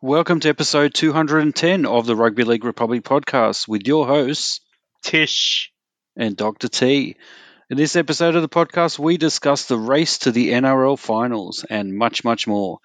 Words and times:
Welcome 0.00 0.38
to 0.40 0.48
episode 0.48 0.94
210 0.94 1.84
of 1.84 2.06
the 2.06 2.14
Rugby 2.14 2.44
League 2.44 2.64
Republic 2.64 3.02
podcast 3.02 3.66
with 3.66 3.86
your 3.86 4.06
hosts, 4.06 4.60
Tish. 5.02 5.72
and 6.16 6.36
Dr. 6.36 6.68
T. 6.68 7.16
In 7.68 7.76
this 7.76 7.96
episode 7.96 8.36
of 8.36 8.42
the 8.42 8.48
podcast, 8.48 8.98
we 8.98 9.16
discuss 9.16 9.66
the 9.66 9.76
race 9.76 10.18
to 10.18 10.30
the 10.30 10.52
NRL 10.52 10.98
finals 10.98 11.64
and 11.68 11.96
much, 11.96 12.22
much 12.22 12.46
more. 12.46 12.78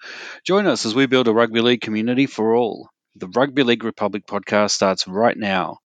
Join 0.44 0.66
us 0.66 0.84
as 0.86 0.94
we 0.94 1.06
build 1.06 1.28
a 1.28 1.32
rugby 1.32 1.60
league 1.60 1.80
community 1.80 2.26
for 2.26 2.56
all. 2.56 2.88
The 3.14 3.28
Rugby 3.28 3.62
League 3.62 3.84
Republic 3.84 4.26
podcast 4.26 4.72
starts 4.72 5.06
right 5.06 5.36
now. 5.36 5.78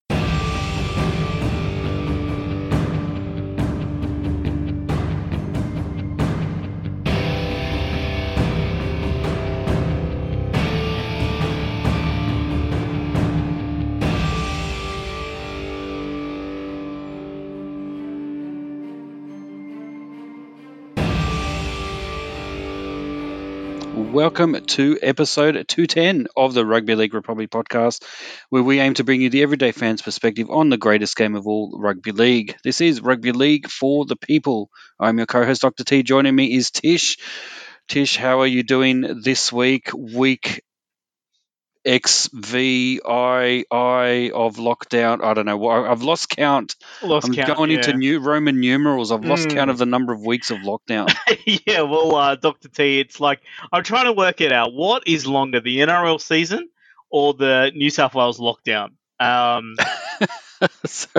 Welcome 24.27 24.65
to 24.65 24.99
episode 25.01 25.53
210 25.69 26.27
of 26.35 26.53
the 26.53 26.65
Rugby 26.65 26.95
League 26.95 27.13
Republic 27.13 27.49
podcast, 27.49 28.03
where 28.49 28.61
we 28.61 28.81
aim 28.81 28.93
to 28.95 29.05
bring 29.05 29.21
you 29.21 29.29
the 29.29 29.41
everyday 29.41 29.71
fan's 29.71 30.01
perspective 30.01 30.49
on 30.49 30.69
the 30.69 30.75
greatest 30.75 31.15
game 31.15 31.33
of 31.33 31.47
all, 31.47 31.79
rugby 31.79 32.11
league. 32.11 32.57
This 32.61 32.81
is 32.81 32.99
Rugby 32.99 33.31
League 33.31 33.69
for 33.69 34.05
the 34.05 34.17
people. 34.17 34.69
I'm 34.99 35.17
your 35.17 35.27
co 35.27 35.45
host, 35.45 35.61
Dr. 35.61 35.85
T. 35.85 36.03
Joining 36.03 36.35
me 36.35 36.53
is 36.53 36.71
Tish. 36.71 37.15
Tish, 37.87 38.17
how 38.17 38.41
are 38.41 38.47
you 38.47 38.63
doing 38.63 39.21
this 39.23 39.53
week? 39.53 39.91
Week 39.93 40.61
XVII 41.87 43.63
of 44.31 44.55
lockdown. 44.57 45.23
I 45.23 45.33
don't 45.33 45.45
know. 45.45 45.67
I've 45.67 46.01
lost 46.01 46.29
count. 46.29 46.75
Lost 47.01 47.27
I'm 47.27 47.33
count. 47.33 47.55
going 47.57 47.71
yeah. 47.71 47.77
into 47.77 47.93
new 47.93 48.19
Roman 48.19 48.59
numerals. 48.59 49.11
I've 49.11 49.25
lost 49.25 49.47
Mm. 49.47 49.53
count 49.55 49.69
of 49.71 49.77
the 49.77 49.85
number 49.85 50.13
of 50.13 50.21
weeks 50.25 50.51
of 50.51 50.59
lockdown. 50.59 51.13
yeah, 51.65 51.81
well, 51.81 52.15
uh, 52.15 52.35
Dr. 52.35 52.69
T, 52.69 52.99
it's 52.99 53.19
like 53.19 53.41
I'm 53.71 53.83
trying 53.83 54.05
to 54.05 54.13
work 54.13 54.41
it 54.41 54.51
out. 54.51 54.73
What 54.73 55.03
is 55.07 55.25
longer, 55.25 55.59
the 55.59 55.79
NRL 55.79 56.19
season 56.19 56.69
or 57.09 57.33
the 57.33 57.71
New 57.73 57.89
South 57.89 58.13
Wales 58.15 58.39
lockdown? 58.39 58.89
Um, 59.19 59.75
So- 60.85 61.09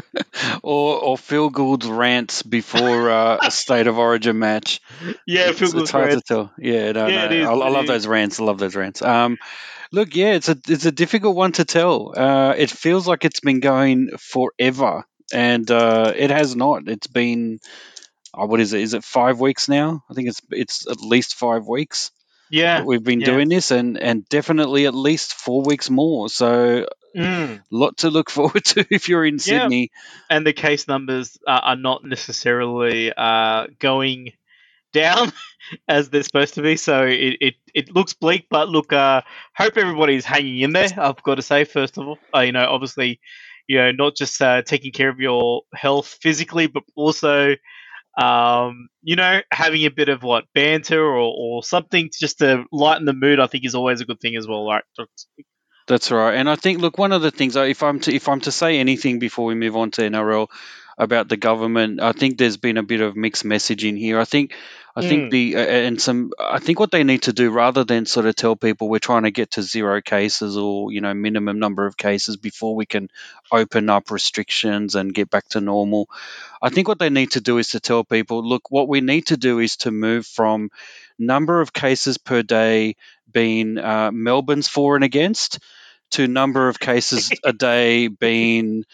or 0.64 0.98
or 1.00 1.16
Phil 1.16 1.48
Gould's 1.50 1.86
rants 1.86 2.42
before 2.42 3.08
uh, 3.08 3.38
a 3.40 3.50
state 3.52 3.86
of 3.86 3.96
origin 3.96 4.38
match. 4.40 4.80
yeah, 5.28 5.50
it's, 5.50 5.58
Phil 5.60 5.68
it's 5.68 5.74
Gould 5.74 5.90
hard 5.90 6.10
to 6.10 6.20
tell. 6.20 6.52
Yeah, 6.58 6.90
no, 6.90 7.06
Yeah, 7.06 7.28
no. 7.28 7.36
is, 7.36 7.46
I, 7.46 7.52
I 7.52 7.68
love 7.70 7.86
those 7.86 8.06
rants. 8.08 8.40
I 8.40 8.44
love 8.44 8.58
those 8.58 8.74
rants. 8.74 9.00
Um, 9.00 9.38
look, 9.92 10.14
yeah, 10.14 10.32
it's 10.34 10.48
a 10.48 10.56
it's 10.68 10.86
a 10.86 10.92
difficult 10.92 11.36
one 11.36 11.52
to 11.52 11.64
tell. 11.64 12.12
Uh, 12.16 12.54
it 12.56 12.70
feels 12.70 13.06
like 13.06 13.24
it's 13.24 13.40
been 13.40 13.60
going 13.60 14.10
forever, 14.18 15.04
and 15.32 15.70
uh, 15.70 16.12
it 16.16 16.30
has 16.30 16.54
not. 16.56 16.88
It's 16.88 17.06
been. 17.06 17.58
Oh, 18.34 18.46
what 18.46 18.60
is 18.60 18.72
it? 18.72 18.82
Is 18.82 18.94
it 18.94 19.04
five 19.04 19.40
weeks 19.40 19.68
now? 19.68 20.04
I 20.10 20.14
think 20.14 20.28
it's 20.28 20.42
it's 20.50 20.86
at 20.86 21.00
least 21.00 21.34
five 21.36 21.66
weeks 21.66 22.10
Yeah. 22.50 22.78
that 22.78 22.86
we've 22.86 23.02
been 23.02 23.20
yeah. 23.20 23.26
doing 23.26 23.48
this, 23.48 23.70
and 23.70 23.96
and 23.98 24.28
definitely 24.28 24.86
at 24.86 24.94
least 24.94 25.34
four 25.34 25.62
weeks 25.62 25.90
more. 25.90 26.28
So 26.28 26.86
Mm. 27.16 27.62
lot 27.70 27.96
to 27.98 28.10
look 28.10 28.28
forward 28.36 28.64
to 28.66 28.84
if 28.90 29.08
you're 29.08 29.24
in 29.24 29.34
Yeah. 29.36 29.62
Sydney. 29.62 29.90
And 30.28 30.46
the 30.46 30.52
case 30.52 30.86
numbers 30.86 31.38
uh, 31.46 31.60
are 31.64 31.76
not 31.76 32.04
necessarily 32.04 33.10
uh, 33.16 33.68
going 33.78 34.32
down 34.92 35.32
as 35.88 36.10
they're 36.10 36.22
supposed 36.22 36.54
to 36.54 36.62
be. 36.62 36.76
So 36.76 37.04
it, 37.04 37.36
it, 37.40 37.54
it 37.74 37.94
looks 37.94 38.14
bleak, 38.14 38.46
but 38.50 38.68
look, 38.68 38.92
uh, 38.92 39.22
hope 39.54 39.76
everybody's 39.76 40.24
hanging 40.24 40.60
in 40.60 40.72
there. 40.72 40.88
I've 40.96 41.22
got 41.22 41.36
to 41.36 41.42
say, 41.42 41.64
first 41.64 41.98
of 41.98 42.06
all, 42.06 42.18
uh, 42.34 42.40
you 42.40 42.52
know, 42.52 42.66
obviously, 42.68 43.20
you 43.66 43.78
know, 43.78 43.92
not 43.92 44.16
just 44.16 44.40
uh, 44.40 44.62
taking 44.62 44.92
care 44.92 45.08
of 45.08 45.20
your 45.20 45.62
health 45.74 46.18
physically, 46.22 46.66
but 46.66 46.84
also, 46.96 47.54
um, 48.20 48.88
you 49.02 49.16
know, 49.16 49.40
having 49.50 49.84
a 49.84 49.90
bit 49.90 50.08
of 50.08 50.22
what 50.22 50.44
banter 50.54 51.00
or, 51.00 51.34
or 51.36 51.62
something 51.62 52.10
just 52.18 52.38
to 52.38 52.64
lighten 52.72 53.04
the 53.04 53.12
mood. 53.12 53.40
I 53.40 53.46
think 53.46 53.64
is 53.64 53.74
always 53.74 54.00
a 54.00 54.06
good 54.06 54.20
thing 54.20 54.36
as 54.36 54.48
well, 54.48 54.66
right? 54.66 54.82
That's 55.86 56.10
right, 56.10 56.34
and 56.34 56.50
I 56.50 56.56
think 56.56 56.80
look 56.80 56.98
one 56.98 57.12
of 57.12 57.22
the 57.22 57.30
things 57.30 57.56
uh, 57.56 57.62
if 57.62 57.82
I'm 57.82 58.00
to 58.00 58.14
if 58.14 58.28
I'm 58.28 58.40
to 58.40 58.52
say 58.52 58.78
anything 58.78 59.18
before 59.18 59.46
we 59.46 59.54
move 59.54 59.76
on 59.76 59.90
to 59.92 60.02
NRL 60.02 60.48
about 60.98 61.28
the 61.28 61.36
government, 61.36 62.00
I 62.02 62.12
think 62.12 62.38
there's 62.38 62.56
been 62.56 62.76
a 62.76 62.82
bit 62.82 63.00
of 63.00 63.16
mixed 63.16 63.44
messaging 63.44 63.96
here. 63.98 64.18
I 64.18 64.24
think 64.24 64.54
I 64.96 65.02
think 65.02 65.24
Mm. 65.24 65.30
the 65.30 65.56
uh, 65.56 65.60
and 65.60 66.00
some 66.00 66.32
I 66.40 66.58
think 66.58 66.80
what 66.80 66.90
they 66.90 67.04
need 67.04 67.22
to 67.22 67.32
do 67.32 67.50
rather 67.50 67.84
than 67.84 68.04
sort 68.04 68.26
of 68.26 68.34
tell 68.34 68.56
people 68.56 68.88
we're 68.88 68.98
trying 68.98 69.22
to 69.22 69.30
get 69.30 69.52
to 69.52 69.62
zero 69.62 70.00
cases 70.02 70.56
or 70.56 70.90
you 70.92 71.00
know 71.00 71.14
minimum 71.14 71.60
number 71.60 71.86
of 71.86 71.96
cases 71.96 72.36
before 72.36 72.74
we 72.74 72.84
can 72.86 73.08
open 73.52 73.88
up 73.90 74.10
restrictions 74.10 74.96
and 74.96 75.14
get 75.14 75.30
back 75.30 75.48
to 75.50 75.60
normal. 75.60 76.08
I 76.60 76.70
think 76.70 76.88
what 76.88 76.98
they 76.98 77.10
need 77.10 77.32
to 77.32 77.40
do 77.40 77.58
is 77.58 77.70
to 77.70 77.80
tell 77.80 78.02
people, 78.04 78.42
look, 78.46 78.70
what 78.70 78.88
we 78.88 79.00
need 79.00 79.26
to 79.26 79.36
do 79.36 79.60
is 79.60 79.76
to 79.78 79.90
move 79.92 80.26
from 80.26 80.70
number 81.18 81.60
of 81.60 81.72
cases 81.72 82.18
per 82.18 82.42
day 82.42 82.96
being 83.30 83.78
uh, 83.78 84.10
Melbourne's 84.12 84.68
for 84.68 84.96
and 84.96 85.04
against 85.04 85.60
to 86.10 86.26
number 86.26 86.68
of 86.68 86.80
cases 86.80 87.30
a 87.44 87.52
day 87.52 88.08
being 88.08 88.84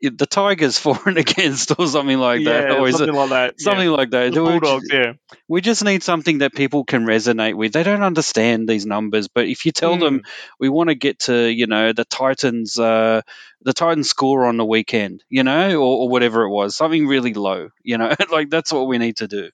the 0.00 0.26
Tigers 0.26 0.78
for 0.84 0.98
and 1.06 1.18
against 1.18 1.72
or 1.78 1.86
something 1.86 2.18
like 2.18 2.44
that. 2.44 2.70
Or 2.72 2.88
it 2.88 2.94
something 2.94 3.14
like 3.14 3.30
that. 3.30 3.54
yeah. 3.58 3.64
something 3.64 3.88
like 3.90 4.10
that? 4.10 4.32
The 4.32 4.42
We 4.42 4.50
Bulldogs, 4.50 4.88
just, 4.88 4.92
yeah. 4.92 5.12
we 5.48 5.60
just 5.60 5.84
need 5.84 6.02
something 6.02 6.38
that 6.38 6.54
people 6.54 6.84
can 6.84 7.06
resonate 7.06 7.54
with. 7.54 7.72
They 7.72 7.82
don't 7.82 8.02
understand 8.02 8.68
these 8.68 8.86
numbers, 8.86 9.28
but 9.28 9.46
if 9.48 9.64
you 9.66 9.72
tell 9.72 9.96
them 9.96 10.20
Mm. 10.20 10.24
we 10.60 10.68
want 10.68 10.90
to 10.90 10.94
get 10.94 11.20
to 11.20 11.48
you 11.50 11.66
know 11.66 11.92
the 11.92 12.04
Titans 12.04 12.78
uh, 12.78 13.22
the 13.62 13.72
Titans 13.72 14.10
score 14.10 14.44
on 14.46 14.56
the 14.58 14.64
weekend, 14.64 15.24
you 15.30 15.42
know, 15.42 15.76
or, 15.76 16.02
or 16.02 16.08
whatever 16.08 16.42
it 16.42 16.50
was, 16.50 16.76
something 16.76 17.06
really 17.06 17.32
low, 17.34 17.70
you 17.82 17.96
know, 17.98 18.14
like 18.30 18.50
that's 18.50 18.72
what 18.72 18.86
we 18.88 18.98
need 18.98 19.16
to 19.18 19.28
do. 19.28 19.50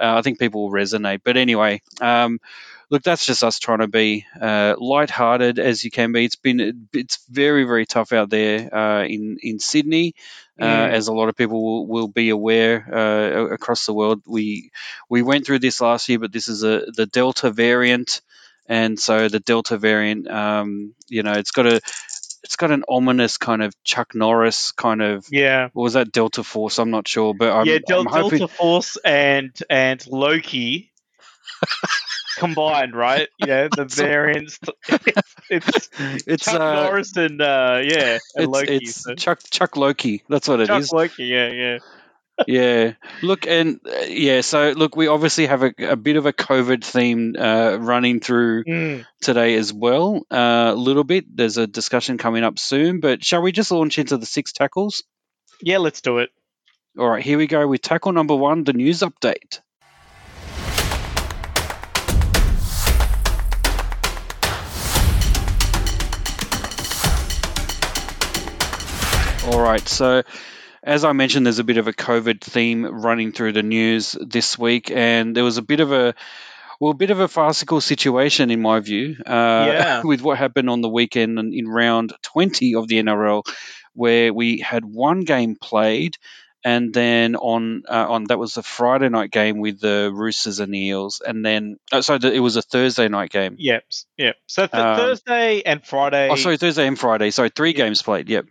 Uh, 0.00 0.14
I 0.18 0.22
think 0.22 0.38
people 0.38 0.62
will 0.64 0.72
resonate. 0.72 1.20
But 1.24 1.36
anyway, 1.36 1.82
um, 2.00 2.38
look, 2.90 3.02
that's 3.02 3.26
just 3.26 3.44
us 3.44 3.58
trying 3.58 3.80
to 3.80 3.88
be 3.88 4.26
uh, 4.40 4.74
lighthearted 4.78 5.58
as 5.58 5.84
you 5.84 5.90
can 5.90 6.12
be. 6.12 6.24
It's 6.24 6.36
been 6.36 6.88
it's 6.92 7.18
very 7.28 7.64
very 7.64 7.86
tough 7.86 8.12
out 8.12 8.30
there 8.30 8.74
uh, 8.74 9.04
in 9.04 9.38
in 9.42 9.58
Sydney. 9.58 10.14
Uh, 10.60 10.64
Mm. 10.64 10.90
as 10.90 11.06
a 11.06 11.12
lot 11.12 11.28
of 11.28 11.36
people 11.36 11.62
will, 11.62 11.86
will 11.86 12.08
be 12.08 12.30
aware 12.30 12.84
uh, 12.92 13.54
across 13.54 13.86
the 13.86 13.92
world, 13.94 14.22
we 14.26 14.72
we 15.08 15.22
went 15.22 15.46
through 15.46 15.60
this 15.60 15.80
last 15.80 16.08
year, 16.08 16.18
but 16.18 16.32
this 16.32 16.48
is 16.48 16.64
a 16.64 16.82
the 16.96 17.06
Delta 17.06 17.52
variant, 17.52 18.22
and 18.66 18.98
so 18.98 19.28
the 19.28 19.38
Delta 19.38 19.78
variant, 19.78 20.28
um, 20.28 20.94
you 21.06 21.22
know, 21.22 21.34
it's 21.34 21.52
got 21.52 21.66
a 21.66 21.76
it's 22.42 22.56
got 22.56 22.72
an 22.72 22.82
ominous 22.88 23.36
kind 23.38 23.62
of 23.62 23.72
Chuck 23.84 24.16
Norris 24.16 24.72
kind 24.72 25.00
of 25.00 25.26
Yeah. 25.30 25.68
what 25.74 25.84
was 25.84 25.92
that 25.92 26.10
Delta 26.10 26.42
Force? 26.42 26.78
I'm 26.80 26.90
not 26.90 27.06
sure, 27.06 27.34
but 27.34 27.52
I'm, 27.52 27.66
yeah, 27.66 27.78
Del- 27.86 28.00
I'm 28.00 28.06
hoping 28.06 28.38
Delta 28.40 28.52
Force 28.54 28.96
and 29.04 29.56
and 29.70 30.04
Loki 30.08 30.87
combined, 32.38 32.94
right? 32.94 33.28
Yeah, 33.38 33.68
the 33.74 33.84
variants. 33.84 34.58
It's, 35.50 35.88
it's 36.26 36.44
Chuck 36.44 36.60
uh, 36.60 36.74
Norris 36.84 37.16
and 37.16 37.40
uh, 37.40 37.80
yeah, 37.82 38.18
and 38.36 38.44
it's, 38.44 38.46
Loki. 38.48 38.76
it's 38.76 38.94
so- 39.02 39.14
Chuck 39.14 39.40
Chuck 39.50 39.76
Loki. 39.76 40.22
That's 40.28 40.46
what 40.48 40.60
it 40.60 40.68
is. 40.70 40.90
Chuck 40.90 40.92
Loki, 40.92 41.24
yeah, 41.24 41.48
yeah. 41.50 41.78
yeah. 42.46 42.92
Look, 43.22 43.46
and 43.46 43.80
uh, 43.86 44.00
yeah. 44.06 44.42
So 44.42 44.70
look, 44.76 44.94
we 44.94 45.06
obviously 45.08 45.46
have 45.46 45.62
a, 45.62 45.72
a 45.80 45.96
bit 45.96 46.16
of 46.16 46.26
a 46.26 46.32
COVID 46.32 46.84
theme 46.84 47.34
uh, 47.38 47.78
running 47.80 48.20
through 48.20 48.64
Mm. 48.64 49.06
today 49.22 49.54
as 49.56 49.72
well. 49.72 50.22
Uh, 50.30 50.70
a 50.72 50.74
little 50.74 51.04
bit. 51.04 51.24
There's 51.34 51.56
a 51.56 51.66
discussion 51.66 52.18
coming 52.18 52.44
up 52.44 52.58
soon, 52.58 53.00
but 53.00 53.24
shall 53.24 53.42
we 53.42 53.50
just 53.52 53.70
launch 53.72 53.98
into 53.98 54.16
the 54.18 54.26
six 54.26 54.52
tackles? 54.52 55.02
Yeah, 55.62 55.78
let's 55.78 56.00
do 56.02 56.18
it. 56.18 56.30
All 56.98 57.08
right, 57.08 57.22
here 57.24 57.38
we 57.38 57.46
go 57.46 57.66
with 57.66 57.80
tackle 57.82 58.12
number 58.12 58.34
one, 58.36 58.64
the 58.64 58.72
news 58.72 59.00
update. 59.00 59.60
All 69.48 69.58
right, 69.60 69.86
so 69.88 70.22
as 70.82 71.04
I 71.04 71.12
mentioned, 71.12 71.46
there's 71.46 71.58
a 71.58 71.64
bit 71.64 71.78
of 71.78 71.88
a 71.88 71.92
COVID 71.92 72.42
theme 72.42 72.84
running 72.84 73.32
through 73.32 73.52
the 73.52 73.62
news 73.62 74.14
this 74.20 74.58
week, 74.58 74.90
and 74.90 75.34
there 75.34 75.42
was 75.44 75.56
a 75.56 75.62
bit 75.62 75.80
of 75.80 75.90
a 75.90 76.14
well, 76.80 76.92
a 76.92 76.94
bit 76.94 77.10
of 77.10 77.18
a 77.20 77.28
farcical 77.28 77.80
situation 77.80 78.50
in 78.50 78.60
my 78.60 78.78
view, 78.80 79.16
uh, 79.26 79.64
Yeah. 79.72 80.02
with 80.04 80.20
what 80.20 80.36
happened 80.38 80.68
on 80.68 80.82
the 80.82 80.88
weekend 80.88 81.38
in, 81.38 81.52
in 81.54 81.66
round 81.66 82.12
20 82.22 82.74
of 82.76 82.88
the 82.88 83.02
NRL, 83.02 83.42
where 83.94 84.32
we 84.34 84.58
had 84.58 84.84
one 84.84 85.20
game 85.22 85.56
played, 85.56 86.16
and 86.62 86.92
then 86.92 87.34
on 87.34 87.84
uh, 87.88 88.06
on 88.10 88.24
that 88.24 88.38
was 88.38 88.58
a 88.58 88.62
Friday 88.62 89.08
night 89.08 89.30
game 89.30 89.60
with 89.60 89.80
the 89.80 90.10
Roosters 90.14 90.60
and 90.60 90.72
the 90.74 90.88
Eels, 90.88 91.22
and 91.26 91.44
then 91.44 91.78
oh, 91.90 92.02
sorry, 92.02 92.20
it 92.36 92.40
was 92.40 92.56
a 92.56 92.62
Thursday 92.62 93.08
night 93.08 93.30
game. 93.30 93.56
Yep, 93.58 93.84
yep. 94.18 94.36
So 94.46 94.66
th- 94.66 94.74
Um, 94.82 94.96
Thursday 94.98 95.62
and 95.64 95.84
Friday. 95.84 96.28
Oh, 96.30 96.34
sorry, 96.36 96.58
Thursday 96.58 96.86
and 96.86 96.98
Friday. 96.98 97.30
Sorry, 97.30 97.48
three 97.48 97.70
Yeah. 97.70 97.76
games 97.86 98.02
played. 98.02 98.28
Yep. 98.28 98.44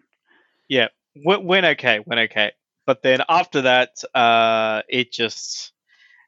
Yeah, 0.69 0.88
went, 1.16 1.44
went 1.44 1.66
okay, 1.66 2.00
went 2.06 2.31
okay. 2.31 2.52
But 2.86 3.02
then 3.04 3.22
after 3.28 3.64
that, 3.64 3.90
uh, 4.16 4.81
it 4.88 5.12
just 5.12 5.74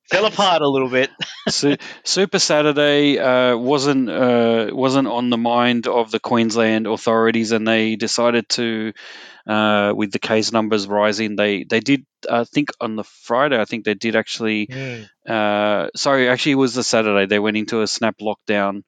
fell 0.10 0.26
apart 0.26 0.62
a 0.62 0.68
little 0.68 0.90
bit. 0.90 1.10
Super 2.04 2.40
Saturday 2.40 3.18
uh, 3.20 3.58
wasn't 3.58 4.10
uh, 4.10 4.70
wasn't 4.72 5.08
on 5.08 5.30
the 5.30 5.38
mind 5.38 5.88
of 5.88 6.12
the 6.12 6.20
Queensland 6.20 6.88
authorities, 6.88 7.52
and 7.52 7.68
they 7.68 7.96
decided 7.96 8.50
to, 8.50 8.94
uh, 9.48 9.94
with 9.96 10.12
the 10.12 10.20
case 10.20 10.52
numbers 10.52 10.88
rising, 10.88 11.36
they 11.36 11.64
they 11.64 11.80
did. 11.80 12.06
I 12.30 12.44
think 12.44 12.70
on 12.82 12.96
the 12.96 13.04
Friday, 13.04 13.60
I 13.60 13.66
think 13.66 13.86
they 13.86 13.94
did 13.94 14.16
actually. 14.16 14.68
Mm. 14.68 15.10
Uh, 15.28 15.90
sorry, 15.96 16.28
actually, 16.28 16.54
it 16.54 16.56
was 16.56 16.74
the 16.74 16.84
Saturday. 16.84 17.26
They 17.26 17.40
went 17.40 17.58
into 17.58 17.82
a 17.82 17.88
snap 17.88 18.18
lockdown. 18.20 18.84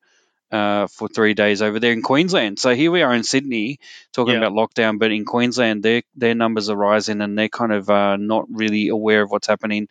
Uh, 0.51 0.87
for 0.87 1.07
three 1.07 1.33
days 1.33 1.61
over 1.61 1.79
there 1.79 1.93
in 1.93 2.01
Queensland. 2.01 2.59
So 2.59 2.75
here 2.75 2.91
we 2.91 3.03
are 3.03 3.13
in 3.13 3.23
Sydney 3.23 3.79
talking 4.13 4.33
Yeah. 4.33 4.47
about 4.47 4.51
lockdown, 4.51 4.99
but 4.99 5.11
in 5.11 5.23
Queensland, 5.23 5.81
their 5.81 6.01
their 6.13 6.35
numbers 6.35 6.69
are 6.69 6.75
rising, 6.75 7.21
and 7.21 7.37
they're 7.37 7.47
kind 7.47 7.71
of 7.71 7.89
uh, 7.89 8.17
not 8.17 8.47
really 8.51 8.89
aware 8.89 9.21
of 9.21 9.31
what's 9.31 9.47
happening 9.47 9.87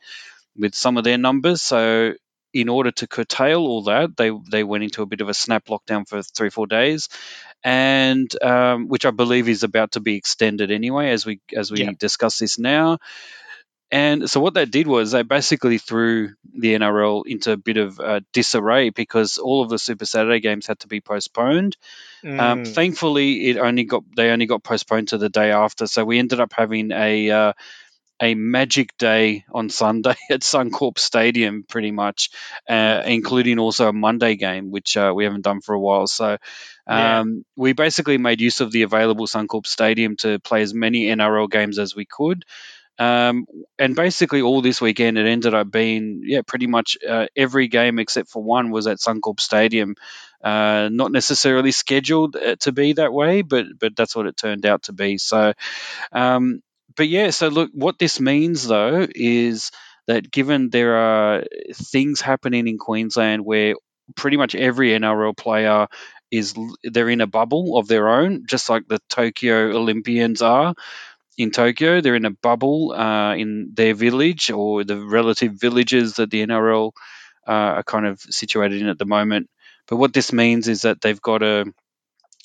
with 0.56 0.74
some 0.74 0.98
of 0.98 1.04
their 1.04 1.16
numbers. 1.18 1.62
So 1.62 2.12
in 2.52 2.68
order 2.68 2.90
to 2.90 3.06
curtail 3.06 3.60
all 3.60 3.84
that, 3.84 4.16
they 4.18 4.30
they 4.50 4.62
went 4.62 4.84
into 4.84 5.02
a 5.02 5.06
bit 5.06 5.22
of 5.22 5.30
a 5.30 5.34
snap 5.34 5.66
lockdown 5.66 6.06
for 6.06 6.22
three 6.22 6.50
four 6.50 6.66
days, 6.66 7.08
and 7.64 8.30
um, 8.42 8.88
which 8.88 9.06
I 9.06 9.12
believe 9.12 9.48
is 9.48 9.62
about 9.62 9.92
to 9.92 10.00
be 10.00 10.16
extended 10.16 10.70
anyway 10.70 11.10
as 11.10 11.24
we 11.26 11.40
as 11.56 11.70
we 11.70 11.80
Yeah. 11.84 11.92
discuss 11.98 12.38
this 12.38 12.58
now. 12.58 12.98
And 13.92 14.30
so 14.30 14.40
what 14.40 14.54
that 14.54 14.70
did 14.70 14.86
was 14.86 15.10
they 15.10 15.22
basically 15.22 15.78
threw 15.78 16.30
the 16.54 16.74
NRL 16.74 17.24
into 17.26 17.52
a 17.52 17.56
bit 17.56 17.76
of 17.76 17.98
uh, 17.98 18.20
disarray 18.32 18.90
because 18.90 19.38
all 19.38 19.62
of 19.62 19.68
the 19.68 19.78
Super 19.78 20.04
Saturday 20.06 20.40
games 20.40 20.66
had 20.66 20.78
to 20.80 20.88
be 20.88 21.00
postponed. 21.00 21.76
Um, 22.38 22.62
Mm. 22.62 22.74
thankfully, 22.74 23.48
it 23.48 23.56
only 23.58 23.84
got 23.84 24.04
they 24.16 24.30
only 24.30 24.46
got 24.46 24.62
postponed 24.62 25.08
to 25.08 25.18
the 25.18 25.28
day 25.28 25.50
after, 25.52 25.86
so 25.86 26.04
we 26.04 26.18
ended 26.18 26.40
up 26.40 26.52
having 26.52 26.92
a 26.92 27.30
uh, 27.30 27.52
a 28.22 28.34
magic 28.34 28.96
day 28.98 29.44
on 29.52 29.68
Sunday 29.70 30.14
at 30.30 30.40
Suncorp 30.40 30.98
Stadium, 30.98 31.64
pretty 31.68 31.90
much, 31.90 32.30
uh, 32.68 33.02
including 33.06 33.58
also 33.58 33.88
a 33.88 33.92
Monday 33.92 34.36
game, 34.36 34.70
which 34.70 34.96
uh, 34.96 35.12
we 35.14 35.24
haven't 35.24 35.42
done 35.42 35.60
for 35.60 35.74
a 35.74 35.80
while. 35.80 36.06
So 36.06 36.36
Yeah. 36.86 37.20
um, 37.20 37.44
we 37.56 37.72
basically 37.72 38.18
made 38.18 38.40
use 38.40 38.60
of 38.60 38.72
the 38.72 38.82
available 38.82 39.26
Suncorp 39.26 39.66
Stadium 39.66 40.16
to 40.16 40.38
play 40.38 40.62
as 40.62 40.74
many 40.74 41.06
NRL 41.06 41.48
games 41.50 41.78
as 41.78 41.96
we 41.96 42.04
could. 42.04 42.44
Um, 43.00 43.46
and 43.78 43.96
basically, 43.96 44.42
all 44.42 44.60
this 44.60 44.78
weekend, 44.80 45.16
it 45.16 45.26
ended 45.26 45.54
up 45.54 45.70
being, 45.70 46.20
yeah, 46.22 46.42
pretty 46.46 46.66
much 46.66 46.98
uh, 47.08 47.28
every 47.34 47.66
game 47.68 47.98
except 47.98 48.28
for 48.28 48.42
one 48.42 48.70
was 48.70 48.86
at 48.86 48.98
Suncorp 48.98 49.40
Stadium. 49.40 49.96
Uh, 50.44 50.90
not 50.92 51.10
necessarily 51.10 51.72
scheduled 51.72 52.36
uh, 52.36 52.56
to 52.56 52.72
be 52.72 52.92
that 52.94 53.12
way, 53.12 53.40
but 53.42 53.66
but 53.78 53.96
that's 53.96 54.14
what 54.14 54.26
it 54.26 54.36
turned 54.36 54.66
out 54.66 54.82
to 54.84 54.92
be. 54.92 55.16
So, 55.16 55.54
um, 56.12 56.62
but 56.94 57.08
yeah, 57.08 57.30
so 57.30 57.48
look, 57.48 57.70
what 57.72 57.98
this 57.98 58.20
means 58.20 58.66
though 58.66 59.06
is 59.14 59.70
that 60.06 60.30
given 60.30 60.68
there 60.68 60.96
are 60.96 61.44
things 61.72 62.20
happening 62.20 62.68
in 62.68 62.78
Queensland 62.78 63.44
where 63.44 63.74
pretty 64.14 64.36
much 64.36 64.54
every 64.54 64.90
NRL 64.90 65.36
player 65.36 65.88
is 66.30 66.54
they're 66.84 67.08
in 67.08 67.20
a 67.20 67.26
bubble 67.26 67.76
of 67.78 67.88
their 67.88 68.08
own, 68.08 68.44
just 68.46 68.68
like 68.68 68.86
the 68.88 69.00
Tokyo 69.08 69.76
Olympians 69.76 70.42
are 70.42 70.74
in 71.42 71.50
Tokyo. 71.50 72.00
They're 72.00 72.16
in 72.16 72.24
a 72.26 72.30
bubble 72.30 72.92
uh, 72.92 73.34
in 73.36 73.70
their 73.74 73.94
village 73.94 74.50
or 74.50 74.84
the 74.84 74.98
relative 74.98 75.54
villages 75.54 76.14
that 76.16 76.30
the 76.30 76.46
NRL 76.46 76.92
uh, 77.46 77.50
are 77.78 77.82
kind 77.82 78.06
of 78.06 78.20
situated 78.20 78.80
in 78.82 78.88
at 78.88 78.98
the 78.98 79.06
moment. 79.06 79.50
But 79.88 79.96
what 79.96 80.12
this 80.12 80.32
means 80.32 80.68
is 80.68 80.82
that 80.82 81.00
they've 81.00 81.20
got 81.20 81.38
to 81.38 81.72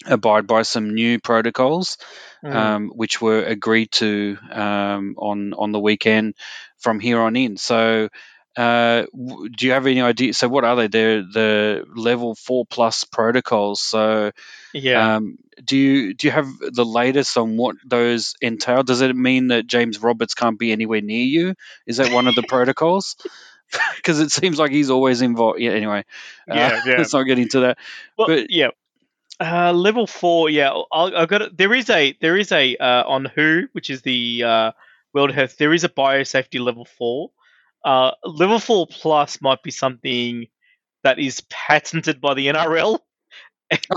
abide 0.05 0.47
by 0.47 0.63
some 0.63 0.93
new 0.93 1.19
protocols, 1.19 1.97
Mm. 2.43 2.55
um, 2.55 2.89
which 2.95 3.21
were 3.21 3.43
agreed 3.43 3.91
to 3.93 4.37
um, 4.51 5.15
on 5.17 5.53
on 5.55 5.71
the 5.71 5.79
weekend 5.79 6.35
from 6.77 6.99
here 6.99 7.19
on 7.19 7.35
in. 7.35 7.57
So. 7.57 8.09
Uh, 8.57 9.05
do 9.13 9.65
you 9.65 9.71
have 9.73 9.85
any 9.85 10.01
idea? 10.01 10.33
So, 10.33 10.47
what 10.47 10.63
are 10.63 10.75
they? 10.75 10.87
They're 10.87 11.21
the 11.21 11.85
level 11.93 12.35
four 12.35 12.65
plus 12.65 13.03
protocols. 13.03 13.81
So, 13.81 14.31
yeah. 14.73 15.15
um, 15.15 15.37
do 15.63 15.77
you 15.77 16.13
do 16.13 16.27
you 16.27 16.31
have 16.31 16.47
the 16.59 16.85
latest 16.85 17.37
on 17.37 17.57
what 17.57 17.75
those 17.85 18.35
entail? 18.41 18.83
Does 18.83 19.01
it 19.01 19.15
mean 19.15 19.47
that 19.47 19.67
James 19.67 20.01
Roberts 20.01 20.33
can't 20.35 20.57
be 20.59 20.71
anywhere 20.71 21.01
near 21.01 21.25
you? 21.25 21.55
Is 21.85 21.97
that 21.97 22.13
one 22.13 22.27
of 22.27 22.35
the 22.35 22.43
protocols? 22.47 23.15
Because 23.95 24.19
it 24.19 24.31
seems 24.31 24.59
like 24.59 24.71
he's 24.71 24.91
always 24.91 25.21
involved. 25.23 25.59
Yeah. 25.59 25.71
Anyway, 25.71 26.05
uh, 26.49 26.53
Yeah, 26.55 26.81
yeah. 26.85 26.97
let's 26.97 27.13
not 27.13 27.23
get 27.23 27.39
into 27.39 27.61
that. 27.61 27.77
Well, 28.17 28.27
But- 28.27 28.51
yeah. 28.51 28.69
Uh, 29.37 29.73
level 29.73 30.07
four, 30.07 30.49
yeah. 30.49 30.69
I'll, 30.93 31.13
I've 31.17 31.27
got 31.27 31.41
it. 31.41 31.57
There 31.57 31.73
is 31.73 31.89
a 31.89 32.15
there 32.21 32.37
is 32.37 32.51
a 32.53 32.77
uh, 32.77 33.03
on 33.05 33.25
WHO, 33.25 33.67
which 33.73 33.89
is 33.89 34.01
the 34.01 34.43
uh, 34.43 34.71
World 35.13 35.31
Health. 35.33 35.57
There 35.57 35.73
is 35.73 35.83
a 35.83 35.89
biosafety 35.89 36.59
level 36.59 36.85
four. 36.85 37.31
Uh, 37.85 38.11
four 38.59 38.87
plus 38.87 39.41
might 39.41 39.61
be 39.63 39.71
something 39.71 40.47
that 41.03 41.19
is 41.19 41.41
patented 41.49 42.19
by 42.19 42.33
the 42.33 42.47
NRL. 42.47 42.99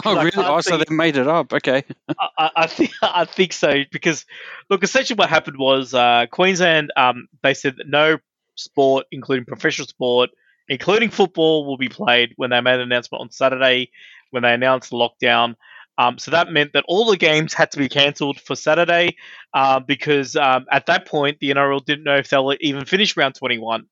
Oh, 0.04 0.16
really? 0.16 0.32
Oh, 0.34 0.60
so 0.62 0.78
they 0.78 0.94
made 0.94 1.18
it 1.18 1.28
up. 1.28 1.52
Okay. 1.52 1.84
I, 2.18 2.28
I- 2.38 2.50
I 2.56 2.66
think 2.66 2.90
I 3.02 3.26
think 3.26 3.52
so 3.52 3.82
because 3.92 4.24
look, 4.70 4.82
essentially 4.82 5.16
what 5.16 5.28
happened 5.28 5.58
was 5.58 5.92
uh, 5.92 6.24
Queensland 6.30 6.90
um, 6.96 7.28
they 7.42 7.52
said 7.52 7.76
that 7.76 7.86
no 7.86 8.18
sport, 8.54 9.04
including 9.12 9.44
professional 9.44 9.86
sport, 9.86 10.30
including 10.70 11.10
football, 11.10 11.66
will 11.66 11.76
be 11.76 11.90
played 11.90 12.32
when 12.36 12.48
they 12.48 12.60
made 12.62 12.76
an 12.76 12.80
announcement 12.80 13.20
on 13.20 13.30
Saturday 13.30 13.90
when 14.30 14.42
they 14.42 14.54
announced 14.54 14.88
the 14.90 14.96
lockdown. 14.96 15.54
Um, 15.98 16.16
so 16.16 16.30
that 16.30 16.50
meant 16.50 16.72
that 16.74 16.84
all 16.86 17.10
the 17.10 17.16
games 17.16 17.52
had 17.52 17.72
to 17.72 17.78
be 17.78 17.88
cancelled 17.88 18.40
for 18.40 18.54
Saturday 18.54 19.16
uh, 19.52 19.80
because 19.80 20.36
um, 20.36 20.64
at 20.70 20.86
that 20.86 21.06
point 21.06 21.38
the 21.40 21.50
NRL 21.50 21.84
didn't 21.84 22.04
know 22.04 22.16
if 22.16 22.30
they'll 22.30 22.54
even 22.60 22.84
finish 22.84 23.16
round 23.16 23.34
21. 23.34 23.86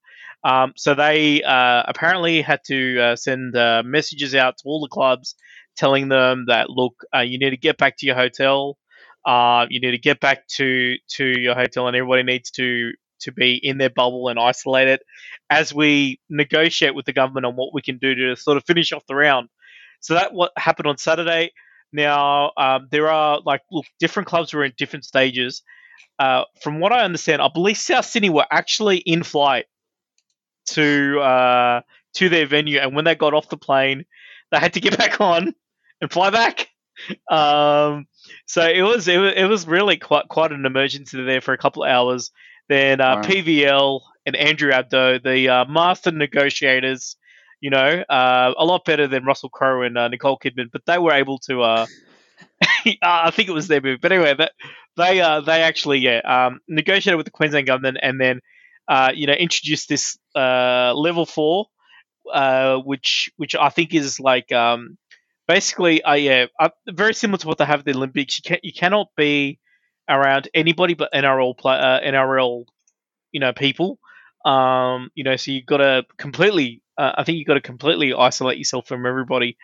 Um, 0.45 0.73
so 0.77 0.95
they 0.95 1.43
uh, 1.43 1.83
apparently 1.89 2.41
had 2.43 2.61
to 2.67 3.01
uh, 3.01 3.17
send 3.17 3.57
uh, 3.57 3.83
messages 3.85 4.35
out 4.35 4.59
to 4.59 4.63
all 4.67 4.81
the 4.81 4.89
clubs 4.89 5.35
telling 5.77 6.09
them 6.09 6.45
that 6.47 6.71
look, 6.71 6.95
uh, 7.15 7.21
you 7.21 7.39
need 7.39 7.51
to 7.51 7.57
get 7.57 7.77
back 7.79 7.97
to 7.99 8.07
your 8.07 8.15
hotel. 8.15 8.79
Uh, 9.25 9.67
you 9.69 9.81
need 9.81 9.91
to 9.91 9.99
get 9.99 10.21
back 10.21 10.47
to 10.47 10.95
to 11.17 11.25
your 11.25 11.55
hotel, 11.55 11.89
and 11.89 11.97
everybody 11.97 12.23
needs 12.23 12.51
to 12.53 12.93
to 13.19 13.33
be 13.33 13.57
in 13.57 13.79
their 13.79 13.91
bubble 13.91 14.29
and 14.29 14.39
isolate 14.39 14.89
it 14.89 15.03
as 15.51 15.75
we 15.75 16.21
negotiate 16.29 16.95
with 16.95 17.07
the 17.07 17.13
government 17.13 17.47
on 17.47 17.55
what 17.57 17.75
we 17.75 17.83
can 17.83 17.99
do 17.99 18.15
to 18.15 18.37
sort 18.37 18.57
of 18.57 18.65
finish 18.65 18.93
off 18.93 19.07
the 19.09 19.15
round. 19.15 19.49
So 20.01 20.15
that 20.15 20.33
what 20.33 20.53
happened 20.57 20.87
on 20.87 20.99
Saturday. 20.99 21.53
Now 21.93 22.53
um, 22.57 22.89
there 22.91 23.09
are 23.11 23.41
like 23.45 23.63
look, 23.71 23.87
different 24.01 24.29
clubs 24.29 24.53
were 24.53 24.65
in 24.65 24.73
different 24.77 25.05
stages. 25.05 25.63
Uh, 26.19 26.45
from 26.63 26.81
what 26.81 26.93
I 26.93 27.05
understand, 27.05 27.43
I 27.43 27.49
believe 27.53 27.77
South 27.77 28.07
Sydney 28.07 28.31
were 28.31 28.47
actually 28.51 28.99
in 28.99 29.23
flight 29.23 29.67
to 30.67 31.21
uh, 31.21 31.81
to 32.15 32.29
their 32.29 32.47
venue, 32.47 32.79
and 32.79 32.95
when 32.95 33.05
they 33.05 33.15
got 33.15 33.35
off 33.35 33.49
the 33.49 33.57
plane, 33.57 34.05
they 34.51 34.59
had 34.59 34.73
to 34.75 34.81
get 34.81 34.97
back 34.99 35.21
on 35.21 35.55
and 36.01 36.13
fly 36.13 36.31
back. 36.31 36.69
Um, 37.31 38.07
so 38.47 38.67
it 38.67 38.83
was, 38.83 39.07
it 39.07 39.19
was 39.19 39.33
it 39.37 39.45
was 39.45 39.67
really 39.67 39.97
quite 39.97 40.29
quite 40.29 40.53
an 40.53 40.65
emergency 40.67 41.23
there 41.23 41.41
for 41.41 41.53
a 41.53 41.59
couple 41.59 41.85
of 41.85 41.91
hours. 41.91 42.31
Then 42.69 43.01
uh, 43.01 43.17
Wow. 43.17 43.23
PVL 43.23 44.01
and 44.25 44.35
Andrew 44.35 44.73
Abdo, 44.73 45.23
the 45.23 45.49
uh, 45.49 45.65
master 45.67 46.11
negotiators, 46.11 47.17
you 47.61 47.71
know, 47.71 48.05
uh, 48.09 48.55
a 48.57 48.65
lot 48.65 48.85
better 48.85 49.07
than 49.07 49.25
Russell 49.25 49.49
Crowe 49.49 49.83
and 49.83 49.97
uh, 49.97 50.09
Nicole 50.09 50.39
Kidman, 50.39 50.71
but 50.73 50.83
they 50.87 50.99
were 50.99 51.13
able 51.13 51.39
to. 51.41 51.63
Uh, 51.63 51.87
I 53.03 53.31
think 53.31 53.49
it 53.49 53.53
was 53.53 53.69
their 53.69 53.81
move, 53.81 54.01
but 54.01 54.13
anyway, 54.13 54.35
that 54.35 54.53
they 54.97 55.21
uh, 55.21 55.41
they 55.41 55.63
actually 55.63 55.99
yeah 55.99 56.21
um, 56.25 56.61
negotiated 56.69 57.17
with 57.17 57.27
the 57.27 57.31
Queensland 57.31 57.67
government 57.67 57.99
and 58.03 58.21
then 58.21 58.41
uh, 58.89 59.13
you 59.15 59.27
know 59.27 59.33
introduced 59.33 59.89
this 59.89 60.19
uh, 60.35 60.93
level 60.95 61.27
four, 61.27 61.67
uh, 62.33 62.77
which 62.79 63.31
which 63.37 63.55
I 63.55 63.69
think 63.69 63.95
is 63.95 64.21
like 64.21 64.53
um, 64.53 64.97
basically 65.49 66.03
uh, 66.03 66.15
yeah 66.15 66.47
uh, 66.59 66.71
very 66.89 67.15
similar 67.15 67.39
to 67.39 67.47
what 67.49 67.59
they 67.59 67.65
have 67.65 67.81
at 67.81 67.85
the 67.85 67.95
Olympics. 67.95 68.39
You 68.39 68.43
can 68.45 68.59
you 68.63 68.73
cannot 68.73 69.09
be 69.17 69.59
around 70.09 70.49
anybody 70.55 70.95
but 70.95 71.13
NRL 71.13 71.57
play, 71.57 71.77
uh, 71.77 72.01
NRL 72.01 72.65
you 73.33 73.41
know 73.41 73.53
people. 73.53 73.99
Um, 74.45 75.11
you 75.15 75.25
know, 75.25 75.37
so 75.37 75.51
you've 75.51 75.67
got 75.67 75.79
to 75.79 76.05
completely. 76.19 76.83
Uh, 76.99 77.13
I 77.17 77.25
think 77.25 77.39
you've 77.39 77.47
got 77.47 77.55
to 77.55 77.61
completely 77.61 78.15
isolate 78.15 78.59
yourself 78.59 78.89
from 78.89 79.07
everybody. 79.07 79.57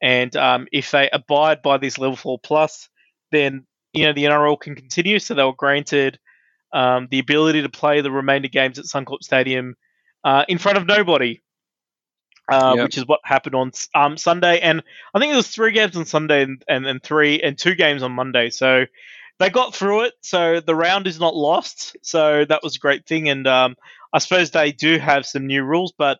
And 0.00 0.34
um, 0.36 0.66
if 0.72 0.90
they 0.90 1.10
abide 1.12 1.62
by 1.62 1.78
this 1.78 1.98
level 1.98 2.16
four 2.16 2.38
plus, 2.38 2.88
then 3.32 3.66
you 3.92 4.06
know 4.06 4.12
the 4.12 4.24
NRL 4.24 4.60
can 4.60 4.74
continue. 4.74 5.18
So 5.18 5.34
they 5.34 5.42
were 5.42 5.52
granted 5.52 6.18
um, 6.72 7.08
the 7.10 7.18
ability 7.18 7.62
to 7.62 7.68
play 7.68 8.00
the 8.00 8.10
remainder 8.10 8.48
games 8.48 8.78
at 8.78 8.84
Suncorp 8.84 9.22
Stadium 9.22 9.74
uh, 10.24 10.44
in 10.48 10.58
front 10.58 10.78
of 10.78 10.86
nobody, 10.86 11.40
uh, 12.50 12.74
Yep. 12.76 12.84
which 12.84 12.98
is 12.98 13.06
what 13.06 13.20
happened 13.24 13.54
on 13.54 13.72
um, 13.94 14.16
Sunday. 14.16 14.60
And 14.60 14.82
I 15.14 15.18
think 15.18 15.32
it 15.32 15.36
was 15.36 15.48
three 15.48 15.72
games 15.72 15.96
on 15.96 16.04
Sunday 16.04 16.42
and, 16.42 16.62
and, 16.68 16.86
and 16.86 17.02
three 17.02 17.40
and 17.40 17.58
two 17.58 17.74
games 17.74 18.02
on 18.02 18.12
Monday. 18.12 18.50
So 18.50 18.84
they 19.38 19.50
got 19.50 19.74
through 19.74 20.02
it. 20.04 20.14
So 20.20 20.60
the 20.60 20.74
round 20.74 21.06
is 21.06 21.20
not 21.20 21.34
lost. 21.34 21.96
So 22.02 22.44
that 22.44 22.62
was 22.62 22.76
a 22.76 22.80
great 22.80 23.06
thing. 23.06 23.28
And 23.28 23.46
um, 23.46 23.76
I 24.12 24.18
suppose 24.18 24.50
they 24.50 24.72
do 24.72 24.98
have 24.98 25.26
some 25.26 25.46
new 25.46 25.62
rules, 25.64 25.92
but 25.96 26.18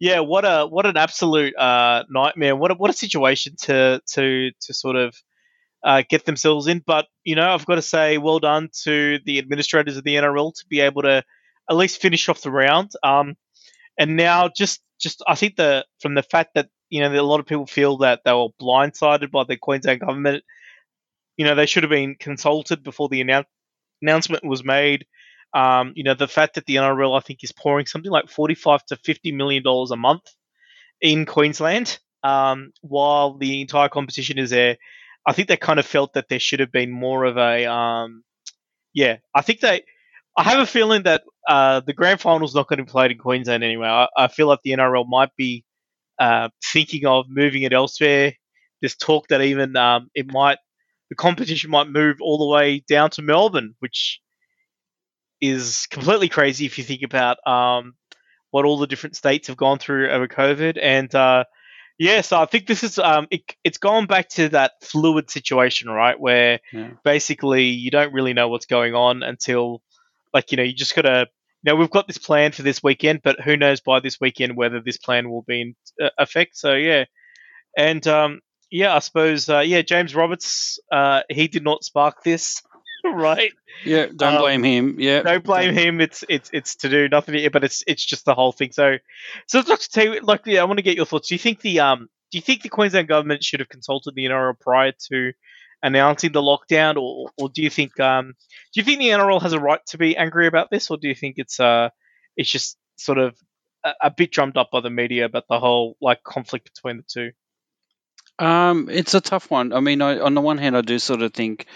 yeah, 0.00 0.20
what 0.20 0.44
a 0.44 0.66
what 0.66 0.86
an 0.86 0.96
absolute 0.96 1.56
uh, 1.56 2.04
nightmare! 2.08 2.56
What 2.56 2.70
a, 2.70 2.74
what 2.74 2.90
a 2.90 2.94
situation 2.94 3.54
to 3.62 4.00
to 4.12 4.50
to 4.60 4.74
sort 4.74 4.96
of 4.96 5.14
uh, 5.84 6.02
get 6.08 6.24
themselves 6.24 6.66
in. 6.66 6.82
But 6.86 7.06
you 7.24 7.34
know, 7.34 7.48
I've 7.48 7.66
got 7.66 7.76
to 7.76 7.82
say, 7.82 8.18
well 8.18 8.38
done 8.38 8.68
to 8.84 9.18
the 9.24 9.38
administrators 9.38 9.96
of 9.96 10.04
the 10.04 10.16
NRL 10.16 10.54
to 10.54 10.66
be 10.68 10.80
able 10.80 11.02
to 11.02 11.22
at 11.70 11.76
least 11.76 12.00
finish 12.00 12.28
off 12.28 12.42
the 12.42 12.50
round. 12.50 12.92
Um, 13.02 13.36
and 13.98 14.16
now 14.16 14.48
just 14.48 14.80
just 15.00 15.22
I 15.26 15.34
think 15.34 15.56
the 15.56 15.84
from 16.00 16.14
the 16.14 16.22
fact 16.22 16.54
that 16.54 16.68
you 16.90 17.00
know 17.00 17.12
a 17.12 17.22
lot 17.22 17.40
of 17.40 17.46
people 17.46 17.66
feel 17.66 17.98
that 17.98 18.20
they 18.24 18.32
were 18.32 18.48
blindsided 18.60 19.30
by 19.30 19.44
the 19.44 19.56
Queensland 19.56 20.00
government. 20.00 20.44
You 21.36 21.44
know 21.44 21.54
they 21.54 21.66
should 21.66 21.82
have 21.82 21.90
been 21.90 22.16
consulted 22.18 22.82
before 22.82 23.08
the 23.08 23.22
annou- 23.22 23.44
announcement 24.02 24.44
was 24.44 24.64
made. 24.64 25.06
Um, 25.54 25.92
you 25.96 26.04
know 26.04 26.14
the 26.14 26.28
fact 26.28 26.54
that 26.54 26.66
the 26.66 26.76
NRL 26.76 27.16
I 27.16 27.20
think 27.20 27.42
is 27.42 27.52
pouring 27.52 27.86
something 27.86 28.12
like 28.12 28.28
forty-five 28.28 28.84
to 28.86 28.96
fifty 28.96 29.32
million 29.32 29.62
dollars 29.62 29.90
a 29.90 29.96
month 29.96 30.24
in 31.00 31.26
Queensland, 31.26 31.98
um, 32.22 32.72
while 32.82 33.38
the 33.38 33.60
entire 33.60 33.88
competition 33.88 34.38
is 34.38 34.50
there. 34.50 34.76
I 35.26 35.32
think 35.32 35.48
they 35.48 35.56
kind 35.56 35.78
of 35.78 35.86
felt 35.86 36.14
that 36.14 36.28
there 36.28 36.38
should 36.38 36.60
have 36.60 36.72
been 36.72 36.90
more 36.90 37.24
of 37.24 37.36
a, 37.36 37.66
um, 37.70 38.24
yeah. 38.94 39.18
I 39.34 39.42
think 39.42 39.60
they. 39.60 39.82
I 40.36 40.44
have 40.44 40.60
a 40.60 40.66
feeling 40.66 41.02
that 41.02 41.24
uh, 41.48 41.80
the 41.80 41.92
grand 41.92 42.20
final 42.20 42.46
is 42.46 42.54
not 42.54 42.68
going 42.68 42.78
to 42.78 42.84
be 42.84 42.90
played 42.90 43.10
in 43.10 43.18
Queensland 43.18 43.64
anyway. 43.64 43.88
I, 43.88 44.08
I 44.16 44.28
feel 44.28 44.46
like 44.46 44.60
the 44.62 44.70
NRL 44.70 45.06
might 45.08 45.34
be 45.36 45.64
uh, 46.18 46.48
thinking 46.64 47.06
of 47.06 47.26
moving 47.28 47.62
it 47.62 47.72
elsewhere. 47.72 48.34
There's 48.80 48.94
talk 48.94 49.28
that 49.28 49.42
even 49.42 49.76
um, 49.76 50.10
it 50.14 50.32
might, 50.32 50.58
the 51.10 51.16
competition 51.16 51.70
might 51.70 51.88
move 51.88 52.18
all 52.20 52.38
the 52.38 52.46
way 52.46 52.84
down 52.88 53.10
to 53.10 53.22
Melbourne, 53.22 53.74
which 53.80 54.20
is 55.40 55.86
completely 55.90 56.28
crazy 56.28 56.66
if 56.66 56.78
you 56.78 56.84
think 56.84 57.02
about 57.02 57.36
um, 57.46 57.94
what 58.50 58.64
all 58.64 58.78
the 58.78 58.86
different 58.86 59.16
states 59.16 59.48
have 59.48 59.56
gone 59.56 59.78
through 59.78 60.10
over 60.10 60.28
COVID. 60.28 60.78
And 60.80 61.14
uh, 61.14 61.44
yeah, 61.98 62.20
so 62.20 62.40
I 62.40 62.46
think 62.46 62.66
this 62.66 62.84
is 62.84 62.98
um, 62.98 63.26
it, 63.30 63.42
it's 63.64 63.78
gone 63.78 64.06
back 64.06 64.28
to 64.30 64.48
that 64.50 64.72
fluid 64.82 65.30
situation, 65.30 65.88
right, 65.88 66.18
where 66.18 66.60
Yeah. 66.72 66.90
basically 67.04 67.64
you 67.64 67.90
don't 67.90 68.12
really 68.12 68.34
know 68.34 68.48
what's 68.48 68.66
going 68.66 68.94
on 68.94 69.22
until, 69.22 69.82
like, 70.32 70.50
you 70.50 70.56
know, 70.56 70.62
you 70.64 70.74
just 70.74 70.94
gotta. 70.94 71.26
You 71.64 71.72
know, 71.72 71.76
we've 71.76 71.90
got 71.90 72.06
this 72.06 72.18
plan 72.18 72.52
for 72.52 72.62
this 72.62 72.84
weekend, 72.84 73.22
but 73.24 73.40
who 73.40 73.56
knows 73.56 73.80
by 73.80 73.98
this 73.98 74.20
weekend 74.20 74.56
whether 74.56 74.80
this 74.80 74.96
plan 74.96 75.28
will 75.28 75.42
be 75.42 75.60
in 75.60 75.76
uh, 76.00 76.10
effect. 76.16 76.56
So 76.56 76.74
yeah, 76.74 77.06
and 77.76 78.06
um, 78.06 78.38
yeah, 78.70 78.94
I 78.94 79.00
suppose 79.00 79.48
uh, 79.48 79.58
yeah, 79.58 79.82
James 79.82 80.14
Roberts, 80.14 80.78
uh, 80.92 81.22
he 81.28 81.48
did 81.48 81.64
not 81.64 81.82
spark 81.82 82.22
this, 82.22 82.62
right? 83.14 83.52
Yeah, 83.84 84.06
don't 84.14 84.34
Um, 84.34 84.40
blame 84.40 84.62
him. 84.64 84.96
Yeah, 84.98 85.22
Don't 85.22 85.44
blame 85.44 85.74
him. 85.74 86.00
It's 86.00 86.24
it's 86.28 86.50
it's 86.52 86.76
to 86.76 86.88
do 86.88 87.08
nothing, 87.08 87.48
but 87.52 87.64
it's 87.64 87.84
it's 87.86 88.04
just 88.04 88.24
the 88.24 88.34
whole 88.34 88.52
thing. 88.52 88.72
So, 88.72 88.98
so 89.46 89.62
tell 89.62 90.04
you, 90.04 90.20
like, 90.20 90.42
yeah, 90.46 90.60
I 90.60 90.64
want 90.64 90.78
to 90.78 90.82
get 90.82 90.96
your 90.96 91.06
thoughts. 91.06 91.28
Do 91.28 91.34
you 91.34 91.38
think 91.38 91.60
the 91.60 91.80
um, 91.80 92.08
do 92.30 92.38
you 92.38 92.42
think 92.42 92.62
the 92.62 92.68
Queensland 92.68 93.08
government 93.08 93.44
should 93.44 93.60
have 93.60 93.68
consulted 93.68 94.14
the 94.14 94.24
NRL 94.26 94.58
prior 94.58 94.92
to 95.10 95.32
announcing 95.82 96.32
the 96.32 96.42
lockdown, 96.42 96.96
or 96.96 97.30
or 97.36 97.48
do 97.48 97.62
you 97.62 97.70
think 97.70 97.98
um, 98.00 98.34
do 98.72 98.80
you 98.80 98.84
think 98.84 98.98
the 98.98 99.08
NRL 99.08 99.42
has 99.42 99.52
a 99.52 99.60
right 99.60 99.80
to 99.86 99.98
be 99.98 100.16
angry 100.16 100.46
about 100.46 100.70
this, 100.70 100.90
or 100.90 100.96
do 100.96 101.08
you 101.08 101.14
think 101.14 101.36
it's 101.38 101.60
uh, 101.60 101.90
it's 102.36 102.50
just 102.50 102.76
sort 102.96 103.18
of 103.18 103.36
a, 103.84 103.92
a 104.02 104.10
bit 104.10 104.32
drummed 104.32 104.56
up 104.56 104.70
by 104.72 104.80
the 104.80 104.90
media 104.90 105.24
about 105.24 105.44
the 105.48 105.60
whole 105.60 105.96
like 106.00 106.22
conflict 106.24 106.72
between 106.74 106.96
the 106.96 107.04
two? 107.08 107.30
Um, 108.44 108.88
it's 108.90 109.14
a 109.14 109.20
tough 109.20 109.50
one. 109.50 109.72
I 109.72 109.80
mean, 109.80 110.00
I, 110.00 110.18
on 110.20 110.34
the 110.34 110.40
one 110.40 110.58
hand, 110.58 110.76
I 110.76 110.80
do 110.80 110.98
sort 111.00 111.22
of 111.22 111.32
think, 111.34 111.66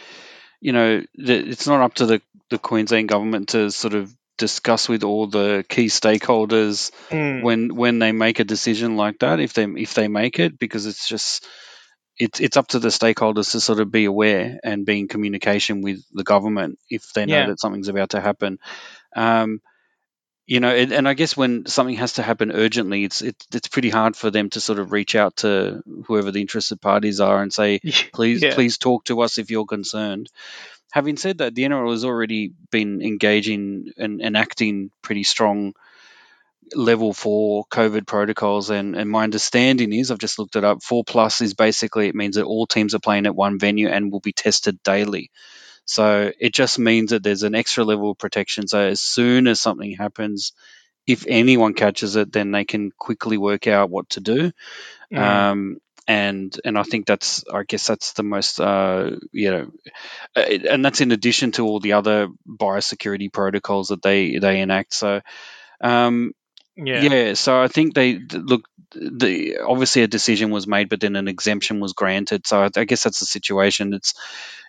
you 0.63 0.73
know, 0.73 1.03
it's 1.17 1.69
not 1.69 1.83
up 1.83 1.95
to 1.97 2.07
the, 2.07 2.23
the 2.51 2.59
Queensland 2.59 3.11
government 3.11 3.51
to 3.51 3.71
sort 3.73 3.95
of 3.95 4.15
discuss 4.39 4.89
with 4.89 5.05
all 5.05 5.29
the 5.29 5.67
key 5.69 5.87
stakeholders 5.87 6.93
Mm, 7.11 7.43
when 7.43 7.75
when 7.77 8.01
they 8.01 8.13
make 8.13 8.41
a 8.41 8.45
decision 8.45 8.97
like 8.97 9.21
that, 9.21 9.41
if 9.41 9.55
they 9.55 9.65
if 9.65 9.95
they 9.95 10.09
make 10.09 10.41
it, 10.41 10.59
because 10.59 10.87
it's 10.87 11.09
just 11.09 11.47
it's 12.19 12.41
it's 12.41 12.57
up 12.59 12.69
to 12.69 12.81
the 12.81 12.91
stakeholders 12.91 13.53
to 13.53 13.61
sort 13.61 13.81
of 13.81 13.91
be 13.93 14.07
aware 14.07 14.61
and 14.65 14.87
be 14.87 15.01
in 15.01 15.09
communication 15.09 15.83
with 15.83 16.01
the 16.13 16.25
government 16.25 16.79
if 16.91 17.13
they 17.15 17.27
know 17.27 17.43
Yeah. 17.43 17.47
that 17.47 17.61
something's 17.61 17.89
about 17.89 18.11
to 18.11 18.21
happen. 18.21 18.59
Um, 19.17 19.61
you 20.53 20.61
know, 20.61 20.69
and, 20.69 20.93
and 20.93 21.09
I 21.09 21.15
guess 21.15 21.35
when 21.35 21.65
something 21.65 21.97
has 21.97 22.13
to 22.15 22.23
happen 22.23 22.53
urgently, 22.53 23.05
it's 23.05 23.23
it's 23.23 23.47
it's 23.55 23.69
pretty 23.69 23.89
hard 23.89 24.15
for 24.15 24.31
them 24.31 24.51
to 24.51 24.61
sort 24.61 24.81
of 24.81 24.93
reach 24.93 25.15
out 25.15 25.37
to 25.37 25.83
whoever 26.05 26.31
the 26.31 26.43
interested 26.43 26.79
parties 26.79 27.21
are 27.21 27.41
and 27.41 27.51
say, 27.51 27.81
please 28.13 28.43
yeah. 28.43 28.55
please 28.55 28.77
talk 28.77 29.07
to 29.07 29.23
us 29.23 29.39
if 29.39 29.51
you're 29.51 29.65
concerned. 29.65 30.29
Having 30.93 31.17
said 31.17 31.39
that, 31.39 31.55
the 31.55 31.63
NRL 31.63 31.93
has 31.93 32.05
already 32.05 32.53
been 32.71 33.01
engaging 33.01 33.93
and 33.97 34.21
enacting 34.21 34.91
pretty 35.01 35.23
strong 35.23 35.73
level 36.75 37.15
four 37.15 37.65
COVID 37.73 38.07
protocols, 38.07 38.69
and, 38.69 38.95
and 38.95 39.09
my 39.09 39.25
understanding 39.25 39.91
is 39.95 40.11
I've 40.11 40.19
just 40.19 40.39
looked 40.39 40.57
it 40.57 40.65
up. 40.65 40.83
Four 40.83 41.03
plus 41.03 41.41
is 41.41 41.55
basically 41.55 42.09
it 42.09 42.15
means 42.15 42.37
that 42.37 42.45
all 42.45 42.67
teams 42.67 42.95
are 42.95 42.99
playing 42.99 43.25
at 43.25 43.35
one 43.35 43.59
venue 43.59 43.89
and 43.89 44.13
will 44.13 44.21
be 44.21 44.35
tested 44.35 44.83
daily. 44.83 45.31
So 45.85 46.33
it 46.39 46.55
just 46.55 46.79
means 46.79 47.11
that 47.11 47.23
there's 47.23 47.43
an 47.43 47.55
extra 47.55 47.85
level 47.85 48.11
of 48.11 48.19
protection. 48.19 48.69
So 48.69 48.81
as 48.81 49.01
soon 49.01 49.47
as 49.47 49.61
something 49.61 49.93
happens, 49.93 50.53
if 51.07 51.27
anyone 51.27 51.75
catches 51.75 52.17
it, 52.17 52.33
then 52.33 52.53
they 52.53 52.65
can 52.65 52.93
quickly 52.97 53.37
work 53.37 53.67
out 53.67 53.91
what 53.91 54.09
to 54.11 54.21
do. 54.21 54.53
Mm, 55.13 55.19
Um, 55.19 55.79
and 56.09 56.59
and 56.65 56.77
I 56.79 56.83
think 56.83 57.07
that's 57.07 57.45
I 57.53 57.63
guess 57.63 57.87
that's 57.87 58.13
the 58.15 58.25
most 58.25 58.61
uh, 58.61 59.11
you 59.33 59.51
know, 59.51 59.73
uh, 60.37 60.41
and 60.41 60.85
that's 60.85 61.01
in 61.01 61.13
addition 61.13 61.53
to 61.53 61.65
all 61.65 61.81
the 61.81 61.93
other 61.93 62.29
biosecurity 62.49 63.33
protocols 63.33 63.89
that 63.89 64.03
they 64.03 64.39
they 64.39 64.61
enact. 64.61 64.95
So 64.95 65.21
um, 65.81 66.33
yeah. 66.77 67.03
yeah. 67.03 67.35
so 67.35 67.61
I 67.61 67.69
think 67.69 67.95
they 67.95 68.19
look. 68.19 68.65
The 68.95 69.59
obviously 69.59 70.03
a 70.03 70.09
decision 70.09 70.51
was 70.51 70.67
made, 70.67 70.89
but 70.89 71.01
then 71.01 71.17
an 71.17 71.29
exemption 71.29 71.81
was 71.81 71.93
granted. 71.95 72.47
So 72.47 72.63
I, 72.63 72.71
I 72.77 72.85
guess 72.85 73.05
that's 73.05 73.21
the 73.21 73.27
situation. 73.27 73.95
It's 73.95 74.15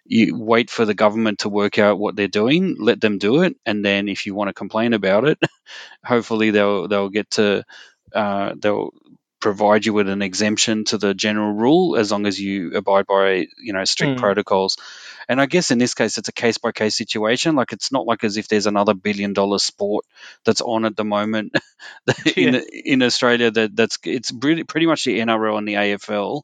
you 0.05 0.37
wait 0.37 0.69
for 0.69 0.85
the 0.85 0.93
government 0.93 1.39
to 1.39 1.49
work 1.49 1.79
out 1.79 1.99
what 1.99 2.15
they're 2.15 2.27
doing, 2.27 2.75
let 2.79 3.01
them 3.01 3.17
do 3.17 3.41
it, 3.43 3.55
and 3.65 3.83
then 3.83 4.09
if 4.09 4.25
you 4.25 4.35
want 4.35 4.49
to 4.49 4.53
complain 4.53 4.93
about 4.93 5.25
it, 5.25 5.39
hopefully 6.05 6.51
they'll 6.51 6.87
they'll 6.87 7.09
get 7.09 7.29
to 7.31 7.63
uh, 8.13 8.53
they'll 8.57 8.91
provide 9.39 9.85
you 9.85 9.93
with 9.93 10.07
an 10.07 10.21
exemption 10.21 10.85
to 10.85 10.97
the 10.97 11.13
general 11.13 11.51
rule 11.53 11.97
as 11.97 12.11
long 12.11 12.25
as 12.25 12.39
you 12.39 12.73
abide 12.75 13.05
by 13.05 13.45
you 13.57 13.73
know 13.73 13.83
strict 13.85 14.17
Mm. 14.17 14.19
protocols. 14.19 14.77
And 15.27 15.41
I 15.41 15.45
guess 15.45 15.71
in 15.71 15.77
this 15.77 15.93
case 15.93 16.17
it's 16.17 16.29
a 16.29 16.33
case 16.33 16.57
by 16.57 16.71
case 16.71 16.97
situation. 16.97 17.55
Like 17.55 17.73
it's 17.73 17.91
not 17.91 18.05
like 18.05 18.23
as 18.23 18.37
if 18.37 18.47
there's 18.47 18.67
another 18.67 18.93
billion 18.93 19.33
dollar 19.33 19.59
sport 19.59 20.05
that's 20.45 20.61
on 20.61 20.85
at 20.85 20.95
the 20.95 21.05
moment 21.05 21.55
in 22.35 22.55
in 22.71 23.03
Australia 23.03 23.51
that 23.51 23.75
that's 23.75 23.97
it's 24.03 24.31
pretty 24.31 24.63
pretty 24.63 24.87
much 24.87 25.05
the 25.05 25.19
NRL 25.19 25.57
and 25.57 25.67
the 25.67 25.75
AFL 25.75 26.43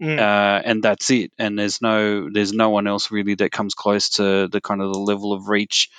Mm, 0.00 0.18
uh, 0.18 0.62
and 0.64 0.82
that's 0.82 1.10
it. 1.10 1.32
And 1.38 1.58
there's 1.58 1.82
no 1.82 2.30
there's 2.30 2.52
no 2.52 2.70
one 2.70 2.86
else 2.86 3.10
really 3.10 3.34
that 3.36 3.52
comes 3.52 3.74
close 3.74 4.10
to 4.10 4.48
the 4.48 4.60
kind 4.60 4.80
of 4.80 4.92
the 4.92 4.98
level 4.98 5.32
of 5.32 5.48
reach 5.48 5.90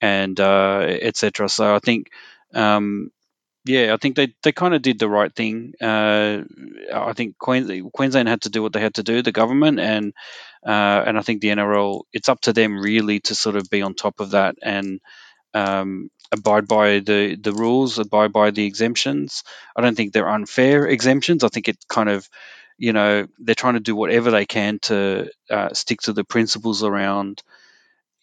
and 0.00 0.38
uh, 0.38 0.80
etc. 0.80 1.48
So 1.48 1.74
I 1.74 1.78
think. 1.78 2.10
Um, 2.52 3.10
yeah, 3.66 3.94
I 3.94 3.96
think 3.96 4.14
they, 4.14 4.34
they 4.42 4.52
kind 4.52 4.74
of 4.74 4.82
did 4.82 4.98
the 4.98 5.08
right 5.08 5.34
thing. 5.34 5.72
Uh, 5.80 6.42
I 6.94 7.14
think 7.14 7.38
Queens, 7.38 7.70
Queensland 7.94 8.28
had 8.28 8.42
to 8.42 8.50
do 8.50 8.62
what 8.62 8.74
they 8.74 8.80
had 8.80 8.96
to 8.96 9.02
do, 9.02 9.22
the 9.22 9.32
government, 9.32 9.80
and 9.80 10.12
uh, 10.66 11.04
and 11.06 11.18
I 11.18 11.22
think 11.22 11.40
the 11.40 11.48
NRL. 11.48 12.02
It's 12.12 12.28
up 12.28 12.40
to 12.42 12.52
them 12.52 12.80
really 12.80 13.20
to 13.20 13.34
sort 13.34 13.56
of 13.56 13.68
be 13.70 13.82
on 13.82 13.94
top 13.94 14.20
of 14.20 14.30
that 14.30 14.56
and 14.62 15.00
um, 15.54 16.10
abide 16.32 16.66
by 16.68 17.00
the 17.00 17.36
the 17.36 17.52
rules, 17.52 17.98
abide 17.98 18.32
by 18.32 18.50
the 18.50 18.66
exemptions. 18.66 19.44
I 19.76 19.82
don't 19.82 19.96
think 19.96 20.12
they're 20.12 20.28
unfair 20.28 20.86
exemptions. 20.86 21.44
I 21.44 21.48
think 21.48 21.68
it 21.68 21.78
kind 21.88 22.08
of, 22.08 22.28
you 22.78 22.92
know, 22.92 23.26
they're 23.38 23.54
trying 23.54 23.74
to 23.74 23.80
do 23.80 23.96
whatever 23.96 24.30
they 24.30 24.46
can 24.46 24.78
to 24.80 25.30
uh, 25.50 25.72
stick 25.72 26.00
to 26.02 26.12
the 26.12 26.24
principles 26.24 26.82
around, 26.82 27.42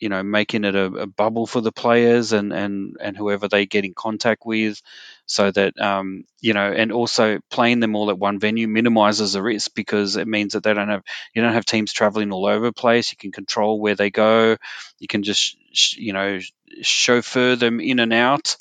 you 0.02 0.10
know, 0.10 0.24
making 0.24 0.66
it 0.66 0.76
a, 0.76 0.86
a 0.88 1.08
bubble 1.08 1.48
for 1.48 1.62
the 1.62 1.72
players 1.72 2.34
and 2.34 2.52
and 2.52 2.98
and 3.00 3.16
whoever 3.16 3.48
they 3.48 3.68
get 3.68 3.86
in 3.86 3.94
contact 3.94 4.44
with, 4.46 4.82
so 5.28 5.52
that 5.52 5.80
um, 5.80 6.26
you 6.42 6.54
know, 6.54 6.72
and 6.74 6.92
also 6.92 7.40
playing 7.52 7.80
them 7.80 7.96
all 7.96 8.10
at 8.10 8.20
one 8.20 8.40
venue 8.40 8.68
minimizes 8.68 9.34
the 9.34 9.44
risk 9.44 9.72
because 9.76 10.18
it 10.18 10.28
means 10.28 10.54
that 10.54 10.64
they 10.64 10.74
don't 10.74 10.90
have 10.90 11.04
you 11.34 11.42
don't 11.42 11.54
have 11.54 11.66
teams 11.66 11.94
traveling 11.94 12.34
all 12.34 12.48
over 12.48 12.66
the 12.66 12.74
place. 12.74 13.12
You 13.14 13.18
can 13.18 13.32
control 13.32 13.80
where 13.80 13.96
they 13.96 14.10
go. 14.10 14.58
You 15.00 15.08
can 15.08 15.24
just 15.24 15.56
you 15.98 16.14
know 16.14 16.40
chauffeur 16.82 17.56
them 17.56 17.80
in 17.80 18.00
and 18.00 18.14
out 18.14 18.58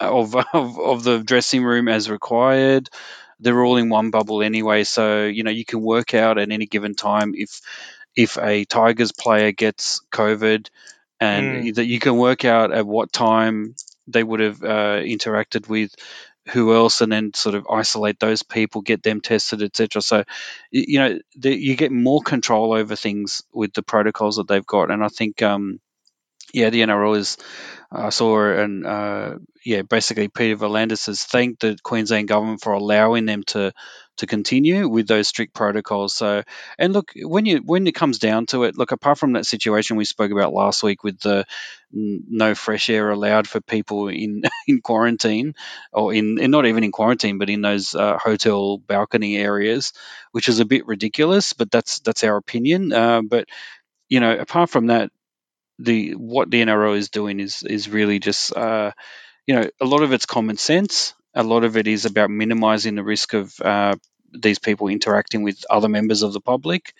of, 0.00 0.36
of 0.52 0.78
of 0.78 1.04
the 1.04 1.20
dressing 1.20 1.64
room 1.64 1.88
as 1.88 2.10
required. 2.10 2.88
They're 3.40 3.64
all 3.64 3.76
in 3.76 3.88
one 3.88 4.10
bubble 4.10 4.42
anyway, 4.42 4.84
so 4.84 5.24
you 5.24 5.42
know 5.42 5.50
you 5.50 5.64
can 5.64 5.80
work 5.80 6.14
out 6.14 6.38
at 6.38 6.50
any 6.52 6.66
given 6.66 6.94
time 6.94 7.34
if 7.34 7.60
if 8.16 8.38
a 8.38 8.64
Tigers 8.64 9.12
player 9.12 9.52
gets 9.52 10.00
COVID, 10.12 10.68
and 11.20 11.52
Mm. 11.54 11.74
that 11.76 11.86
you 11.86 11.98
can 12.00 12.16
work 12.18 12.44
out 12.44 12.72
at 12.72 12.86
what 12.86 13.12
time 13.12 13.74
they 14.08 14.22
would 14.24 14.40
have 14.40 14.62
uh, 14.62 15.00
interacted 15.02 15.68
with 15.68 15.94
who 16.50 16.74
else, 16.74 17.00
and 17.02 17.12
then 17.12 17.34
sort 17.34 17.54
of 17.56 17.66
isolate 17.70 18.20
those 18.20 18.42
people, 18.42 18.82
get 18.82 19.02
them 19.02 19.20
tested, 19.20 19.62
etc. 19.62 20.02
So, 20.02 20.24
you 20.72 20.98
know, 21.00 21.18
the, 21.36 21.56
you 21.56 21.76
get 21.76 21.92
more 21.92 22.22
control 22.22 22.74
over 22.74 22.96
things 22.96 23.42
with 23.52 23.72
the 23.74 23.82
protocols 23.82 24.36
that 24.36 24.48
they've 24.48 24.66
got, 24.66 24.90
and 24.90 25.04
I 25.04 25.08
think, 25.08 25.42
um, 25.42 25.80
yeah, 26.54 26.70
the 26.70 26.82
NRL 26.82 27.16
is. 27.18 27.36
I 27.90 28.10
saw 28.10 28.52
and 28.52 28.86
uh, 28.86 29.36
yeah, 29.64 29.82
basically 29.82 30.28
Peter 30.28 30.56
V'landys 30.56 31.06
has 31.06 31.24
thanked 31.24 31.60
the 31.62 31.78
Queensland 31.82 32.28
government 32.28 32.60
for 32.62 32.72
allowing 32.74 33.26
them 33.26 33.42
to 33.48 33.72
to 34.18 34.26
continue 34.26 34.88
with 34.88 35.08
those 35.08 35.28
strict 35.28 35.54
protocols. 35.54 36.14
So, 36.14 36.42
and 36.78 36.92
look, 36.92 37.12
when 37.16 37.46
you 37.46 37.58
when 37.58 37.86
it 37.86 37.94
comes 37.94 38.18
down 38.18 38.46
to 38.46 38.64
it, 38.64 38.76
look, 38.76 38.92
apart 38.92 39.18
from 39.18 39.32
that 39.32 39.46
situation 39.46 39.96
we 39.96 40.04
spoke 40.04 40.30
about 40.30 40.52
last 40.52 40.82
week 40.82 41.02
with 41.02 41.18
the 41.20 41.44
no 41.92 42.54
fresh 42.54 42.88
air 42.90 43.10
allowed 43.10 43.46
for 43.48 43.60
people 43.60 44.08
in 44.08 44.42
in 44.66 44.80
quarantine, 44.80 45.54
or 45.92 46.12
in, 46.14 46.38
in 46.38 46.50
not 46.50 46.66
even 46.66 46.84
in 46.84 46.92
quarantine, 46.92 47.38
but 47.38 47.50
in 47.50 47.62
those 47.62 47.94
uh, 47.94 48.18
hotel 48.18 48.78
balcony 48.78 49.36
areas, 49.36 49.92
which 50.32 50.48
is 50.48 50.60
a 50.60 50.64
bit 50.64 50.86
ridiculous. 50.86 51.52
But 51.52 51.70
that's 51.70 52.00
that's 52.00 52.24
our 52.24 52.36
opinion. 52.36 52.92
Uh, 52.92 53.22
but 53.22 53.48
you 54.08 54.20
know, 54.20 54.36
apart 54.38 54.70
from 54.70 54.88
that, 54.88 55.10
the 55.78 56.12
what 56.12 56.50
the 56.50 56.62
NRL 56.62 56.96
is 56.96 57.10
doing 57.10 57.40
is 57.40 57.62
is 57.62 57.88
really 57.88 58.18
just 58.18 58.56
uh, 58.56 58.92
you 59.46 59.56
know 59.56 59.68
a 59.80 59.84
lot 59.86 60.02
of 60.02 60.12
it's 60.12 60.26
common 60.26 60.56
sense. 60.56 61.14
A 61.34 61.42
lot 61.42 61.64
of 61.64 61.76
it 61.76 61.86
is 61.86 62.04
about 62.04 62.30
minimizing 62.30 62.94
the 62.94 63.04
risk 63.04 63.34
of 63.34 63.54
uh, 63.60 63.94
these 64.32 64.58
people 64.58 64.88
interacting 64.88 65.42
with 65.42 65.64
other 65.70 65.88
members 65.88 66.22
of 66.22 66.32
the 66.32 66.40
public. 66.40 66.92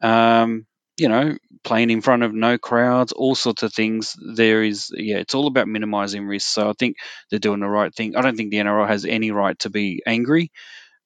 Um, 0.00 0.66
you 0.98 1.08
know, 1.08 1.36
playing 1.64 1.90
in 1.90 2.02
front 2.02 2.22
of 2.22 2.34
no 2.34 2.58
crowds, 2.58 3.12
all 3.12 3.34
sorts 3.34 3.62
of 3.62 3.72
things. 3.72 4.14
There 4.36 4.62
is, 4.62 4.92
yeah, 4.94 5.16
it's 5.18 5.34
all 5.34 5.46
about 5.46 5.66
minimizing 5.66 6.26
risk. 6.26 6.48
So 6.52 6.68
I 6.68 6.74
think 6.78 6.96
they're 7.30 7.38
doing 7.38 7.60
the 7.60 7.68
right 7.68 7.94
thing. 7.94 8.14
I 8.14 8.20
don't 8.20 8.36
think 8.36 8.50
the 8.50 8.58
NRL 8.58 8.86
has 8.88 9.04
any 9.06 9.30
right 9.30 9.58
to 9.60 9.70
be 9.70 10.02
angry 10.06 10.52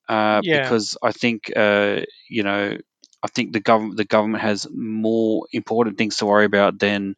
uh, 0.09 0.43
Yeah. 0.43 0.63
because 0.63 0.97
I 1.03 1.13
think, 1.13 1.53
uh, 1.57 2.01
you 2.29 2.43
know, 2.43 2.77
I 3.23 3.29
think 3.29 3.53
the 3.53 3.61
government 3.61 3.97
the 3.97 4.05
government 4.05 4.43
has 4.43 4.67
more 4.73 5.47
important 5.53 5.99
things 5.99 6.17
to 6.19 6.27
worry 6.27 6.45
about 6.45 6.79
than, 6.79 7.17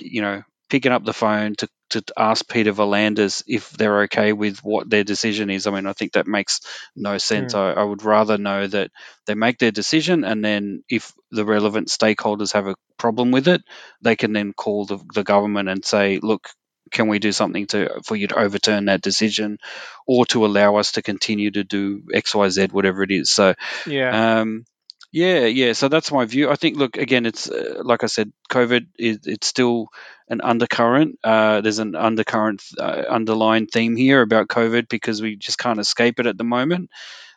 you 0.00 0.22
know, 0.22 0.42
picking 0.72 0.90
up 0.90 1.04
the 1.04 1.12
phone 1.12 1.54
to, 1.54 1.68
to 1.90 2.02
ask 2.16 2.48
Peter 2.48 2.72
V'landys 2.72 3.42
if 3.46 3.68
they're 3.72 4.04
okay 4.04 4.32
with 4.32 4.60
what 4.60 4.88
their 4.88 5.04
decision 5.04 5.50
is. 5.50 5.66
I 5.66 5.70
mean, 5.70 5.86
I 5.86 5.92
think 5.92 6.12
that 6.14 6.26
makes 6.26 6.60
no 6.96 7.18
sense. 7.18 7.52
Hmm. 7.52 7.58
I, 7.58 7.72
I 7.72 7.82
would 7.84 8.02
rather 8.02 8.38
know 8.38 8.66
that 8.66 8.90
they 9.26 9.34
make 9.34 9.58
their 9.58 9.70
decision 9.70 10.24
and 10.24 10.42
then 10.42 10.82
if 10.88 11.12
the 11.30 11.44
relevant 11.44 11.88
stakeholders 11.88 12.54
have 12.54 12.68
a 12.68 12.76
problem 12.96 13.32
with 13.32 13.48
it, 13.48 13.60
they 14.00 14.16
can 14.16 14.32
then 14.32 14.54
call 14.54 14.86
the, 14.86 14.98
the 15.12 15.24
government 15.24 15.68
and 15.68 15.84
say, 15.84 16.20
look, 16.22 16.48
can 16.90 17.08
we 17.08 17.18
do 17.18 17.32
something 17.32 17.66
to 17.66 18.00
for 18.06 18.16
you 18.16 18.28
to 18.28 18.38
overturn 18.38 18.86
that 18.86 19.02
decision 19.02 19.58
or 20.06 20.24
to 20.26 20.46
allow 20.46 20.76
us 20.76 20.92
to 20.92 21.02
continue 21.02 21.50
to 21.50 21.64
do 21.64 22.00
XYZ, 22.14 22.72
whatever 22.72 23.02
it 23.02 23.10
is. 23.10 23.30
So 23.30 23.54
Yeah. 23.86 24.40
um, 24.40 24.64
yeah, 25.12 25.40
yeah. 25.46 25.74
So 25.74 25.88
that's 25.88 26.10
my 26.10 26.24
view. 26.24 26.50
I 26.50 26.56
think. 26.56 26.76
Look, 26.78 26.96
again, 26.96 27.26
it's 27.26 27.50
uh, 27.50 27.82
like 27.84 28.02
I 28.02 28.06
said, 28.06 28.32
COVID 28.50 28.86
is 28.98 29.20
it's 29.26 29.46
still 29.46 29.88
an 30.28 30.40
undercurrent. 30.40 31.18
Uh, 31.22 31.60
there's 31.60 31.78
an 31.78 31.94
undercurrent, 31.94 32.62
uh, 32.78 33.04
underlying 33.08 33.66
theme 33.66 33.96
here 33.96 34.22
about 34.22 34.48
COVID 34.48 34.88
because 34.88 35.20
we 35.20 35.36
just 35.36 35.58
can't 35.58 35.78
escape 35.80 36.18
it 36.20 36.26
at 36.26 36.38
the 36.38 36.44
moment. 36.44 36.90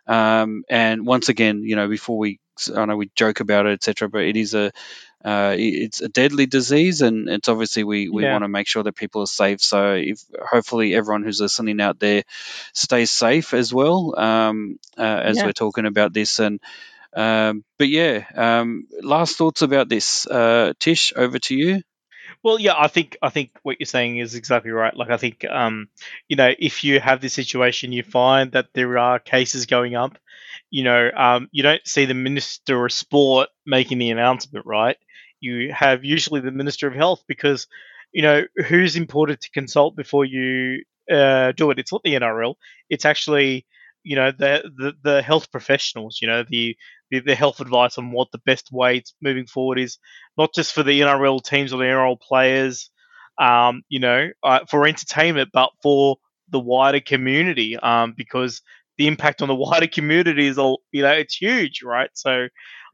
Um, 0.08 0.64
and 0.70 1.06
once 1.06 1.30
again, 1.30 1.64
you 1.64 1.76
know, 1.76 1.88
before 1.90 2.18
we, 2.18 2.40
I 2.76 2.86
know 2.86 2.96
we 2.98 3.12
joke 3.16 3.40
about 3.42 3.66
it, 3.66 3.74
etc., 3.74 4.10
but 4.10 4.24
it 4.24 4.38
is 4.38 4.54
a, 4.54 4.72
uh, 5.26 5.56
it's 5.58 6.02
a 6.02 6.10
deadly 6.10 6.46
disease, 6.46 7.02
and 7.02 7.28
it's 7.28 7.50
obviously 7.50 7.84
we, 7.84 8.10
we 8.10 8.24
Yeah. 8.24 8.34
want 8.34 8.44
to 8.44 8.48
make 8.48 8.68
sure 8.68 8.84
that 8.84 8.96
people 8.96 9.22
are 9.24 9.28
safe. 9.28 9.62
So, 9.62 9.94
if 9.96 10.22
hopefully 10.40 10.96
everyone 10.96 11.24
who's 11.24 11.42
listening 11.42 11.82
out 11.82 12.00
there 12.00 12.24
stays 12.74 13.12
safe 13.12 13.54
as 13.56 13.74
well, 13.74 14.18
um, 14.20 14.80
uh, 14.98 15.02
as 15.02 15.38
Yeah. 15.38 15.46
we're 15.46 15.54
talking 15.54 15.86
about 15.88 16.14
this. 16.14 16.40
And 16.40 16.62
um, 17.16 17.64
but 17.78 17.88
yeah, 17.90 18.26
um, 18.36 18.88
last 19.02 19.38
thoughts 19.38 19.62
about 19.62 19.90
this, 19.90 20.28
uh, 20.28 20.74
Tish. 20.80 21.14
Over 21.16 21.40
to 21.40 21.56
you. 21.56 21.82
Well, 22.44 22.60
yeah, 22.60 22.74
I 22.78 22.88
think 22.88 23.18
I 23.22 23.30
think 23.30 23.52
what 23.64 23.78
you're 23.80 23.86
saying 23.86 24.18
is 24.18 24.36
exactly 24.36 24.72
right. 24.72 24.96
Like 24.96 25.10
I 25.10 25.18
think 25.18 25.46
um, 25.46 25.88
you 26.28 26.36
know, 26.36 26.52
if 26.58 26.84
you 26.84 27.00
have 27.00 27.22
this 27.22 27.34
situation, 27.34 27.92
you 27.92 28.04
find 28.04 28.52
that 28.54 28.68
there 28.74 28.98
are 28.98 29.20
cases 29.20 29.66
going 29.66 29.96
up. 29.96 30.18
You 30.70 30.84
know, 30.84 31.12
um, 31.16 31.50
you 31.52 31.64
don't 31.64 31.86
see 31.88 32.06
the 32.06 32.14
minister 32.14 32.86
of 32.86 32.92
sport 32.92 33.50
making 33.66 33.98
the 33.98 34.12
announcement, 34.12 34.66
right? 34.66 34.98
You 35.40 35.72
have 35.74 36.04
usually 36.04 36.42
the 36.42 36.52
minister 36.52 36.88
of 36.88 36.96
health 36.96 37.24
because 37.28 37.68
you 38.12 38.22
know 38.22 38.44
who's 38.68 38.96
important 38.96 39.42
to 39.42 39.52
consult 39.52 39.96
before 39.96 40.26
you 40.26 40.84
uh, 41.12 41.52
do 41.54 41.72
it. 41.72 41.80
It's 41.80 41.92
not 41.92 42.04
the 42.04 42.16
NRL. 42.16 42.56
It's 42.90 43.06
actually 43.06 43.66
you 44.06 44.16
know 44.16 44.32
the 44.32 44.64
the, 44.78 44.94
the 45.04 45.22
health 45.24 45.52
professionals. 45.52 46.20
You 46.22 46.30
know 46.30 46.44
the, 46.50 46.78
the 47.12 47.20
the 47.22 47.36
health 47.36 47.60
advice 47.62 47.98
on 47.98 48.12
what 48.12 48.30
the 48.32 48.40
best 48.40 48.72
way 48.72 49.04
moving 49.22 49.48
forward 49.48 49.80
is 49.80 49.98
not 50.38 50.54
just 50.56 50.74
for 50.74 50.84
the 50.84 51.02
NRL 51.02 51.44
teams 51.44 51.74
or 51.74 51.78
the 51.80 51.86
NRL 51.86 52.22
players, 52.22 52.90
um, 53.40 53.84
you 53.90 54.00
know, 54.00 54.30
uh, 54.44 54.62
for 54.70 54.88
entertainment, 54.88 55.50
but 55.54 55.72
for 55.84 56.18
the 56.50 56.60
wider 56.60 57.00
community, 57.02 57.78
um, 57.78 58.14
because 58.18 58.62
the 58.98 59.08
impact 59.08 59.42
on 59.42 59.50
the 59.50 59.56
wider 59.66 59.88
community 59.88 60.48
is 60.48 60.58
all, 60.58 60.82
you 60.92 61.02
know, 61.04 61.12
it's 61.12 61.36
huge, 61.36 61.82
right? 61.84 62.10
So, 62.14 62.48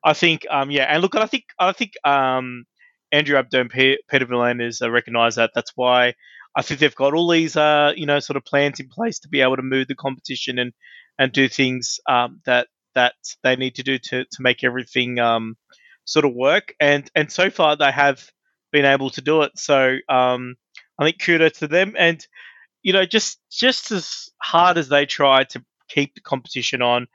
I 0.03 0.13
think, 0.13 0.45
um, 0.49 0.71
yeah, 0.71 0.83
and 0.85 1.01
look, 1.01 1.15
I 1.15 1.27
think, 1.27 1.45
I 1.59 1.71
think, 1.73 1.93
um, 2.03 2.65
Andrew 3.11 3.35
Abdo 3.37 3.61
and 3.61 3.69
Pe- 3.69 3.97
Peter 4.09 4.25
V'landys 4.25 4.81
uh, 4.81 4.89
recognise 4.89 5.35
that. 5.35 5.51
That's 5.53 5.73
why 5.75 6.13
I 6.55 6.61
think 6.61 6.79
they've 6.79 6.95
got 6.95 7.13
all 7.13 7.29
these, 7.29 7.55
uh, 7.55 7.93
you 7.95 8.05
know, 8.05 8.19
sort 8.19 8.37
of 8.37 8.45
plans 8.45 8.79
in 8.79 8.89
place 8.89 9.19
to 9.19 9.29
be 9.29 9.41
able 9.41 9.55
to 9.55 9.61
move 9.61 9.87
the 9.87 9.95
competition 9.95 10.59
and 10.59 10.73
and 11.17 11.31
do 11.31 11.47
things 11.47 11.99
um, 12.09 12.41
that 12.45 12.67
that 12.95 13.13
they 13.43 13.55
need 13.55 13.75
to 13.75 13.83
do 13.83 13.97
to 13.97 14.25
to 14.25 14.41
make 14.41 14.63
everything 14.63 15.19
um, 15.19 15.55
sort 16.05 16.25
of 16.25 16.33
work. 16.33 16.73
And 16.79 17.09
and 17.15 17.31
so 17.31 17.49
far 17.49 17.75
they 17.75 17.91
have 17.91 18.29
been 18.71 18.85
able 18.85 19.09
to 19.11 19.21
do 19.21 19.41
it. 19.43 19.51
So 19.55 19.97
um, 20.09 20.55
I 20.99 21.05
think 21.05 21.21
kudos 21.21 21.59
to 21.59 21.67
them. 21.67 21.95
And 21.97 22.25
you 22.83 22.93
know, 22.93 23.05
just 23.05 23.39
just 23.51 23.91
as 23.91 24.29
hard 24.41 24.77
as 24.77 24.89
they 24.89 25.05
try 25.05 25.43
to 25.45 25.63
keep 25.89 26.15
the 26.15 26.21
competition 26.21 26.81
on, 26.81 27.07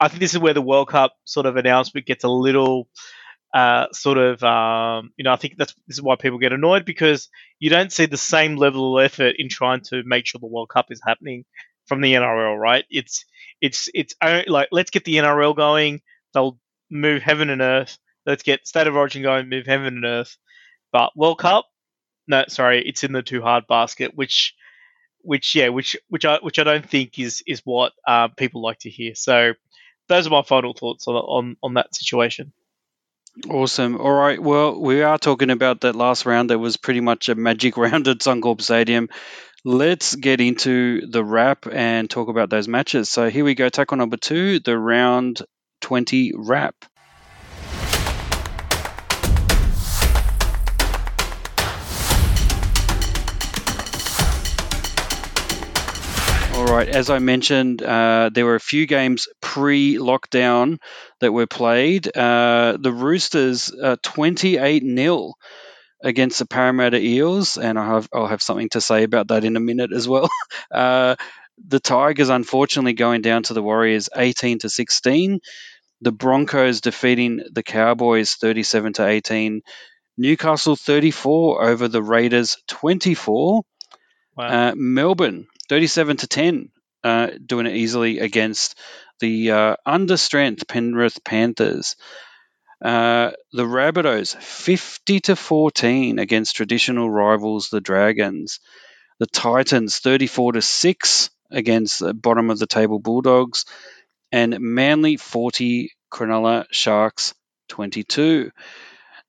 I 0.00 0.08
think 0.08 0.20
this 0.20 0.32
is 0.32 0.38
where 0.38 0.54
the 0.54 0.62
World 0.62 0.88
Cup 0.88 1.14
sort 1.24 1.46
of 1.46 1.56
announcement 1.56 2.06
gets 2.06 2.24
a 2.24 2.28
little 2.28 2.88
uh, 3.52 3.86
sort 3.92 4.18
of 4.18 4.42
um, 4.42 5.12
you 5.16 5.24
know 5.24 5.32
I 5.32 5.36
think 5.36 5.56
that's 5.56 5.74
this 5.86 5.96
is 5.96 6.02
why 6.02 6.16
people 6.16 6.38
get 6.38 6.52
annoyed 6.52 6.84
because 6.84 7.28
you 7.58 7.70
don't 7.70 7.92
see 7.92 8.06
the 8.06 8.16
same 8.16 8.56
level 8.56 8.98
of 8.98 9.04
effort 9.04 9.36
in 9.38 9.48
trying 9.48 9.82
to 9.90 10.02
make 10.04 10.26
sure 10.26 10.38
the 10.38 10.46
World 10.46 10.70
Cup 10.70 10.86
is 10.90 11.00
happening 11.04 11.44
from 11.86 12.00
the 12.00 12.14
NRL, 12.14 12.58
right? 12.58 12.84
It's 12.90 13.24
it's 13.60 13.88
it's 13.94 14.14
like 14.22 14.68
let's 14.72 14.90
get 14.90 15.04
the 15.04 15.16
NRL 15.16 15.56
going. 15.56 16.00
They'll 16.32 16.58
move 16.90 17.22
heaven 17.22 17.50
and 17.50 17.60
earth. 17.60 17.98
Let's 18.24 18.42
get 18.42 18.66
State 18.66 18.86
of 18.86 18.96
Origin 18.96 19.22
going, 19.22 19.48
move 19.48 19.66
heaven 19.66 19.96
and 19.96 20.04
earth. 20.04 20.36
But 20.92 21.16
World 21.16 21.38
Cup, 21.38 21.66
no, 22.28 22.44
sorry, 22.48 22.86
it's 22.86 23.04
in 23.04 23.12
the 23.12 23.22
too 23.22 23.42
hard 23.42 23.66
basket, 23.66 24.12
which 24.14 24.54
which 25.22 25.54
yeah, 25.54 25.68
which 25.68 25.96
which 26.08 26.24
I 26.24 26.38
which 26.40 26.58
I 26.58 26.64
don't 26.64 26.88
think 26.88 27.18
is 27.18 27.42
is 27.46 27.60
what 27.64 27.92
uh, 28.06 28.28
people 28.28 28.62
like 28.62 28.78
to 28.80 28.90
hear. 28.90 29.14
So 29.14 29.54
those 30.08 30.26
are 30.26 30.30
my 30.30 30.42
final 30.42 30.74
thoughts 30.74 31.06
on 31.08 31.14
on, 31.16 31.56
on 31.62 31.74
that 31.74 31.94
situation. 31.94 32.52
Awesome. 33.48 33.96
All 34.00 34.12
right. 34.12 34.38
Well, 34.40 34.78
we 34.80 35.02
are 35.02 35.16
talking 35.18 35.50
about 35.50 35.80
that 35.82 35.96
last 35.96 36.26
round 36.26 36.50
that 36.50 36.58
was 36.58 36.76
pretty 36.76 37.00
much 37.00 37.28
a 37.28 37.34
magic 37.34 37.76
round 37.78 38.06
at 38.08 38.18
Suncorp 38.18 38.60
Stadium. 38.60 39.08
Let's 39.64 40.14
get 40.16 40.40
into 40.40 41.06
the 41.06 41.24
wrap 41.24 41.66
and 41.70 42.10
talk 42.10 42.28
about 42.28 42.50
those 42.50 42.68
matches. 42.68 43.08
So 43.10 43.30
here 43.30 43.44
we 43.44 43.54
go. 43.54 43.68
Tackle 43.68 43.98
number 43.98 44.16
two, 44.18 44.60
the 44.60 44.78
round 44.78 45.42
20 45.82 46.32
wrap. 46.36 46.74
Right. 56.72 56.88
As 56.88 57.10
I 57.10 57.18
mentioned, 57.18 57.82
uh, 57.82 58.30
there 58.32 58.46
were 58.46 58.54
a 58.54 58.60
few 58.60 58.86
games 58.86 59.28
pre 59.40 59.96
lockdown 59.96 60.78
that 61.20 61.32
were 61.32 61.46
played. 61.46 62.14
Uh, 62.16 62.76
the 62.80 62.92
Roosters, 62.92 63.72
uh, 63.72 63.96
28 64.02 64.82
0 64.82 65.34
against 66.02 66.38
the 66.38 66.46
Parramatta 66.46 66.98
Eels, 66.98 67.58
and 67.58 67.78
I 67.78 67.86
have, 67.86 68.08
I'll 68.12 68.26
have 68.26 68.42
something 68.42 68.70
to 68.70 68.80
say 68.80 69.02
about 69.04 69.28
that 69.28 69.44
in 69.44 69.56
a 69.56 69.60
minute 69.60 69.92
as 69.92 70.08
well. 70.08 70.28
Uh, 70.70 71.16
the 71.68 71.80
Tigers, 71.80 72.30
unfortunately, 72.30 72.94
going 72.94 73.20
down 73.20 73.42
to 73.42 73.52
the 73.52 73.62
Warriors 73.62 74.08
18 74.16 74.60
to 74.60 74.70
16. 74.70 75.40
The 76.00 76.12
Broncos 76.12 76.80
defeating 76.80 77.42
the 77.52 77.62
Cowboys 77.62 78.32
37 78.32 78.94
to 78.94 79.06
18. 79.06 79.60
Newcastle 80.16 80.76
34 80.76 81.62
over 81.62 81.88
the 81.88 82.02
Raiders 82.02 82.56
24. 82.68 83.62
Wow. 84.34 84.46
Uh, 84.46 84.72
Melbourne 84.74 85.46
37 85.72 86.18
to 86.18 86.26
10, 86.26 86.68
uh, 87.02 87.28
doing 87.46 87.64
it 87.64 87.74
easily 87.74 88.18
against 88.18 88.78
the 89.20 89.50
uh, 89.52 89.76
under 89.86 90.18
strength 90.18 90.68
Penrith 90.68 91.24
Panthers. 91.24 91.96
Uh, 92.84 93.30
the 93.54 93.64
Rabbitohs 93.64 94.36
50 94.36 95.20
to 95.20 95.34
14 95.34 96.18
against 96.18 96.56
traditional 96.56 97.10
rivals 97.10 97.70
the 97.70 97.80
Dragons. 97.80 98.60
The 99.18 99.26
Titans 99.26 99.96
34 100.00 100.52
to 100.52 100.60
6 100.60 101.30
against 101.50 102.00
the 102.00 102.12
bottom 102.12 102.50
of 102.50 102.58
the 102.58 102.66
table 102.66 102.98
Bulldogs, 102.98 103.64
and 104.30 104.60
Manly 104.60 105.16
40, 105.16 105.90
Cronulla 106.12 106.66
Sharks 106.70 107.32
22. 107.70 108.50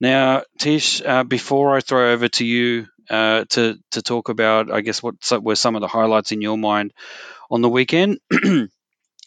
Now, 0.02 0.44
Tish, 0.60 1.02
uh, 1.02 1.24
before 1.24 1.74
I 1.74 1.80
throw 1.80 2.12
over 2.12 2.28
to 2.28 2.44
you 2.44 2.88
uh, 3.10 3.46
to 3.50 3.78
to 3.92 4.02
talk 4.02 4.30
about, 4.30 4.72
I 4.72 4.82
guess 4.82 5.02
what 5.04 5.16
were 5.42 5.56
some 5.56 5.76
of 5.76 5.82
the 5.82 5.88
highlights 5.88 6.32
in 6.32 6.42
your 6.42 6.58
mind 6.58 6.94
on 7.50 7.62
the 7.62 7.70
weekend. 7.70 8.20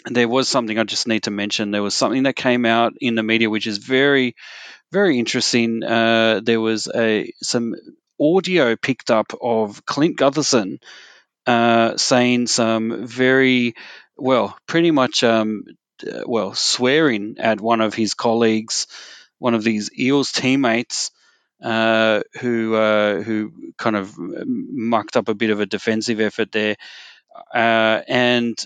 there 0.06 0.28
was 0.28 0.48
something 0.48 0.78
I 0.78 0.84
just 0.84 1.08
need 1.08 1.24
to 1.24 1.30
mention. 1.30 1.70
There 1.70 1.82
was 1.82 1.94
something 1.94 2.24
that 2.24 2.36
came 2.36 2.64
out 2.64 2.94
in 3.00 3.14
the 3.14 3.22
media 3.22 3.50
which 3.50 3.66
is 3.66 3.78
very, 3.78 4.34
very 4.92 5.18
interesting. 5.18 5.82
Uh, 5.82 6.40
there 6.42 6.60
was 6.60 6.88
a 6.94 7.32
some 7.42 7.74
audio 8.20 8.76
picked 8.76 9.10
up 9.10 9.32
of 9.40 9.84
Clint 9.84 10.16
Gutherson 10.16 10.78
uh, 11.46 11.96
saying 11.96 12.46
some 12.46 13.06
very 13.06 13.74
well, 14.16 14.56
pretty 14.66 14.90
much 14.90 15.22
um, 15.22 15.64
well, 16.24 16.54
swearing 16.54 17.36
at 17.38 17.60
one 17.60 17.80
of 17.80 17.94
his 17.94 18.14
colleagues, 18.14 18.86
one 19.38 19.54
of 19.54 19.64
these 19.64 19.90
Eels 19.98 20.32
teammates, 20.32 21.10
uh, 21.62 22.21
who 22.40 22.75
uh, 22.75 23.23
who 23.23 23.53
kind 23.79 23.97
of 23.97 24.14
mucked 24.19 25.16
up 25.16 25.29
a 25.29 25.35
bit 25.35 25.51
of 25.51 25.61
a 25.61 25.66
defensive 25.66 26.21
effort 26.21 26.53
there, 26.53 26.77
uh, 27.55 28.03
and 28.09 28.57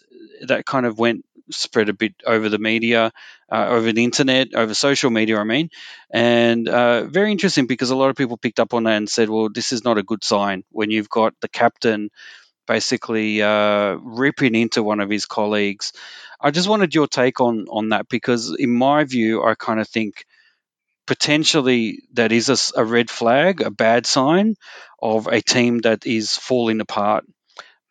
that 0.43 0.65
kind 0.67 0.87
of 0.87 0.99
went 0.99 1.25
spread 1.51 1.89
a 1.89 1.93
bit 1.93 2.15
over 2.27 2.49
the 2.49 2.59
media, 2.59 3.13
uh, 3.51 3.67
over 3.69 3.93
the 3.93 4.05
internet, 4.05 4.55
over 4.55 4.75
social 4.75 5.11
media, 5.11 5.39
I 5.39 5.45
mean. 5.45 5.71
And 6.11 6.69
uh, 6.69 7.05
very 7.05 7.33
interesting 7.33 7.67
because 7.67 7.91
a 7.91 7.97
lot 7.97 8.11
of 8.11 8.17
people 8.17 8.37
picked 8.37 8.61
up 8.61 8.75
on 8.75 8.85
that 8.85 8.97
and 8.97 9.09
said, 9.09 9.29
well, 9.29 9.49
this 9.53 9.73
is 9.73 9.85
not 9.85 9.99
a 9.99 10.03
good 10.03 10.25
sign 10.25 10.65
when 10.71 10.91
you've 10.91 11.11
got 11.11 11.35
the 11.41 11.49
captain 11.49 12.11
basically 12.67 13.43
uh, 13.43 13.95
ripping 13.95 14.55
into 14.55 14.83
one 14.83 15.01
of 15.01 15.11
his 15.11 15.27
colleagues. 15.27 15.93
I 16.41 16.53
just 16.53 16.69
wanted 16.69 16.95
your 16.95 17.09
take 17.09 17.41
on, 17.41 17.67
on 17.69 17.89
that 17.91 18.09
because, 18.09 18.55
in 18.57 18.71
my 18.71 19.05
view, 19.05 19.43
I 19.43 19.55
kind 19.57 19.81
of 19.81 19.89
think 19.89 20.25
potentially 21.11 21.83
that 22.15 22.33
is 22.33 22.49
a, 22.49 22.83
a 22.83 22.85
red 22.85 23.11
flag, 23.11 23.61
a 23.63 23.71
bad 23.71 24.07
sign 24.07 24.55
of 25.03 25.27
a 25.27 25.41
team 25.43 25.81
that 25.81 26.07
is 26.07 26.37
falling 26.37 26.81
apart 26.81 27.25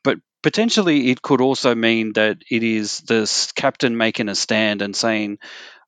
But 0.04 0.20
potentially 0.44 1.12
it 1.12 1.22
could 1.22 1.42
also 1.42 1.76
mean 1.76 2.14
that 2.14 2.38
it 2.50 2.64
is 2.64 3.02
the 3.02 3.22
captain 3.56 3.98
making 3.98 4.30
a 4.30 4.36
stand 4.36 4.82
and 4.82 4.96
saying, 4.96 5.40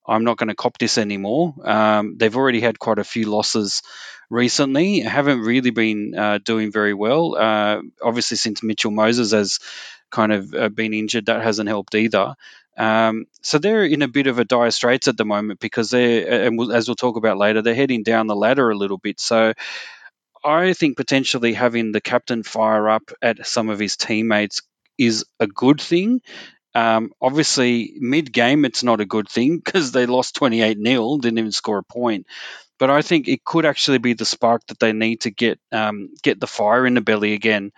I'm 0.07 0.23
not 0.25 0.37
going 0.37 0.49
to 0.49 0.55
cop 0.55 0.77
this 0.77 0.97
anymore. 0.97 1.55
Um, 1.63 2.17
they've 2.17 2.35
already 2.35 2.61
had 2.61 2.79
quite 2.79 2.99
a 2.99 3.03
few 3.03 3.25
losses 3.29 3.81
recently, 4.29 5.01
haven't 5.01 5.41
really 5.41 5.71
been 5.71 6.15
uh, 6.17 6.39
doing 6.43 6.71
very 6.71 6.93
well. 6.93 7.35
Uh, 7.37 7.81
obviously, 8.01 8.37
since 8.37 8.63
Mitchell 8.63 8.91
Moses 8.91 9.31
has 9.31 9.59
kind 10.11 10.31
of 10.33 10.53
uh, 10.53 10.69
been 10.69 10.93
injured, 10.93 11.27
that 11.27 11.43
hasn't 11.43 11.69
helped 11.69 11.95
either. 11.95 12.35
Um, 12.77 13.25
so 13.41 13.57
they're 13.57 13.85
in 13.85 14.01
a 14.01 14.07
bit 14.07 14.27
of 14.27 14.39
a 14.39 14.45
dire 14.45 14.71
straits 14.71 15.07
at 15.07 15.17
the 15.17 15.25
moment 15.25 15.59
because 15.59 15.89
they're, 15.89 16.45
and 16.45 16.57
we'll, 16.57 16.71
as 16.71 16.87
we'll 16.87 16.95
talk 16.95 17.17
about 17.17 17.37
later, 17.37 17.61
they're 17.61 17.75
heading 17.75 18.03
down 18.03 18.27
the 18.27 18.35
ladder 18.35 18.69
a 18.69 18.75
little 18.75 18.97
bit. 18.97 19.19
So 19.19 19.53
I 20.43 20.73
think 20.73 20.97
potentially 20.97 21.53
having 21.53 21.91
the 21.91 22.01
captain 22.01 22.43
fire 22.43 22.89
up 22.89 23.11
at 23.21 23.45
some 23.45 23.69
of 23.69 23.79
his 23.79 23.97
teammates 23.97 24.61
is 24.97 25.25
a 25.39 25.47
good 25.47 25.81
thing. 25.81 26.21
Um, 26.73 27.11
obviously, 27.21 27.95
mid 27.99 28.31
game, 28.31 28.65
it's 28.65 28.83
not 28.83 29.01
a 29.01 29.05
good 29.05 29.29
thing 29.29 29.59
because 29.63 29.91
they 29.91 30.05
lost 30.05 30.35
28 30.35 30.77
0, 30.83 31.17
didn't 31.17 31.39
even 31.39 31.51
score 31.51 31.79
a 31.79 31.83
point. 31.83 32.25
But 32.79 32.89
I 32.89 33.03
think 33.03 33.27
it 33.27 33.43
could 33.43 33.65
actually 33.65 33.99
be 33.99 34.13
the 34.13 34.25
spark 34.25 34.65
that 34.67 34.79
they 34.79 34.91
need 34.91 35.21
to 35.21 35.31
get 35.31 35.59
um, 35.71 36.09
get 36.23 36.39
the 36.39 36.47
fire 36.47 36.87
in 36.87 36.95
the 36.95 37.01
belly 37.01 37.33
again, 37.33 37.71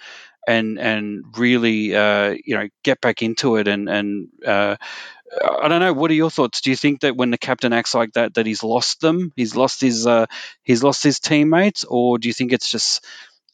and 0.47 0.79
and 0.79 1.23
really 1.38 1.95
uh, 1.95 2.36
you 2.43 2.56
know 2.56 2.67
get 2.84 3.01
back 3.01 3.21
into 3.21 3.56
it 3.58 3.67
and 3.67 3.89
and 3.89 4.27
uh, 4.45 4.75
I 5.41 5.67
don't 5.67 5.79
know. 5.79 5.93
What 5.93 6.12
are 6.12 6.15
your 6.15 6.29
thoughts? 6.29 6.62
Do 6.62 6.69
you 6.69 6.75
think 6.75 7.01
that 7.01 7.15
when 7.15 7.32
the 7.32 7.38
captain 7.38 7.73
acts 7.73 7.95
like 7.95 8.13
that, 8.13 8.36
that 8.36 8.45
he's 8.45 8.63
lost 8.63 9.01
them, 9.01 9.32
he's 9.36 9.56
lost 9.56 9.82
his, 9.82 10.06
uh, 10.06 10.27
he's 10.63 10.84
lost 10.84 11.03
his 11.03 11.19
teammates, 11.19 11.84
or 11.86 12.17
do 12.19 12.27
you 12.27 12.34
think 12.34 12.53
it's 12.53 12.69
just 12.69 13.03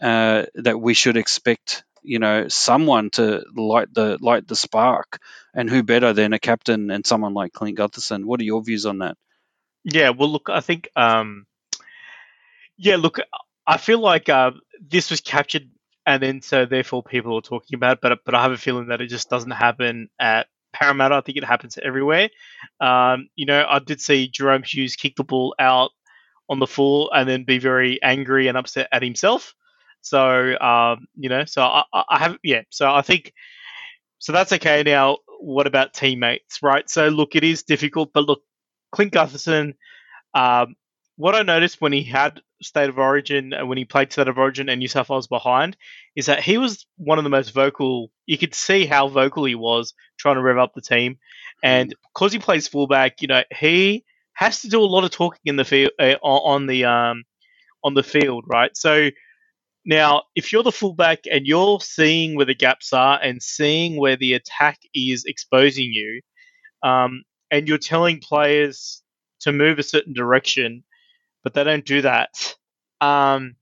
uh, 0.01 0.45
that 0.55 0.79
we 0.79 0.93
should 0.93 1.17
expect, 1.17 1.83
you 2.03 2.19
know, 2.19 2.47
someone 2.47 3.09
to 3.11 3.43
light 3.55 3.93
the 3.93 4.17
light 4.19 4.47
the 4.47 4.55
spark, 4.55 5.19
and 5.53 5.69
who 5.69 5.83
better 5.83 6.13
than 6.13 6.33
a 6.33 6.39
captain 6.39 6.91
and 6.91 7.05
someone 7.05 7.33
like 7.33 7.53
Clint 7.53 7.77
Gutherson? 7.77 8.25
What 8.25 8.39
are 8.39 8.45
your 8.45 8.61
views 8.63 8.85
on 8.85 8.99
that? 8.99 9.15
Yeah, 9.83 10.09
well, 10.09 10.29
look, 10.29 10.49
I 10.49 10.59
think, 10.59 10.89
um, 10.95 11.45
yeah, 12.77 12.97
look, 12.97 13.19
I 13.65 13.77
feel 13.77 13.99
like 13.99 14.27
uh, 14.27 14.51
this 14.81 15.09
was 15.09 15.21
captured, 15.21 15.69
and 16.09 16.23
then 16.23 16.41
so 16.41 16.65
therefore 16.65 17.03
people 17.03 17.37
are 17.37 17.41
talking 17.41 17.75
about 17.75 17.97
it, 17.97 17.99
but 18.01 18.19
but 18.25 18.33
I 18.33 18.41
have 18.41 18.51
a 18.51 18.57
feeling 18.57 18.87
that 18.87 18.99
it 18.99 19.07
just 19.07 19.29
doesn't 19.29 19.51
happen 19.51 20.09
at 20.19 20.47
Parramatta. 20.73 21.15
I 21.15 21.21
think 21.21 21.37
it 21.37 21.43
happens 21.43 21.77
everywhere. 21.77 22.29
Um, 22.81 23.29
you 23.35 23.45
know, 23.45 23.63
I 23.69 23.77
did 23.77 24.01
see 24.01 24.27
Jahrome 24.27 24.65
Hughes 24.65 24.95
kick 24.95 25.15
the 25.15 25.23
ball 25.23 25.53
out 25.59 25.91
on 26.49 26.57
the 26.57 26.65
floor 26.65 27.11
and 27.13 27.29
then 27.29 27.43
be 27.43 27.59
very 27.59 28.01
angry 28.01 28.47
and 28.47 28.57
upset 28.57 28.87
at 28.91 29.03
himself. 29.03 29.53
So, 30.01 30.59
um, 30.59 31.05
you 31.15 31.29
know, 31.29 31.45
so 31.45 31.61
I, 31.61 31.83
I 31.93 32.17
have, 32.17 32.37
yeah, 32.41 32.61
so 32.69 32.89
I 32.91 33.03
think, 33.03 33.33
so 34.17 34.31
that's 34.31 34.53
okay. 34.53 34.81
Now, 34.81 35.17
what 35.39 35.67
about 35.67 35.93
teammates, 35.93 36.63
right? 36.63 36.89
So, 36.89 37.09
look, 37.09 37.35
it 37.35 37.43
is 37.43 37.61
difficult, 37.61 38.13
but 38.13 38.25
look, 38.25 38.41
Clint 38.91 39.13
Gutherson, 39.13 39.75
um, 40.33 40.75
what 41.19 41.35
I 41.35 41.41
noticed 41.41 41.81
when 41.81 41.91
he 41.91 42.01
had 42.01 42.39
State 42.61 42.87
of 42.87 42.97
Origin, 42.97 43.53
uh, 43.53 43.65
when 43.65 43.77
he 43.77 43.83
played 43.83 44.09
State 44.09 44.29
of 44.29 44.37
Origin 44.37 44.69
and 44.69 44.79
New 44.79 44.87
South 44.87 45.09
Wales 45.09 45.27
behind, 45.27 45.75
is 46.15 46.27
that 46.27 46.41
he 46.41 46.57
was 46.57 46.85
one 46.95 47.17
of 47.17 47.25
the 47.25 47.29
most 47.29 47.49
vocal. 47.49 48.09
You 48.25 48.37
could 48.37 48.55
see 48.55 48.85
how 48.85 49.09
vocal 49.09 49.43
he 49.43 49.53
was 49.53 49.93
trying 50.17 50.35
to 50.35 50.41
rev 50.41 50.57
up 50.57 50.73
the 50.73 50.81
team, 50.81 51.17
and 51.61 51.93
because 52.13 52.31
he 52.31 52.39
plays 52.39 52.69
fullback, 52.69 53.21
you 53.21 53.27
know 53.27 53.43
he 53.53 54.05
has 54.31 54.61
to 54.61 54.69
do 54.69 54.81
a 54.81 54.85
lot 54.85 55.03
of 55.03 55.11
talking 55.11 55.41
in 55.43 55.57
the 55.57 55.65
field 55.65 55.91
uh, 55.99 56.15
on 56.23 56.67
the 56.67 56.85
um, 56.85 57.25
on 57.83 57.95
the 57.95 58.03
field, 58.03 58.45
right? 58.47 58.71
So 58.77 59.09
now, 59.85 60.23
if 60.35 60.53
you're 60.53 60.63
the 60.63 60.71
fullback 60.71 61.19
and 61.29 61.45
you're 61.45 61.81
seeing 61.81 62.37
where 62.37 62.45
the 62.45 62.55
gaps 62.55 62.93
are 62.93 63.19
and 63.21 63.43
seeing 63.43 63.97
where 63.97 64.15
the 64.15 64.35
attack 64.35 64.79
is 64.95 65.25
exposing 65.25 65.91
you, 65.91 66.21
um, 66.81 67.23
and 67.51 67.67
you're 67.67 67.77
telling 67.77 68.21
players 68.21 69.03
to 69.41 69.51
move 69.51 69.79
a 69.79 69.83
certain 69.83 70.13
direction 70.13 70.85
but 71.43 71.53
they 71.53 71.63
don't 71.63 71.85
do 71.85 72.01
that. 72.01 72.55
Um, 73.01 73.55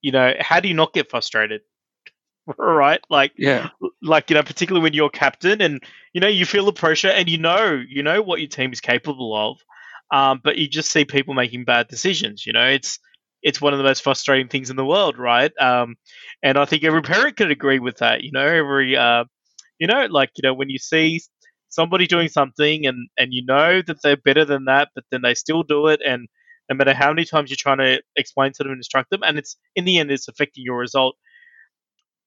you 0.00 0.12
know, 0.12 0.34
how 0.40 0.60
do 0.60 0.68
you 0.68 0.74
not 0.74 0.92
get 0.92 1.10
frustrated? 1.10 1.62
right? 2.58 3.00
Like, 3.10 3.32
yeah, 3.36 3.70
like 4.02 4.30
you 4.30 4.34
know, 4.34 4.42
particularly 4.42 4.82
when 4.82 4.94
you're 4.94 5.10
captain 5.10 5.60
and 5.60 5.82
you 6.12 6.20
know 6.20 6.28
you 6.28 6.46
feel 6.46 6.64
the 6.64 6.72
pressure 6.72 7.08
and 7.08 7.28
you 7.28 7.38
know 7.38 7.82
you 7.88 8.02
know 8.02 8.22
what 8.22 8.40
your 8.40 8.48
team 8.48 8.72
is 8.72 8.80
capable 8.80 9.34
of, 9.34 9.58
um, 10.10 10.40
but 10.42 10.58
you 10.58 10.68
just 10.68 10.90
see 10.90 11.04
people 11.04 11.34
making 11.34 11.64
bad 11.64 11.88
decisions. 11.88 12.46
You 12.46 12.52
know, 12.52 12.66
it's 12.66 12.98
it's 13.42 13.60
one 13.60 13.72
of 13.72 13.78
the 13.78 13.84
most 13.84 14.02
frustrating 14.02 14.48
things 14.48 14.70
in 14.70 14.76
the 14.76 14.84
world, 14.84 15.18
right? 15.18 15.52
Um, 15.60 15.96
and 16.42 16.58
I 16.58 16.64
think 16.64 16.84
every 16.84 17.02
parent 17.02 17.36
could 17.36 17.50
agree 17.50 17.78
with 17.78 17.98
that. 17.98 18.22
You 18.22 18.32
know, 18.32 18.46
every 18.46 18.96
uh, 18.96 19.24
you 19.78 19.86
know, 19.86 20.06
like 20.06 20.30
you 20.36 20.42
know, 20.42 20.54
when 20.54 20.70
you 20.70 20.78
see 20.78 21.20
somebody 21.68 22.06
doing 22.06 22.28
something 22.28 22.86
and 22.86 23.08
and 23.18 23.32
you 23.32 23.44
know 23.44 23.82
that 23.82 24.02
they're 24.02 24.16
better 24.16 24.44
than 24.44 24.64
that, 24.64 24.88
but 24.94 25.04
then 25.10 25.22
they 25.22 25.34
still 25.34 25.62
do 25.62 25.86
it 25.88 26.00
and 26.04 26.28
no 26.70 26.76
matter 26.76 26.94
how 26.94 27.12
many 27.12 27.24
times 27.24 27.50
you're 27.50 27.56
trying 27.58 27.78
to 27.78 28.00
explain 28.16 28.52
to 28.52 28.62
them 28.62 28.72
and 28.72 28.78
instruct 28.78 29.10
them, 29.10 29.22
and 29.22 29.36
it's 29.36 29.56
in 29.74 29.84
the 29.84 29.98
end 29.98 30.10
it's 30.10 30.28
affecting 30.28 30.64
your 30.64 30.78
result. 30.78 31.16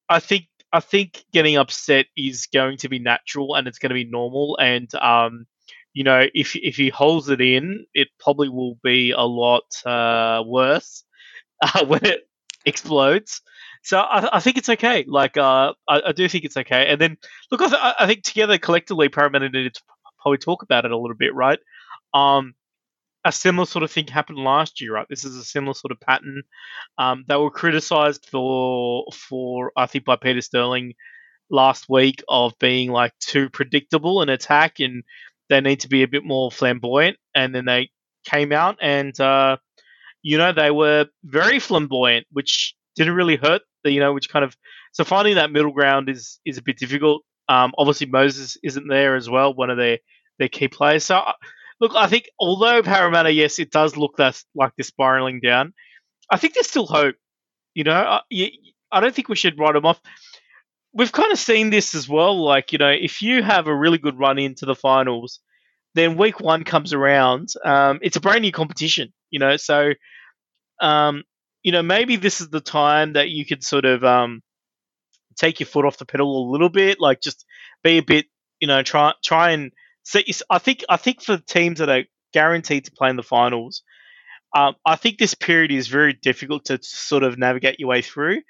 I 0.08 0.20
think 0.20 0.46
I 0.72 0.80
think 0.80 1.24
getting 1.32 1.56
upset 1.56 2.06
is 2.16 2.46
going 2.52 2.76
to 2.78 2.88
be 2.88 2.98
natural 2.98 3.54
and 3.54 3.66
it's 3.66 3.78
going 3.78 3.90
to 3.90 3.94
be 3.94 4.04
normal. 4.04 4.58
And 4.60 4.92
um, 4.96 5.46
you 5.92 6.04
know, 6.04 6.26
if 6.34 6.56
if 6.56 6.76
he 6.76 6.90
holds 6.90 7.28
it 7.28 7.40
in, 7.40 7.86
it 7.94 8.08
probably 8.18 8.48
will 8.48 8.76
be 8.82 9.12
a 9.12 9.22
lot 9.22 9.64
uh, 9.86 10.42
worse 10.44 11.04
uh, 11.62 11.86
when 11.86 12.04
it 12.04 12.28
explodes. 12.66 13.40
So 13.82 13.98
I, 13.98 14.36
I, 14.36 14.40
think 14.40 14.56
it's 14.56 14.70
okay. 14.70 15.04
Like 15.06 15.36
uh, 15.36 15.74
I, 15.86 16.02
I, 16.06 16.12
do 16.12 16.26
think 16.26 16.44
it's 16.44 16.56
okay. 16.56 16.86
And 16.86 16.98
then 16.98 17.18
look, 17.50 17.60
I, 17.60 17.68
th- 17.68 17.94
I 18.00 18.06
think 18.06 18.22
together 18.22 18.56
collectively, 18.56 19.10
Parramatta 19.10 19.50
needed 19.50 19.74
to 19.74 19.82
probably 20.22 20.38
talk 20.38 20.62
about 20.62 20.86
it 20.86 20.90
a 20.90 20.96
little 20.96 21.16
bit, 21.16 21.34
right? 21.34 21.58
Um, 22.14 22.54
a 23.24 23.32
similar 23.32 23.66
sort 23.66 23.82
of 23.82 23.90
thing 23.90 24.06
happened 24.06 24.38
last 24.38 24.80
year, 24.80 24.94
right? 24.94 25.06
This 25.08 25.24
is 25.24 25.36
a 25.36 25.44
similar 25.44 25.74
sort 25.74 25.92
of 25.92 26.00
pattern. 26.00 26.42
Um, 26.98 27.24
they 27.26 27.36
were 27.36 27.50
criticised 27.50 28.26
for 28.30 29.04
for 29.12 29.72
I 29.76 29.86
think 29.86 30.04
by 30.04 30.16
Peter 30.16 30.42
Sterling 30.42 30.94
last 31.50 31.88
week 31.88 32.22
of 32.28 32.58
being 32.58 32.90
like 32.90 33.12
too 33.20 33.48
predictable 33.48 34.22
in 34.22 34.28
attack 34.28 34.80
and 34.80 35.04
they 35.48 35.60
need 35.60 35.80
to 35.80 35.88
be 35.88 36.02
a 36.02 36.08
bit 36.08 36.24
more 36.24 36.50
flamboyant. 36.50 37.16
And 37.34 37.54
then 37.54 37.64
they 37.64 37.90
came 38.24 38.52
out 38.52 38.78
and 38.80 39.18
uh, 39.18 39.56
you 40.22 40.36
know 40.38 40.52
they 40.52 40.70
were 40.70 41.06
very 41.24 41.58
flamboyant, 41.58 42.26
which 42.30 42.74
didn't 42.96 43.14
really 43.14 43.36
hurt. 43.36 43.62
The, 43.84 43.92
you 43.92 44.00
know, 44.00 44.12
which 44.12 44.28
kind 44.28 44.44
of 44.44 44.56
so 44.92 45.04
finding 45.04 45.36
that 45.36 45.50
middle 45.50 45.72
ground 45.72 46.08
is 46.10 46.40
is 46.44 46.58
a 46.58 46.62
bit 46.62 46.78
difficult. 46.78 47.22
Um, 47.48 47.72
obviously 47.76 48.06
Moses 48.06 48.56
isn't 48.62 48.88
there 48.88 49.16
as 49.16 49.28
well, 49.28 49.54
one 49.54 49.70
of 49.70 49.78
their 49.78 49.98
their 50.38 50.48
key 50.48 50.68
players. 50.68 51.04
So 51.04 51.22
Look, 51.80 51.92
I 51.94 52.06
think 52.06 52.30
although 52.38 52.82
Parramatta, 52.82 53.32
yes, 53.32 53.58
it 53.58 53.70
does 53.70 53.96
look 53.96 54.16
that's 54.16 54.44
like 54.54 54.72
they're 54.76 54.84
spiraling 54.84 55.40
down. 55.40 55.74
I 56.30 56.36
think 56.36 56.54
there's 56.54 56.68
still 56.68 56.86
hope. 56.86 57.16
You 57.74 57.84
know, 57.84 57.92
I, 57.92 58.50
I 58.92 59.00
don't 59.00 59.14
think 59.14 59.28
we 59.28 59.36
should 59.36 59.58
write 59.58 59.74
them 59.74 59.86
off. 59.86 60.00
We've 60.92 61.10
kind 61.12 61.32
of 61.32 61.38
seen 61.38 61.70
this 61.70 61.94
as 61.94 62.08
well. 62.08 62.42
Like, 62.44 62.72
you 62.72 62.78
know, 62.78 62.90
if 62.90 63.20
you 63.20 63.42
have 63.42 63.66
a 63.66 63.74
really 63.74 63.98
good 63.98 64.18
run 64.18 64.38
into 64.38 64.64
the 64.64 64.76
finals, 64.76 65.40
then 65.94 66.16
week 66.16 66.40
one 66.40 66.62
comes 66.62 66.92
around. 66.92 67.48
Um, 67.64 67.98
it's 68.02 68.16
a 68.16 68.20
brand 68.20 68.42
new 68.42 68.52
competition, 68.52 69.12
you 69.30 69.40
know. 69.40 69.56
So, 69.56 69.92
um, 70.80 71.24
you 71.64 71.72
know, 71.72 71.82
maybe 71.82 72.16
this 72.16 72.40
is 72.40 72.48
the 72.48 72.60
time 72.60 73.14
that 73.14 73.30
you 73.30 73.44
could 73.44 73.64
sort 73.64 73.84
of 73.84 74.04
um, 74.04 74.42
take 75.36 75.58
your 75.58 75.66
foot 75.66 75.84
off 75.84 75.98
the 75.98 76.06
pedal 76.06 76.48
a 76.48 76.50
little 76.50 76.68
bit, 76.68 77.00
like 77.00 77.20
just 77.20 77.44
be 77.82 77.98
a 77.98 78.02
bit 78.02 78.26
you 78.60 78.68
know, 78.68 78.82
try 78.82 79.12
try 79.22 79.50
and 79.50 79.72
your- 80.04 80.42
I 80.50 80.58
think 80.58 80.84
I 80.88 80.96
think 80.96 81.22
for 81.22 81.38
teams 81.38 81.78
that 81.80 81.88
are 81.88 82.04
guaranteed 82.32 82.84
to 82.86 82.92
play 82.92 83.10
in 83.10 83.16
the 83.16 83.22
finals, 83.22 83.82
um, 84.56 84.74
I 84.86 84.96
think 84.96 85.18
this 85.18 85.34
period 85.34 85.72
is 85.72 85.88
very 85.88 86.12
difficult 86.12 86.66
to 86.66 86.78
sort 86.82 87.22
of 87.24 87.38
navigate 87.38 87.80
your 87.80 87.88
way 87.88 88.02
through. 88.02 88.42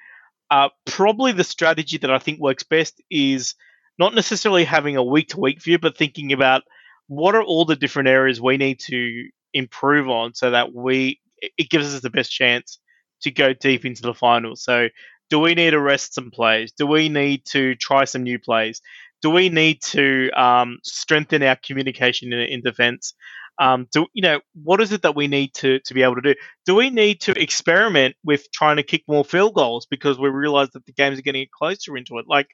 Uh, 0.51 0.69
probably 0.87 1.33
the 1.33 1.45
strategy 1.45 1.99
that 1.99 2.11
I 2.11 2.19
think 2.19 2.41
works 2.41 2.65
best 2.65 3.03
is 3.11 3.55
not 3.99 4.15
necessarily 4.15 4.65
having 4.65 4.97
a 4.97 5.05
week 5.05 5.29
to 5.31 5.41
week 5.41 5.63
view, 5.63 5.79
but 5.79 5.97
thinking 5.97 6.33
about 6.33 6.63
what 7.09 7.35
are 7.35 7.43
all 7.43 7.65
the 7.65 7.77
different 7.77 8.09
areas 8.09 8.41
we 8.41 8.57
need 8.57 8.81
to 8.81 9.29
improve 9.55 10.09
on 10.09 10.35
so 10.35 10.51
that 10.51 10.75
we 10.75 11.21
it 11.59 11.71
gives 11.71 11.95
us 11.95 12.01
the 12.01 12.11
best 12.11 12.33
chance 12.33 12.79
to 13.23 13.31
go 13.31 13.53
deep 13.53 13.85
into 13.85 14.03
the 14.03 14.15
finals. 14.15 14.63
So, 14.63 14.89
do 15.31 15.39
we 15.39 15.55
need 15.55 15.71
to 15.71 15.81
rest 15.81 16.15
some 16.15 16.31
plays? 16.31 16.73
Do 16.73 16.87
we 16.87 17.09
need 17.09 17.45
to 17.47 17.75
try 17.77 18.05
some 18.05 18.23
new 18.23 18.39
plays? 18.39 18.81
Do 19.25 19.31
we 19.31 19.49
need 19.49 19.81
to 19.97 20.31
um, 20.37 20.81
strengthen 20.83 21.43
our 21.43 21.57
communication 21.57 22.31
in, 22.35 22.41
in 22.41 22.61
defense? 22.61 23.15
Um, 23.59 23.87
do 23.91 24.07
you 24.13 24.21
know 24.21 24.41
what 24.53 24.83
is 24.83 24.93
it 24.93 25.01
that 25.03 25.17
we 25.17 25.29
need 25.29 25.55
to 25.55 25.79
to 25.87 25.95
be 25.95 26.03
able 26.03 26.17
to 26.17 26.21
do? 26.21 26.35
Do 26.67 26.75
we 26.75 26.91
need 26.91 27.23
to 27.23 27.33
experiment 27.33 28.17
with 28.23 28.53
trying 28.53 28.77
to 28.77 28.83
kick 28.83 29.05
more 29.09 29.25
field 29.25 29.55
goals 29.55 29.87
because 29.87 30.19
we 30.19 30.29
realize 30.29 30.69
that 30.75 30.85
the 30.85 30.93
games 30.93 31.19
are 31.19 31.23
getting 31.23 31.47
closer 31.59 31.97
into 31.97 32.19
it? 32.19 32.27
Like, 32.29 32.49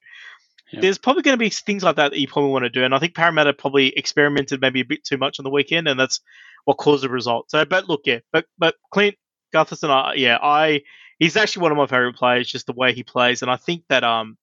there's 0.80 0.98
probably 0.98 1.22
going 1.22 1.38
to 1.38 1.44
be 1.44 1.50
things 1.50 1.83
like 1.83 1.96
that 1.96 2.12
that 2.12 2.20
you 2.20 2.28
probably 2.28 2.52
want 2.52 2.66
to 2.66 2.70
do, 2.70 2.85
and 2.85 2.94
I 2.94 3.00
think 3.00 3.16
Parramatta 3.16 3.52
probably 3.52 3.88
experimented 3.88 4.61
maybe 4.61 4.80
a 4.80 4.85
bit 4.85 5.02
too 5.02 5.16
much 5.16 5.40
on 5.40 5.44
the 5.44 5.50
weekend, 5.50 5.88
and 5.88 5.98
that's 5.98 6.20
what 6.66 6.76
caused 6.76 7.02
the 7.02 7.09
result. 7.09 7.50
So, 7.50 7.64
but 7.64 7.88
look, 7.88 8.02
yeah, 8.04 8.20
but 8.33 8.44
but 8.59 8.76
Clint 8.92 9.16
Gutherson, 9.52 9.90
I, 9.90 10.14
yeah, 10.14 10.38
I 10.40 10.83
he's 11.18 11.37
actually 11.37 11.62
one 11.62 11.72
of 11.72 11.78
my 11.78 11.87
favorite 11.87 12.14
players, 12.14 12.48
just 12.48 12.66
the 12.66 12.74
way 12.74 12.92
he 12.92 13.02
plays, 13.02 13.42
and 13.42 13.50
I 13.50 13.56
think 13.56 13.83
that 13.88 14.04
um. 14.04 14.37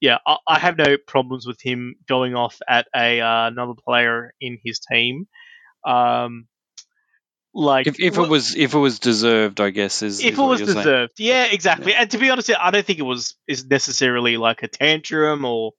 Yeah, 0.00 0.18
I, 0.26 0.36
I 0.46 0.58
have 0.58 0.78
no 0.78 0.96
problems 0.96 1.46
with 1.46 1.60
him 1.60 1.96
going 2.08 2.34
off 2.34 2.58
at 2.66 2.86
a 2.94 3.20
uh, 3.20 3.48
another 3.48 3.74
player 3.74 4.32
in 4.40 4.58
his 4.64 4.80
team. 4.80 5.28
Um, 5.84 6.46
like 7.52 7.86
If, 7.86 8.00
if 8.00 8.16
it 8.16 8.28
was 8.28 8.56
if 8.56 8.74
it 8.74 8.78
was 8.78 8.98
deserved, 8.98 9.60
I 9.60 9.70
guess 9.70 10.02
is 10.02 10.20
if 10.20 10.34
is 10.34 10.38
it 10.38 10.42
was 10.42 10.60
you're 10.60 10.68
saying. 10.68 10.78
deserved, 10.78 11.12
yeah, 11.18 11.44
exactly. 11.46 11.94
And 11.94 12.10
to 12.10 12.18
be 12.18 12.30
honest, 12.30 12.50
I 12.58 12.70
don't 12.70 12.86
think 12.86 12.98
it 12.98 13.02
was 13.02 13.34
is 13.48 13.66
necessarily 13.66 14.36
like 14.36 14.62
a 14.62 14.68
tantrum 14.68 15.44
or 15.44 15.72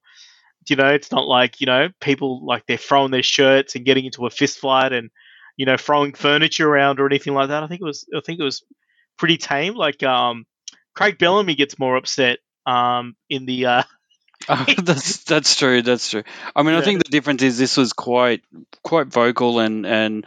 you 0.70 0.76
know, 0.76 0.90
it's 0.90 1.12
not 1.12 1.28
like 1.28 1.62
you 1.62 1.68
know 1.68 1.90
people 2.00 2.46
like 2.46 2.66
they're 2.68 2.78
throwing 2.78 3.12
their 3.12 3.24
shirts 3.24 3.76
and 3.76 3.86
getting 3.86 4.06
into 4.06 4.26
a 4.26 4.30
fist 4.30 4.60
fight 4.60 4.94
and 4.94 5.10
you 5.58 5.66
know 5.66 5.78
throwing 5.78 6.14
furniture 6.14 6.68
around 6.70 7.00
or 7.00 7.06
anything 7.06 7.34
like 7.34 7.50
that. 7.50 7.64
I 7.64 7.68
think 7.68 7.82
it 7.82 7.86
was 7.86 8.06
I 8.16 8.20
think 8.20 8.40
it 8.40 8.44
was 8.44 8.64
pretty 9.18 9.38
tame. 9.38 9.76
Like 9.76 10.04
um, 10.04 10.46
Craig 10.94 11.18
Bellamy 11.18 11.56
gets 11.56 11.80
more 11.80 11.96
upset 11.96 12.40
um 12.66 13.16
in 13.30 13.46
the 13.46 13.66
uh, 13.66 13.84
that's 14.84 15.24
that's 15.24 15.56
true. 15.56 15.82
That's 15.82 16.10
true. 16.10 16.24
I 16.56 16.64
mean, 16.64 16.76
I 16.76 16.82
think 16.82 17.04
the 17.04 17.10
difference 17.10 17.44
is 17.44 17.58
this 17.58 17.78
was 17.78 17.94
quite 17.94 18.44
quite 18.84 19.08
vocal 19.08 19.60
and 19.60 19.86
and 19.86 20.26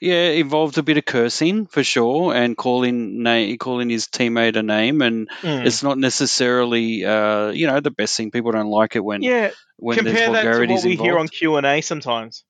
yeah, 0.00 0.30
involved 0.30 0.78
a 0.78 0.82
bit 0.82 0.98
of 0.98 1.04
cursing 1.04 1.66
for 1.66 1.82
sure, 1.82 2.34
and 2.34 2.56
calling 2.56 3.22
na- 3.22 3.56
calling 3.56 3.90
his 3.90 4.06
teammate 4.06 4.56
a 4.56 4.62
name, 4.62 5.02
and 5.02 5.28
mm. 5.40 5.64
it's 5.64 5.82
not 5.82 5.98
necessarily 5.98 7.04
uh, 7.04 7.48
you 7.48 7.66
know 7.66 7.80
the 7.80 7.90
best 7.90 8.16
thing. 8.16 8.30
People 8.30 8.52
don't 8.52 8.68
like 8.68 8.96
it 8.96 9.04
when 9.04 9.22
yeah. 9.22 9.50
when 9.76 9.96
there's 9.96 10.16
Compare 10.16 10.32
that 10.32 10.66
to 10.66 10.74
what 10.74 10.84
we 10.84 10.96
hear 10.96 11.18
on. 11.18 11.28
Q 11.28 11.56
and 11.56 11.66
A 11.66 11.80
sometimes. 11.80 12.44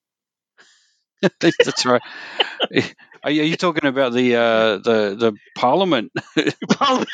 that's 1.39 1.85
right. 1.85 2.01
Are 3.27 3.29
you, 3.29 3.41
are 3.41 3.45
you 3.45 3.57
talking 3.57 3.85
about 3.85 4.13
the 4.13 4.35
uh, 4.37 4.77
the 4.77 5.15
the 5.19 5.33
Parliament? 5.53 6.13
Parliament, 6.69 7.09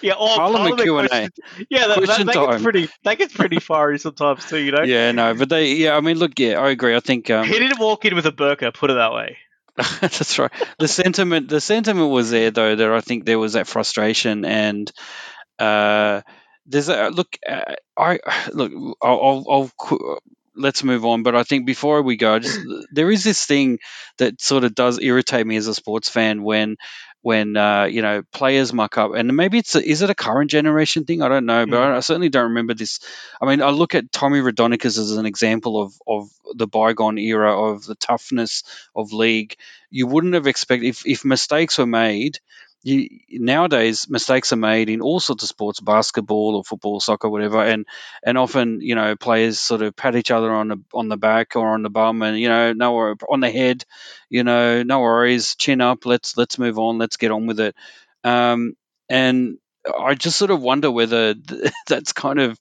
yeah, 0.00 0.14
or 0.14 0.34
Parliament 0.34 0.80
Q&A. 0.80 1.28
Yeah, 1.68 1.88
that, 1.88 2.06
that, 2.06 2.24
that 2.24 2.34
gets 2.34 2.62
pretty. 2.62 2.88
That 3.04 3.18
gets 3.18 3.34
pretty 3.34 3.60
fiery 3.60 3.98
sometimes 3.98 4.46
too. 4.46 4.56
You 4.56 4.72
know, 4.72 4.82
yeah, 4.82 5.12
no, 5.12 5.34
but 5.34 5.50
they 5.50 5.74
yeah. 5.74 5.94
I 5.94 6.00
mean, 6.00 6.16
look, 6.16 6.38
yeah, 6.38 6.58
I 6.58 6.70
agree. 6.70 6.96
I 6.96 7.00
think 7.00 7.28
um, 7.28 7.44
he 7.44 7.58
didn't 7.58 7.78
walk 7.78 8.06
in 8.06 8.14
with 8.14 8.24
a 8.24 8.32
burqa. 8.32 8.72
Put 8.72 8.88
it 8.88 8.94
that 8.94 9.12
way. 9.12 9.36
That's 10.00 10.38
right. 10.38 10.50
The 10.78 10.88
sentiment, 10.88 11.50
the 11.50 11.60
sentiment 11.60 12.08
was 12.08 12.30
there 12.30 12.50
though. 12.50 12.74
That 12.74 12.90
I 12.90 13.02
think 13.02 13.26
there 13.26 13.38
was 13.38 13.52
that 13.52 13.66
frustration, 13.66 14.46
and 14.46 14.90
uh, 15.58 16.22
there's 16.64 16.88
a 16.88 17.10
look. 17.10 17.36
Uh, 17.46 17.74
I 17.94 18.20
look. 18.54 18.72
I'll, 19.02 19.20
I'll, 19.20 19.44
I'll 19.50 20.18
let's 20.58 20.84
move 20.84 21.04
on. 21.04 21.22
But 21.22 21.34
I 21.34 21.42
think 21.42 21.66
before 21.66 22.02
we 22.02 22.16
go, 22.16 22.38
just 22.38 22.60
there 22.92 23.10
is 23.10 23.24
this 23.24 23.46
thing 23.46 23.78
that 24.18 24.40
sort 24.40 24.64
of 24.64 24.74
does 24.74 24.98
irritate 25.00 25.46
me 25.46 25.56
as 25.56 25.66
a 25.66 25.74
sports 25.74 26.08
fan 26.08 26.42
when 26.42 26.76
when 27.20 27.56
uh, 27.56 27.84
you 27.84 28.02
know 28.02 28.22
players 28.32 28.72
muck 28.72 28.96
up, 28.96 29.14
and 29.14 29.36
maybe 29.36 29.58
it's 29.58 29.74
a, 29.74 29.82
is 29.82 30.02
it 30.02 30.10
a 30.10 30.14
current 30.14 30.50
generation 30.50 31.04
thing? 31.04 31.22
I 31.22 31.28
don't 31.28 31.46
know, 31.46 31.66
but 31.66 31.80
I, 31.80 31.96
I 31.96 32.00
certainly 32.00 32.28
don't 32.28 32.50
remember 32.50 32.74
this. 32.74 33.00
I 33.40 33.46
mean, 33.46 33.60
I 33.60 33.70
look 33.70 33.94
at 33.94 34.12
Tommy 34.12 34.40
Raudonikis 34.40 34.98
as 34.98 35.12
an 35.12 35.26
example 35.26 35.82
of 35.82 35.94
of 36.06 36.28
the 36.54 36.66
bygone 36.66 37.18
era 37.18 37.58
of 37.70 37.84
the 37.84 37.96
toughness 37.96 38.62
of 38.94 39.12
league. 39.12 39.56
You 39.90 40.06
wouldn't 40.06 40.34
have 40.34 40.46
expected 40.46 40.86
if 40.88 41.06
if 41.06 41.24
mistakes 41.24 41.78
were 41.78 41.86
made. 41.86 42.38
You, 42.84 43.08
nowadays, 43.28 44.06
mistakes 44.08 44.52
are 44.52 44.56
made 44.56 44.88
in 44.88 45.00
all 45.00 45.18
sorts 45.18 45.42
of 45.42 45.48
sports, 45.48 45.80
basketball 45.80 46.54
or 46.56 46.62
football, 46.64 47.00
soccer, 47.00 47.28
whatever, 47.28 47.62
and 47.62 47.84
and 48.24 48.38
often 48.38 48.80
you 48.80 48.94
know 48.94 49.16
players 49.16 49.58
sort 49.58 49.82
of 49.82 49.96
pat 49.96 50.14
each 50.14 50.30
other 50.30 50.52
on 50.52 50.68
the 50.68 50.76
on 50.94 51.08
the 51.08 51.16
back 51.16 51.56
or 51.56 51.74
on 51.74 51.82
the 51.82 51.90
bum, 51.90 52.22
and 52.22 52.38
you 52.38 52.48
know 52.48 52.72
no 52.72 53.14
on 53.28 53.40
the 53.40 53.50
head, 53.50 53.84
you 54.30 54.44
know 54.44 54.84
no 54.84 55.00
worries, 55.00 55.56
chin 55.56 55.80
up, 55.80 56.06
let's 56.06 56.36
let's 56.36 56.58
move 56.58 56.78
on, 56.78 56.98
let's 56.98 57.16
get 57.16 57.32
on 57.32 57.46
with 57.46 57.58
it, 57.58 57.74
um, 58.22 58.74
and 59.08 59.58
I 59.98 60.14
just 60.14 60.36
sort 60.38 60.52
of 60.52 60.62
wonder 60.62 60.90
whether 60.90 61.34
that's 61.88 62.12
kind 62.12 62.38
of 62.38 62.58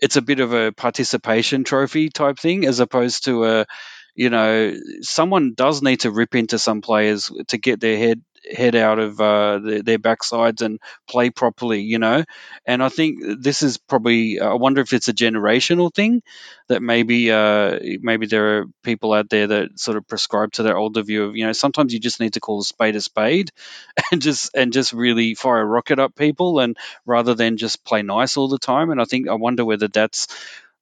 it's 0.00 0.16
a 0.16 0.22
bit 0.22 0.40
of 0.40 0.52
a 0.52 0.72
participation 0.72 1.64
trophy 1.64 2.08
type 2.08 2.38
thing 2.38 2.66
as 2.66 2.80
opposed 2.80 3.24
to 3.24 3.44
a 3.44 3.66
you 4.14 4.30
know 4.30 4.74
someone 5.00 5.54
does 5.54 5.82
need 5.82 6.00
to 6.00 6.10
rip 6.10 6.34
into 6.34 6.58
some 6.58 6.80
players 6.80 7.30
to 7.48 7.58
get 7.58 7.80
their 7.80 7.96
head 7.96 8.22
head 8.50 8.74
out 8.74 8.98
of 8.98 9.20
uh, 9.20 9.58
their, 9.58 9.82
their 9.82 9.98
backsides 9.98 10.62
and 10.62 10.80
play 11.08 11.30
properly 11.30 11.80
you 11.82 11.98
know? 11.98 12.24
And 12.66 12.82
i 12.82 12.88
think 12.88 13.20
this 13.40 13.62
is 13.62 13.78
probably 13.78 14.40
i 14.40 14.54
wonder 14.54 14.80
if 14.80 14.92
it's 14.92 15.08
a 15.08 15.12
generational 15.12 15.94
thing 15.94 16.22
that 16.68 16.82
maybe 16.82 17.30
uh, 17.30 17.78
maybe 18.00 18.26
there 18.26 18.58
are 18.58 18.64
people 18.82 19.12
out 19.12 19.28
there 19.28 19.46
that 19.46 19.78
sort 19.78 19.96
of 19.96 20.06
prescribe 20.06 20.52
to 20.52 20.62
their 20.62 20.76
older 20.76 21.02
view 21.02 21.24
of 21.24 21.36
you 21.36 21.46
know 21.46 21.52
sometimes 21.52 21.92
you 21.92 22.00
just 22.00 22.20
need 22.20 22.34
to 22.34 22.40
call 22.40 22.60
a 22.60 22.64
spade 22.64 22.96
a 22.96 23.00
spade 23.00 23.50
and 24.12 24.22
just 24.22 24.54
and 24.54 24.72
just 24.72 24.92
really 24.92 25.34
fire 25.34 25.60
a 25.60 25.64
rocket 25.64 25.98
up 25.98 26.14
people 26.14 26.60
and 26.60 26.76
rather 27.06 27.34
than 27.34 27.56
just 27.56 27.84
play 27.84 28.02
nice 28.02 28.36
all 28.36 28.48
the 28.48 28.58
time. 28.58 28.90
And 28.90 29.00
i 29.00 29.04
think 29.04 29.28
i 29.28 29.34
wonder 29.34 29.64
whether 29.64 29.88
that's 29.88 30.28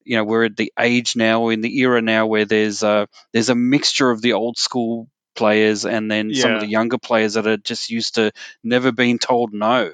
you 0.05 0.17
know 0.17 0.25
we're 0.25 0.47
at 0.47 0.57
the 0.57 0.73
age 0.79 1.17
now 1.17 1.49
in 1.49 1.61
the 1.61 1.79
era 1.79 2.01
now 2.01 2.27
where 2.27 2.45
there's 2.45 2.83
a 2.83 3.09
there's 3.33 3.51
a 3.51 3.55
mixture 3.55 4.11
of 4.11 4.23
the 4.23 4.33
old 4.33 4.59
school 4.59 5.09
players 5.37 5.85
and 5.87 6.11
then 6.11 6.35
some 6.35 6.53
of 6.53 6.61
the 6.61 6.67
younger 6.67 6.99
players 6.99 7.35
that 7.35 7.47
are 7.47 7.57
just 7.57 7.91
used 7.91 8.17
to 8.17 8.33
never 8.65 8.93
being 8.93 9.19
told 9.19 9.53
no 9.55 9.93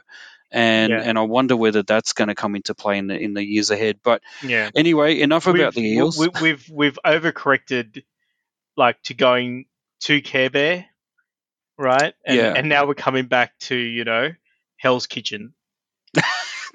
and 0.50 0.90
Yeah. 0.90 1.02
and 1.04 1.18
I 1.18 1.22
wonder 1.22 1.56
whether 1.56 1.82
that's 1.82 2.12
going 2.14 2.28
to 2.28 2.34
come 2.34 2.56
into 2.56 2.74
play 2.74 2.98
in 2.98 3.06
the 3.08 3.18
in 3.18 3.34
the 3.34 3.44
years 3.44 3.70
ahead 3.70 3.98
but 4.02 4.22
Yeah. 4.42 4.70
anyway 4.74 5.20
enough 5.20 5.46
about 5.46 5.74
the 5.74 5.82
We've- 5.82 5.96
Eels 5.96 6.18
We, 6.18 6.28
we've 6.40 6.68
we've 6.70 6.98
overcorrected, 7.04 8.04
like 8.76 9.02
to 9.04 9.14
going 9.14 9.66
to 10.00 10.20
Care 10.20 10.50
Bear, 10.50 10.86
right? 11.78 12.14
And, 12.24 12.36
Yeah. 12.36 12.52
And 12.56 12.68
now 12.68 12.86
we're 12.86 12.94
coming 12.94 13.26
back 13.26 13.58
to 13.60 13.76
you 13.76 14.04
know 14.04 14.30
Hell's 14.76 15.06
Kitchen. 15.06 15.52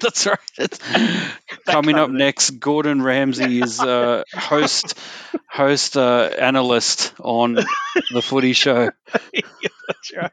that's 0.04 0.26
right 0.26 0.80
coming 1.66 1.96
up 1.96 2.10
next 2.10 2.52
Gordon 2.52 3.02
Ramsay 3.02 3.62
is 3.62 3.80
uh, 3.80 4.24
host 4.34 4.98
host 5.50 5.98
uh, 5.98 6.30
analyst 6.40 7.14
on 7.20 7.56
the 8.12 8.22
footy 8.22 8.54
show 8.54 8.90
That's 9.88 10.14
right. 10.16 10.32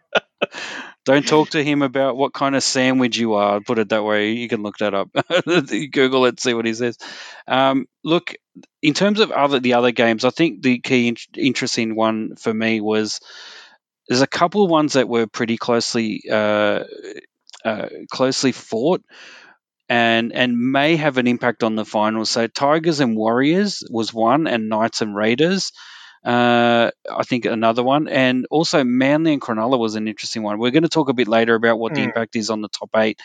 Don't 1.04 1.26
talk 1.26 1.50
to 1.50 1.64
him 1.64 1.82
about 1.82 2.16
what 2.16 2.34
kind 2.34 2.54
of 2.54 2.62
sandwich 2.62 3.16
you 3.16 3.34
are. 3.34 3.60
Put 3.60 3.78
it 3.78 3.88
that 3.88 4.04
way. 4.04 4.32
You 4.32 4.48
can 4.48 4.62
look 4.62 4.78
that 4.78 4.94
up. 4.94 5.08
Google 5.46 6.26
it, 6.26 6.38
see 6.38 6.54
what 6.54 6.66
he 6.66 6.74
says. 6.74 6.98
Um, 7.46 7.86
look, 8.04 8.34
in 8.82 8.94
terms 8.94 9.20
of 9.20 9.30
other 9.30 9.58
the 9.58 9.74
other 9.74 9.90
games, 9.90 10.24
I 10.24 10.30
think 10.30 10.62
the 10.62 10.78
key 10.80 11.08
in- 11.08 11.16
interesting 11.34 11.94
one 11.96 12.36
for 12.36 12.52
me 12.52 12.80
was 12.80 13.20
there's 14.08 14.20
a 14.22 14.26
couple 14.26 14.64
of 14.64 14.70
ones 14.70 14.94
that 14.94 15.08
were 15.08 15.26
pretty 15.26 15.56
closely 15.56 16.22
uh, 16.30 16.84
uh, 17.64 17.88
closely 18.10 18.52
fought. 18.52 19.02
And 19.88 20.32
and 20.34 20.58
may 20.58 20.96
have 20.96 21.16
an 21.16 21.26
impact 21.26 21.62
on 21.62 21.74
the 21.74 21.84
finals. 21.84 22.30
So 22.30 22.46
Tigers 22.46 23.00
and 23.00 23.16
Warriors 23.16 23.82
was 23.90 24.12
one, 24.12 24.46
and 24.46 24.68
Knights 24.68 25.00
and 25.00 25.14
Raiders. 25.16 25.72
Uh, 26.24 26.90
I 27.10 27.22
think 27.24 27.46
another 27.46 27.82
one, 27.82 28.08
and 28.08 28.46
also 28.50 28.84
Manly 28.84 29.32
and 29.32 29.40
Cronulla 29.40 29.78
was 29.78 29.94
an 29.94 30.08
interesting 30.08 30.42
one. 30.42 30.58
We're 30.58 30.72
going 30.72 30.82
to 30.82 30.88
talk 30.88 31.08
a 31.08 31.14
bit 31.14 31.28
later 31.28 31.54
about 31.54 31.78
what 31.78 31.94
the 31.94 32.02
Mm. 32.02 32.06
impact 32.06 32.36
is 32.36 32.50
on 32.50 32.60
the 32.60 32.68
top 32.68 32.90
eight, 32.96 33.20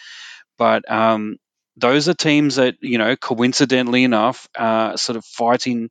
but 0.58 0.90
um, 0.90 1.38
those 1.76 2.08
are 2.08 2.14
teams 2.14 2.56
that 2.56 2.76
you 2.82 2.98
know, 3.00 3.16
coincidentally 3.16 4.04
enough, 4.04 4.48
uh, 4.56 4.96
sort 4.96 5.18
of 5.18 5.26
fighting 5.26 5.90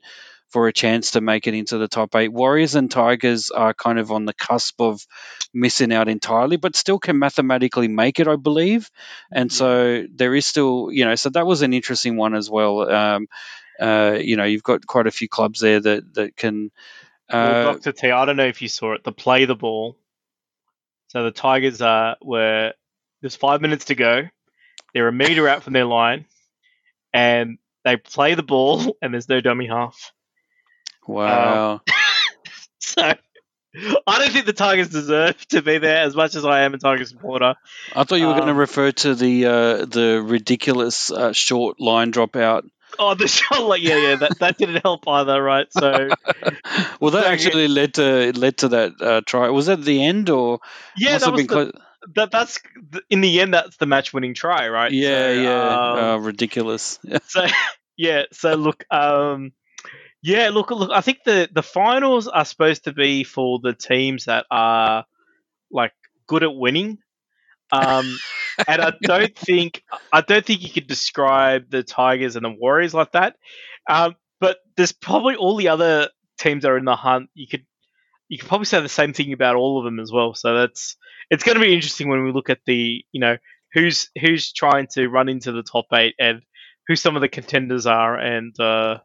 for 0.53 0.69
a 0.69 0.73
chance 0.73 1.13
to 1.13 1.21
make 1.21 1.47
it 1.47 1.55
into 1.55 1.79
the 1.79 1.89
top 1.89 2.15
eight. 2.15 2.33
Warriors 2.33 2.75
and 2.75 2.91
Tigers 2.91 3.51
are 3.51 3.75
kind 3.75 3.99
of 3.99 4.13
on 4.13 4.27
the 4.27 4.35
cusp 4.35 4.81
of 4.81 5.05
missing 5.53 5.93
out 5.93 6.09
entirely, 6.09 6.57
but 6.57 6.77
still 6.77 6.99
can 6.99 7.19
mathematically 7.19 7.89
make 7.89 8.21
it, 8.21 8.29
I 8.29 8.37
believe. 8.37 8.91
And 9.33 9.51
so 9.51 10.05
there 10.15 10.35
is 10.35 10.47
still, 10.47 10.91
you 10.93 11.05
know, 11.05 11.15
so 11.15 11.31
that 11.31 11.47
was 11.47 11.63
an 11.63 11.73
interesting 11.73 12.17
one 12.17 12.35
as 12.35 12.51
well. 12.51 12.89
Um, 12.91 13.29
uh, 13.81 14.19
you 14.21 14.37
know 14.37 14.45
you've 14.45 14.63
got 14.63 14.87
quite 14.87 15.07
a 15.07 15.11
few 15.11 15.29
clubs 15.29 15.61
there 15.61 15.81
that 15.81 16.15
that 16.15 16.37
can. 16.37 16.71
well, 17.31 17.69
Uh, 17.69 17.73
Doctor 17.73 17.93
T, 17.93 18.11
I 18.11 18.25
don't 18.25 18.37
know 18.37 18.47
if 18.47 18.63
you 18.63 18.69
saw 18.69 18.95
it. 18.95 19.05
The 19.05 19.13
play 19.13 19.45
the 19.45 19.57
ball. 19.57 19.97
So 21.09 21.25
the 21.25 21.31
Tigers 21.31 21.81
uh, 21.83 22.15
were 22.23 22.73
there's 23.21 23.37
five 23.37 23.61
minutes 23.61 23.87
to 23.87 23.95
go. 23.95 24.29
They're 24.95 25.09
a 25.09 25.13
meter 25.13 25.49
out 25.49 25.63
from 25.63 25.73
their 25.73 25.85
line, 25.85 26.27
and 27.13 27.59
they 27.85 27.97
play 27.97 28.35
the 28.35 28.43
ball, 28.43 28.97
and 29.03 29.13
there's 29.13 29.29
no 29.29 29.41
dummy 29.41 29.67
half. 29.67 30.13
Wow. 31.07 31.81
So 32.79 33.01
I 34.07 34.19
don't 34.19 34.33
think 34.33 34.45
the 34.45 34.53
Tigers 34.53 34.91
deserve 34.91 35.47
to 35.49 35.63
be 35.63 35.79
there 35.79 36.03
as 36.03 36.15
much 36.15 36.35
as 36.35 36.45
I 36.45 36.63
am 36.63 36.75
a 36.75 36.79
Tigers 36.79 37.09
supporter. 37.09 37.55
I 37.97 38.05
thought 38.05 38.17
you 38.17 38.27
were 38.27 38.35
going 38.35 38.47
to 38.47 38.51
um, 38.53 38.59
refer 38.59 38.93
to 38.93 39.15
the 39.15 39.47
uh, 39.47 39.85
the 39.87 40.23
ridiculous 40.23 41.11
uh, 41.11 41.33
short 41.33 41.81
line 41.81 42.13
dropout. 42.13 42.69
Oh, 42.99 43.15
the 43.15 43.29
shot, 43.29 43.63
like 43.63 43.83
yeah, 43.83 43.97
yeah, 43.97 44.17
that, 44.17 44.39
that 44.41 44.59
didn't 44.59 44.83
help 44.83 45.09
either, 45.09 45.43
right? 45.43 45.67
So 45.73 45.81
well, 47.01 47.13
that 47.13 47.13
So, 47.13 47.19
yeah. 47.21 47.29
actually 47.29 47.69
led 47.69 47.95
to 47.95 48.33
led 48.39 48.59
to 48.59 48.69
that 48.69 48.93
uh, 49.01 49.21
try. 49.25 49.49
Was 49.49 49.67
that 49.67 49.83
the 49.83 50.05
end 50.05 50.29
or 50.29 50.61
yeah, 50.97 51.17
that 51.17 51.33
was 51.33 51.41
the, 51.41 51.49
close? 51.49 51.73
that. 52.15 52.31
That's 52.31 52.61
in 53.09 53.23
the 53.23 53.41
end, 53.41 53.55
that's 53.55 53.77
the 53.79 53.87
match-winning 53.87 54.35
try, 54.35 54.69
right? 54.69 54.93
Yeah, 54.93 55.29
So, 55.29 55.33
yeah, 55.41 55.69
um, 55.69 55.99
uh, 55.99 56.17
ridiculous. 56.19 56.99
so 57.29 57.47
yeah, 57.97 58.25
so 58.33 58.55
look, 58.55 58.85
um, 58.91 59.53
yeah, 60.23 60.51
look, 60.51 60.71
look. 60.71 60.91
I 60.93 61.01
think 61.01 61.25
the 61.25 61.49
the 61.53 61.63
finals 61.63 62.29
are 62.29 62.45
supposed 62.45 62.85
to 62.85 62.93
be 62.93 63.25
for 63.25 63.59
the 63.61 63.73
teams 63.73 64.27
that 64.27 64.47
are 64.51 65.05
like 65.71 65.93
good 66.27 66.45
at 66.45 66.55
winning. 66.55 66.99
Um, 67.73 68.19
and 68.69 68.81
I 68.83 68.93
don't 69.03 69.37
think 69.37 69.83
I 70.13 70.21
don't 70.21 70.45
think 70.45 70.63
you 70.63 70.71
could 70.71 70.87
describe 70.87 71.71
the 71.71 71.83
Tigers 71.83 72.37
and 72.37 72.45
the 72.45 72.51
Warriors 72.51 72.95
like 72.95 73.13
that. 73.13 73.37
Um, 73.89 74.15
but 74.41 74.59
there's 74.77 74.93
probably 74.93 75.35
all 75.35 75.57
the 75.57 75.69
other 75.69 76.09
teams 76.39 76.63
that 76.63 76.71
are 76.71 76.79
in 76.79 76.85
the 76.85 76.97
hunt. 76.97 77.31
You 77.35 77.49
could 77.49 77.67
you 78.29 78.39
could 78.39 78.49
probably 78.49 78.67
say 78.67 78.81
the 78.81 78.89
same 78.89 79.13
thing 79.13 79.33
about 79.33 79.57
all 79.57 79.79
of 79.79 79.85
them 79.85 79.99
as 79.99 80.13
well. 80.13 80.35
So 80.35 80.55
that's 80.55 80.97
it's 81.31 81.45
going 81.45 81.59
to 81.59 81.65
be 81.65 81.75
interesting 81.75 82.09
when 82.09 82.23
we 82.25 82.33
look 82.33 82.49
at 82.49 82.61
the 82.65 83.05
you 83.11 83.21
know 83.21 83.39
who's 83.73 84.09
who's 84.21 84.53
trying 84.53 84.87
to 84.93 85.09
run 85.09 85.29
into 85.29 85.51
the 85.51 85.63
top 85.65 85.87
eight 85.93 86.15
and 86.21 86.43
who 86.87 86.95
some 86.95 87.17
of 87.17 87.23
the 87.23 87.29
contenders 87.29 87.87
are 87.87 88.17
and 88.19 88.59
uh, 88.61 88.99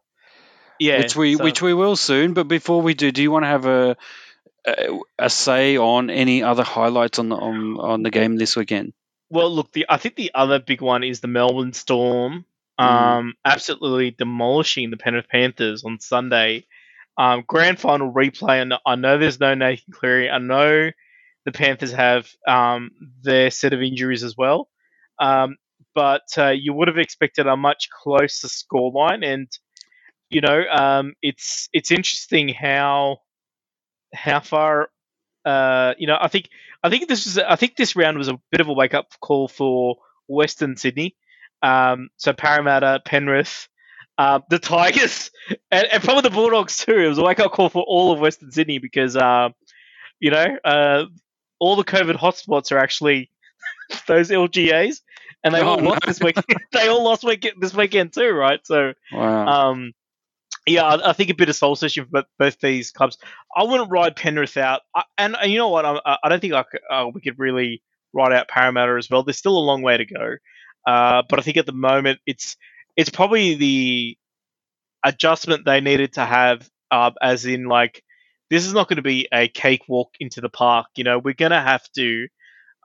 yeah, 0.80 0.98
which 0.98 1.16
we 1.16 1.34
so- 1.36 1.44
which 1.44 1.62
we 1.62 1.74
will 1.74 1.96
soon. 1.96 2.34
But 2.34 2.48
before 2.48 2.82
we 2.82 2.94
do, 2.94 3.10
do 3.12 3.22
you 3.22 3.30
want 3.30 3.44
to 3.44 3.48
have 3.48 3.66
a 3.66 3.96
a, 4.66 4.98
a 5.18 5.30
say 5.30 5.76
on 5.76 6.10
any 6.10 6.42
other 6.42 6.62
highlights 6.62 7.18
on 7.18 7.28
the 7.28 7.36
on, 7.36 7.78
on 7.78 8.02
the 8.02 8.10
game 8.10 8.36
this 8.36 8.56
weekend? 8.56 8.92
Well, 9.30 9.50
look, 9.54 9.72
the 9.72 9.86
I 9.88 9.98
think 9.98 10.16
the 10.16 10.30
other 10.34 10.58
big 10.58 10.80
one 10.80 11.04
is 11.04 11.20
the 11.20 11.28
Melbourne 11.28 11.72
Storm, 11.72 12.44
Mm. 12.80 12.84
um, 12.84 13.34
absolutely 13.44 14.12
demolishing 14.12 14.90
the 14.90 14.96
Penrith 14.96 15.28
Panthers 15.28 15.82
on 15.84 15.98
Sunday. 15.98 16.64
Um, 17.16 17.42
grand 17.44 17.80
final 17.80 18.12
replay, 18.12 18.62
and 18.62 18.72
I 18.86 18.94
know 18.94 19.18
there's 19.18 19.40
no 19.40 19.54
Nathan 19.54 19.92
Cleary. 19.92 20.30
I 20.30 20.38
know 20.38 20.90
the 21.44 21.50
Panthers 21.52 21.90
have 21.90 22.30
um, 22.46 22.92
their 23.22 23.50
set 23.50 23.72
of 23.72 23.82
injuries 23.82 24.22
as 24.22 24.36
well, 24.36 24.68
um, 25.18 25.56
but 25.94 26.22
uh, 26.38 26.50
you 26.50 26.72
would 26.72 26.86
have 26.86 26.98
expected 26.98 27.48
a 27.48 27.56
much 27.56 27.88
closer 27.90 28.46
scoreline, 28.46 29.24
and 29.26 29.48
you 30.30 30.40
know, 30.40 30.62
um, 30.70 31.14
it's 31.22 31.68
it's 31.72 31.90
interesting 31.90 32.48
how 32.48 33.18
how 34.14 34.40
far 34.40 34.88
uh, 35.44 35.94
you 35.98 36.06
know, 36.06 36.18
I 36.20 36.28
think 36.28 36.48
I 36.82 36.90
think 36.90 37.08
this 37.08 37.24
was 37.24 37.38
I 37.38 37.56
think 37.56 37.76
this 37.76 37.96
round 37.96 38.18
was 38.18 38.28
a 38.28 38.38
bit 38.50 38.60
of 38.60 38.68
a 38.68 38.72
wake 38.72 38.94
up 38.94 39.08
call 39.20 39.48
for 39.48 39.96
Western 40.26 40.76
Sydney. 40.76 41.16
Um, 41.62 42.10
so 42.18 42.32
Parramatta, 42.32 43.00
Penrith, 43.04 43.68
uh, 44.18 44.40
the 44.50 44.58
Tigers, 44.58 45.30
and, 45.70 45.86
and 45.90 46.02
probably 46.02 46.22
the 46.22 46.30
Bulldogs 46.30 46.76
too. 46.78 46.96
It 46.98 47.08
was 47.08 47.18
a 47.18 47.22
wake 47.24 47.40
up 47.40 47.52
call 47.52 47.68
for 47.68 47.82
all 47.82 48.12
of 48.12 48.20
Western 48.20 48.50
Sydney 48.50 48.78
because 48.78 49.16
uh, 49.16 49.48
you 50.20 50.30
know 50.30 50.46
uh, 50.64 51.04
all 51.58 51.76
the 51.76 51.84
COVID 51.84 52.16
hotspots 52.16 52.70
are 52.72 52.78
actually 52.78 53.30
those 54.06 54.28
LGAs, 54.30 55.00
and 55.42 55.54
they 55.54 55.60
Oh, 55.62 55.68
all 55.68 55.76
no. 55.80 55.90
lost 55.90 56.02
this 56.06 56.20
week. 56.20 56.36
they 56.72 56.88
all 56.88 57.02
lost 57.04 57.24
week- 57.24 57.54
this 57.58 57.74
weekend 57.74 58.12
too, 58.12 58.30
right? 58.30 58.60
So 58.64 58.92
Wow. 59.12 59.46
um, 59.70 59.92
yeah, 60.66 60.98
I, 61.04 61.12
think 61.12 61.30
a 61.30 61.34
bit 61.34 61.48
of 61.48 61.56
soul 61.56 61.76
searching 61.76 62.04
for 62.04 62.10
both, 62.10 62.26
both 62.38 62.60
these 62.60 62.90
clubs. 62.90 63.18
I 63.56 63.64
wouldn't 63.64 63.90
ride 63.90 64.16
Penrith 64.16 64.56
out, 64.56 64.82
I, 64.94 65.04
and, 65.16 65.36
and 65.40 65.50
you 65.50 65.58
know 65.58 65.68
what? 65.68 65.84
I, 65.84 66.18
I 66.22 66.28
don't 66.28 66.40
think 66.40 66.52
I 66.52 66.62
could, 66.62 66.80
uh, 66.90 67.06
we 67.12 67.20
could 67.20 67.38
really 67.38 67.82
ride 68.12 68.32
out 68.32 68.48
Parramatta 68.48 68.96
as 68.96 69.08
well. 69.10 69.22
There's 69.22 69.38
still 69.38 69.56
a 69.56 69.60
long 69.60 69.82
way 69.82 69.96
to 69.96 70.04
go, 70.04 70.36
uh, 70.86 71.22
but 71.28 71.38
I 71.38 71.42
think 71.42 71.56
at 71.56 71.66
the 71.66 71.72
moment 71.72 72.20
it's 72.26 72.56
it's 72.96 73.10
probably 73.10 73.54
the 73.54 74.18
adjustment 75.04 75.64
they 75.64 75.80
needed 75.80 76.14
to 76.14 76.24
have, 76.24 76.68
uh, 76.90 77.10
as 77.22 77.46
in 77.46 77.64
like 77.64 78.02
this 78.50 78.66
is 78.66 78.72
not 78.72 78.88
going 78.88 78.96
to 78.96 79.02
be 79.02 79.28
a 79.32 79.48
cakewalk 79.48 80.10
into 80.20 80.40
the 80.40 80.48
park. 80.48 80.86
You 80.96 81.04
know, 81.04 81.18
we're 81.18 81.34
gonna 81.34 81.62
have 81.62 81.84
to. 81.96 82.28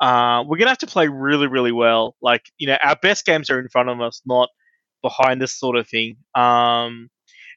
Uh, 0.01 0.43
we're 0.45 0.57
gonna 0.57 0.71
have 0.71 0.79
to 0.79 0.87
play 0.87 1.07
really, 1.07 1.47
really 1.47 1.71
well. 1.71 2.15
Like, 2.21 2.43
you 2.57 2.67
know, 2.67 2.77
our 2.83 2.97
best 3.01 3.25
games 3.25 3.49
are 3.49 3.59
in 3.59 3.69
front 3.69 3.89
of 3.89 4.01
us, 4.01 4.21
not 4.25 4.49
behind 5.01 5.41
us, 5.43 5.53
sort 5.53 5.77
of 5.77 5.87
thing. 5.87 6.17
Um, 6.35 7.09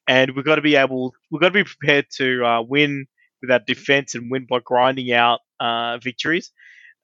and 0.07 0.33
we've 0.35 0.45
got 0.45 0.57
to 0.57 0.63
be 0.63 0.77
able, 0.77 1.13
we've 1.31 1.41
got 1.41 1.49
to 1.49 1.55
be 1.55 1.65
prepared 1.65 2.07
to 2.17 2.45
uh, 2.45 2.63
win 2.63 3.07
with 3.41 3.51
our 3.51 3.59
defense 3.59 4.15
and 4.15 4.31
win 4.31 4.47
by 4.49 4.61
grinding 4.61 5.13
out 5.13 5.41
uh, 5.61 5.99
victories. 5.99 6.51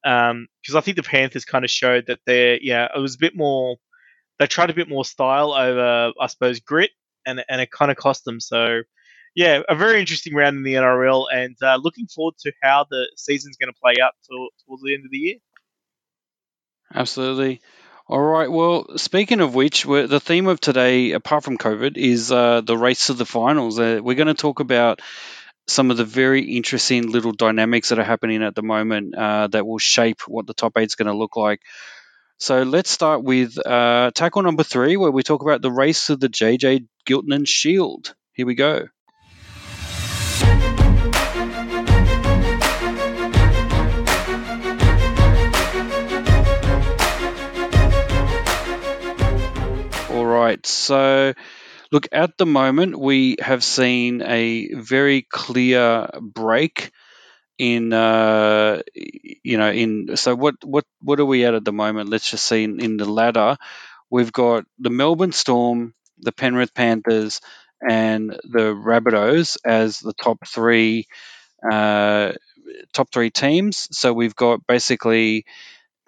Because 0.03 0.75
I 0.75 0.81
think 0.81 0.97
the 0.97 1.03
Panthers 1.03 1.45
kind 1.45 1.65
of 1.65 1.71
showed 1.71 2.07
that 2.07 2.21
they're, 2.27 2.59
yeah, 2.61 2.88
it 2.95 3.01
was 3.01 3.15
a 3.15 3.19
bit 3.19 3.37
more, 3.37 3.77
they 4.38 4.47
tried 4.47 4.71
a 4.71 4.75
bit 4.75 4.88
more 4.88 5.05
style 5.05 5.53
over, 5.53 6.12
I 6.21 6.27
suppose, 6.27 6.61
grit, 6.61 6.91
and 7.25 7.45
and 7.49 7.61
it 7.61 7.71
kind 7.71 7.91
of 7.91 7.97
cost 7.97 8.25
them. 8.25 8.41
So, 8.41 8.83
yeah, 9.35 9.62
a 9.69 9.77
very 9.77 10.01
interesting 10.01 10.35
round 10.35 10.57
in 10.57 10.65
the 10.65 10.75
NRL, 10.75 11.27
and 11.33 11.57
uh, 11.62 11.77
looking 11.77 12.07
forward 12.09 12.35
to 12.41 12.53
how 12.62 12.87
the 12.91 13.09
season's 13.17 13.57
going 13.57 13.73
to 13.73 13.81
play 13.81 13.95
out 14.03 14.12
till, 14.29 14.49
towards 14.67 14.83
the 14.83 14.95
end 14.95 15.05
of 15.05 15.11
the 15.11 15.19
year. 15.19 15.37
Absolutely. 16.95 17.61
All 18.12 18.20
right. 18.20 18.53
Well, 18.53 18.98
speaking 18.98 19.40
of 19.40 19.55
which, 19.55 19.85
the 19.85 20.20
theme 20.20 20.46
of 20.46 20.61
today, 20.61 21.12
apart 21.12 21.44
from 21.44 21.57
COVID, 21.57 21.96
is 21.96 22.31
uh, 22.31 22.61
the 22.61 22.77
race 22.77 23.07
to 23.07 23.14
the 23.14 23.25
finals. 23.25 23.79
Uh, 23.79 24.01
we're 24.03 24.16
going 24.16 24.27
to 24.27 24.35
talk 24.35 24.61
about 24.61 25.01
some 25.66 25.90
of 25.90 25.96
the 25.96 26.05
very 26.05 26.42
interesting 26.42 27.11
little 27.11 27.33
dynamics 27.33 27.88
that 27.88 27.98
are 27.98 28.05
happening 28.05 28.42
at 28.42 28.55
the 28.55 28.61
moment 28.61 29.14
uh, 29.14 29.46
that 29.46 29.66
will 29.66 29.79
shape 29.79 30.20
what 30.29 30.46
the 30.46 30.53
top 30.53 30.77
eight 30.77 30.88
is 30.88 30.94
going 30.94 31.07
to 31.07 31.16
look 31.16 31.37
like. 31.37 31.62
So 32.37 32.64
let's 32.64 32.90
start 32.90 33.25
with 33.25 33.57
uh, 33.66 34.11
tackle 34.14 34.42
number 34.42 34.62
three, 34.62 34.98
where 34.98 35.11
we 35.11 35.22
talk 35.22 35.40
about 35.40 35.62
the 35.62 35.72
race 35.72 36.09
to 36.09 36.16
the 36.16 36.29
JJ 36.29 36.88
Giltinan 37.09 37.48
Shield. 37.48 38.14
Here 38.35 38.44
we 38.44 38.57
go. 38.57 38.88
Look, 51.92 52.09
at 52.11 52.37
the 52.38 52.46
moment, 52.46 52.98
we 52.98 53.37
have 53.40 53.62
seen 53.62 54.22
a 54.22 54.74
very 54.74 55.22
clear 55.22 56.09
break 56.20 56.90
in, 57.59 57.92
uh, 57.92 58.83
you 58.94 59.59
know, 59.59 59.70
in. 59.70 60.16
So, 60.16 60.35
what, 60.35 60.57
what, 60.64 60.85
what 61.00 61.20
are 61.20 61.24
we 61.26 61.44
at 61.44 61.55
at 61.55 61.64
the 61.64 61.72
moment? 61.72 62.09
Let's 62.09 62.31
just 62.31 62.46
see 62.46 62.64
in, 62.64 62.81
in 62.81 62.96
the 62.96 63.05
ladder. 63.05 63.57
We've 64.11 64.33
got 64.33 64.64
the 64.78 64.90
Melbourne 64.90 65.33
Storm, 65.33 65.94
the 66.18 66.33
Penrith 66.33 66.74
Panthers, 66.74 67.40
and 67.87 68.31
the 68.31 68.74
Rabbitohs 68.74 69.59
as 69.64 69.98
the 70.00 70.14
top 70.14 70.38
three, 70.46 71.07
uh, 71.70 72.33
top 72.92 73.12
three 73.12 73.31
teams. 73.31 73.88
So 73.92 74.12
we've 74.12 74.37
got 74.37 74.66
basically 74.66 75.44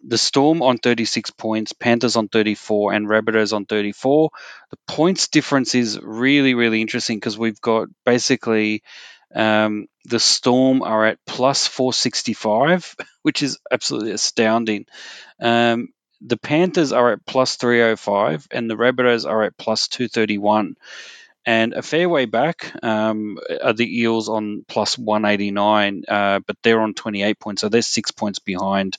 the 0.07 0.19
Storm 0.19 0.63
on 0.63 0.79
36 0.79 1.31
points, 1.31 1.73
Panthers 1.73 2.17
on 2.17 2.29
34, 2.29 2.93
and 2.93 3.09
Rabbitohs 3.09 3.53
on 3.55 3.65
34. 3.65 4.31
The 4.71 4.77
points 4.87 5.29
difference 5.29 5.75
is 5.75 5.99
really, 6.01 6.55
really 6.55 6.81
interesting 6.81 7.19
because 7.19 7.39
we've 7.39 7.61
got 7.61 7.89
basically 8.05 8.83
um, 9.35 9.87
the 10.05 10.21
Storm 10.21 10.83
are 10.83 11.07
at 11.07 11.19
plus 11.27 11.67
465, 11.67 12.97
which 13.23 13.43
is 13.43 13.59
absolutely 13.71 14.13
astounding. 14.13 14.87
Um, 15.41 15.89
the 16.21 16.37
Panthers 16.37 16.93
are 16.93 17.13
at 17.13 17.27
plus 17.27 17.57
305, 17.57 18.49
and 18.51 18.71
the 18.71 18.77
Rabbitohs 18.77 19.29
are 19.29 19.43
at 19.43 19.57
plus 19.57 19.89
231. 19.89 20.77
And 21.47 21.75
a 21.75 21.83
fair 21.83 22.09
way 22.09 22.25
back 22.25 22.73
um, 22.83 23.39
are 23.63 23.75
the 23.75 24.01
Eels 24.01 24.31
on 24.31 24.65
plus 24.67 24.97
189, 24.97 26.05
uh, 26.09 26.41
but 26.47 26.57
they're 26.63 26.81
on 26.81 26.95
28 26.95 27.39
points, 27.39 27.61
so 27.61 27.69
they're 27.69 27.83
six 27.83 28.11
points 28.11 28.39
behind 28.39 28.97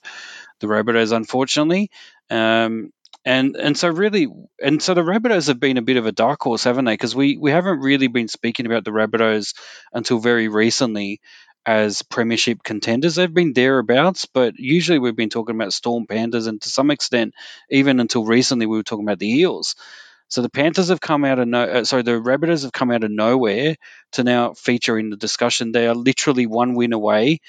the 0.60 0.68
Rabbitohs, 0.68 1.16
unfortunately. 1.16 1.90
Um, 2.30 2.92
and 3.24 3.56
and 3.56 3.78
so 3.78 3.90
really, 3.90 4.28
and 4.62 4.82
so 4.82 4.94
the 4.94 5.02
Rabbitohs 5.02 5.48
have 5.48 5.60
been 5.60 5.78
a 5.78 5.82
bit 5.82 5.98
of 5.98 6.06
a 6.06 6.12
dark 6.12 6.42
horse, 6.42 6.64
haven't 6.64 6.86
they? 6.86 6.94
Because 6.94 7.16
we 7.16 7.38
we 7.38 7.52
haven't 7.52 7.80
really 7.80 8.08
been 8.08 8.28
speaking 8.28 8.68
about 8.68 8.86
the 8.86 8.92
Rabbitohs 8.92 9.56
until 9.94 10.20
very 10.20 10.48
recently 10.48 11.22
as 11.66 12.04
premiership 12.04 12.62
contenders. 12.64 13.16
They've 13.16 13.34
been 13.34 13.54
thereabouts, 13.54 14.28
but 14.28 14.54
usually 14.58 15.00
we've 15.00 15.16
been 15.16 15.30
talking 15.30 15.56
about 15.56 15.74
Storm 15.74 16.06
Panthers, 16.06 16.46
and 16.46 16.62
to 16.62 16.70
some 16.70 16.92
extent, 16.92 17.34
even 17.72 18.00
until 18.00 18.24
recently, 18.26 18.68
we 18.68 18.78
were 18.78 18.84
talking 18.84 19.06
about 19.06 19.20
the 19.20 19.40
Eels. 19.40 19.76
So 20.28 20.42
the 20.42 20.50
Panthers 20.50 20.90
have 20.90 21.02
come 21.02 21.24
out 21.24 21.40
of 21.40 21.48
no, 21.48 21.64
uh, 21.64 21.84
sorry, 21.84 22.04
the 22.04 22.12
Rabbitohs 22.12 22.64
have 22.64 22.72
come 22.72 22.92
out 22.92 23.04
of 23.04 23.12
nowhere 23.12 23.76
to 24.14 24.24
now 24.24 24.54
feature 24.54 24.98
in 24.98 25.10
the 25.10 25.18
discussion. 25.18 25.72
They 25.72 25.88
are 25.88 25.96
literally 25.96 26.46
one 26.46 26.74
win 26.76 26.94
away, 26.94 27.40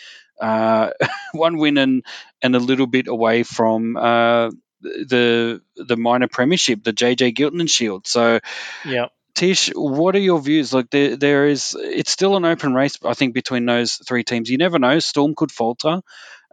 uh, 0.41 0.91
one 1.33 1.57
win 1.59 1.79
and 1.79 2.05
and 2.43 2.55
a 2.55 2.61
little 2.61 2.87
bit 2.87 3.09
away 3.09 3.43
from 3.43 3.97
uh, 3.97 4.51
the 4.81 5.61
the 5.77 5.97
minor 5.97 6.29
premiership, 6.29 6.85
the 6.85 6.93
JJ 6.93 7.35
Giltinan 7.35 7.71
Shield. 7.71 8.07
So 8.07 8.41
yeah. 8.85 9.07
Tish, 9.35 9.71
what 9.75 10.17
are 10.17 10.21
your 10.21 10.41
views? 10.41 10.73
Like 10.73 10.89
there, 10.89 11.15
there 11.15 11.47
is, 11.47 11.77
it's 11.79 12.11
still 12.11 12.39
an 12.39 12.47
open 12.47 12.73
race, 12.73 12.97
I 13.05 13.13
think, 13.13 13.35
between 13.35 13.67
those 13.67 13.97
three 13.97 14.25
teams. 14.25 14.49
You 14.49 14.57
never 14.57 14.79
know. 14.79 14.99
Storm 14.99 15.35
could 15.35 15.53
falter. 15.53 16.01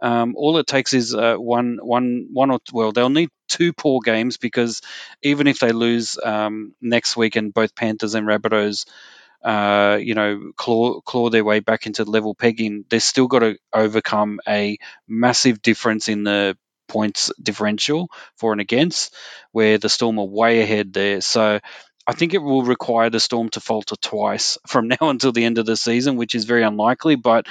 Um, 0.02 0.34
all 0.36 0.58
it 0.58 0.66
takes 0.66 0.92
is 0.92 1.14
uh, 1.14 1.36
one, 1.36 1.78
one, 1.80 2.28
one 2.30 2.50
or 2.50 2.58
well, 2.74 2.92
they'll 2.92 3.08
need 3.08 3.30
two 3.48 3.72
poor 3.72 4.00
games 4.04 4.36
because 4.36 4.82
even 5.22 5.46
if 5.46 5.60
they 5.60 5.72
lose 5.72 6.18
um, 6.22 6.74
next 6.82 7.16
week 7.16 7.36
and 7.36 7.54
both 7.54 7.74
Panthers 7.74 8.14
and 8.14 8.26
Rabbitohs, 8.26 8.84
uh, 9.44 9.98
you 10.00 10.14
know, 10.14 10.52
claw 10.56 11.00
claw 11.02 11.28
their 11.28 11.44
way 11.44 11.60
back 11.60 11.86
into 11.86 12.04
level 12.04 12.34
pegging, 12.34 12.84
they've 12.88 13.02
still 13.02 13.26
got 13.26 13.40
to 13.40 13.58
overcome 13.72 14.40
a 14.48 14.78
massive 15.06 15.60
difference 15.60 16.08
in 16.08 16.24
the 16.24 16.56
points 16.88 17.30
differential 17.42 18.08
for 18.36 18.52
and 18.52 18.60
against, 18.60 19.14
where 19.52 19.76
the 19.76 19.88
Storm 19.90 20.18
are 20.18 20.24
way 20.24 20.62
ahead 20.62 20.94
there. 20.94 21.20
So 21.20 21.60
I 22.06 22.12
think 22.12 22.32
it 22.32 22.38
will 22.38 22.62
require 22.62 23.10
the 23.10 23.20
Storm 23.20 23.50
to 23.50 23.60
falter 23.60 23.96
twice 23.96 24.56
from 24.66 24.88
now 24.88 25.10
until 25.10 25.32
the 25.32 25.44
end 25.44 25.58
of 25.58 25.66
the 25.66 25.76
season, 25.76 26.16
which 26.16 26.34
is 26.34 26.44
very 26.46 26.62
unlikely. 26.62 27.16
But 27.16 27.46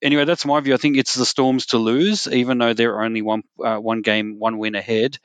anyway, 0.00 0.24
that's 0.24 0.46
my 0.46 0.60
view. 0.60 0.74
I 0.74 0.78
think 0.78 0.96
it's 0.96 1.14
the 1.14 1.26
Storms 1.26 1.66
to 1.66 1.78
lose, 1.78 2.28
even 2.28 2.58
though 2.58 2.74
they're 2.74 3.02
only 3.02 3.22
one 3.22 3.42
uh, 3.62 3.78
one 3.78 4.02
game, 4.02 4.38
one 4.38 4.58
win 4.58 4.76
ahead. 4.76 5.18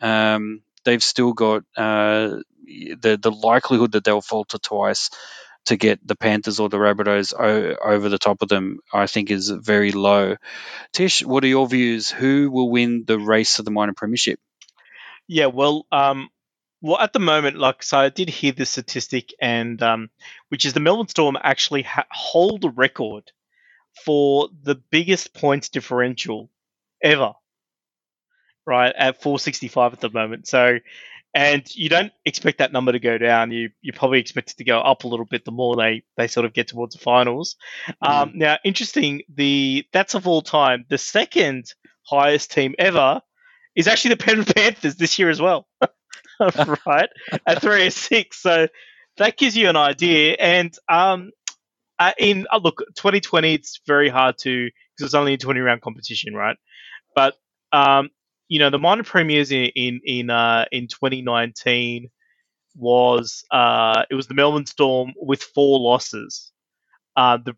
Um, 0.00 0.62
they've 0.84 1.02
still 1.02 1.32
got 1.32 1.64
uh, 1.76 2.38
the 2.66 3.18
the 3.20 3.32
likelihood 3.32 3.92
that 3.92 4.04
they'll 4.04 4.20
falter 4.20 4.58
twice 4.58 5.10
to 5.66 5.76
get 5.76 6.06
the 6.06 6.16
Panthers 6.16 6.60
or 6.60 6.68
the 6.68 6.78
Rabbitohs 6.78 7.34
o- 7.38 7.76
over 7.84 8.08
the 8.08 8.18
top 8.18 8.42
of 8.42 8.48
them. 8.48 8.80
I 8.92 9.06
think 9.06 9.30
is 9.30 9.50
very 9.50 9.92
low. 9.92 10.36
Tish, 10.92 11.24
what 11.24 11.44
are 11.44 11.48
your 11.48 11.68
views? 11.68 12.10
Who 12.10 12.50
will 12.50 12.70
win 12.70 13.04
the 13.06 13.18
race 13.18 13.56
to 13.56 13.62
the 13.64 13.72
minor 13.72 13.94
premiership? 13.94 14.40
Yeah, 15.28 15.46
well, 15.46 15.86
um, 15.92 16.28
well, 16.82 16.98
at 16.98 17.12
the 17.12 17.18
moment, 17.18 17.56
like, 17.58 17.82
so 17.82 17.98
I 17.98 18.08
did 18.10 18.28
hear 18.28 18.52
this 18.52 18.70
statistic, 18.70 19.34
and 19.40 19.82
um, 19.82 20.10
which 20.50 20.64
is 20.66 20.72
the 20.74 20.80
Melbourne 20.80 21.08
Storm 21.08 21.36
actually 21.42 21.82
ha- 21.82 22.06
hold 22.10 22.64
a 22.64 22.70
record 22.70 23.32
for 24.04 24.48
the 24.62 24.76
biggest 24.76 25.34
points 25.34 25.70
differential 25.70 26.50
ever, 27.02 27.32
right? 28.66 28.94
At 28.96 29.22
465 29.22 29.94
at 29.94 30.00
the 30.00 30.10
moment. 30.10 30.46
So, 30.48 30.78
and 31.36 31.76
you 31.76 31.90
don't 31.90 32.12
expect 32.24 32.56
that 32.58 32.72
number 32.72 32.92
to 32.92 32.98
go 32.98 33.18
down. 33.18 33.50
You 33.50 33.68
you 33.82 33.92
probably 33.92 34.20
expect 34.20 34.52
it 34.52 34.56
to 34.56 34.64
go 34.64 34.80
up 34.80 35.04
a 35.04 35.08
little 35.08 35.26
bit 35.26 35.44
the 35.44 35.50
more 35.50 35.76
they 35.76 36.02
they 36.16 36.28
sort 36.28 36.46
of 36.46 36.54
get 36.54 36.68
towards 36.68 36.96
the 36.96 37.00
finals. 37.02 37.56
Mm. 38.02 38.08
Um, 38.08 38.32
now, 38.34 38.56
interesting. 38.64 39.20
The 39.28 39.84
that's 39.92 40.14
of 40.14 40.26
all 40.26 40.40
time. 40.40 40.86
The 40.88 40.96
second 40.96 41.74
highest 42.04 42.52
team 42.52 42.74
ever 42.78 43.20
is 43.76 43.86
actually 43.86 44.14
the 44.14 44.16
Penrith 44.24 44.54
Panthers 44.54 44.96
this 44.96 45.18
year 45.18 45.28
as 45.28 45.38
well. 45.38 45.68
right, 46.86 47.10
at 47.46 47.60
three 47.60 47.86
or 47.86 47.90
six. 47.90 48.40
So 48.40 48.68
that 49.18 49.36
gives 49.36 49.54
you 49.54 49.68
an 49.68 49.76
idea. 49.76 50.36
And 50.40 50.74
um, 50.88 51.32
uh, 51.98 52.12
in 52.18 52.46
uh, 52.50 52.60
look, 52.64 52.78
2020, 52.96 53.52
it's 53.52 53.80
very 53.86 54.08
hard 54.08 54.38
to 54.38 54.70
because 54.96 55.08
it's 55.08 55.14
only 55.14 55.34
a 55.34 55.38
20 55.38 55.60
round 55.60 55.82
competition, 55.82 56.32
right? 56.32 56.56
But 57.14 57.34
um, 57.72 58.08
you 58.48 58.58
know, 58.58 58.70
the 58.70 58.78
minor 58.78 59.02
premiers 59.04 59.50
in 59.52 59.66
in 59.74 60.00
in, 60.04 60.30
uh, 60.30 60.66
in 60.72 60.88
2019 60.88 62.10
was 62.76 63.44
uh, 63.50 64.04
it 64.10 64.14
was 64.14 64.26
the 64.26 64.34
Melbourne 64.34 64.66
Storm 64.66 65.14
with 65.16 65.42
four 65.42 65.78
losses. 65.80 66.52
Uh, 67.16 67.38
the 67.38 67.56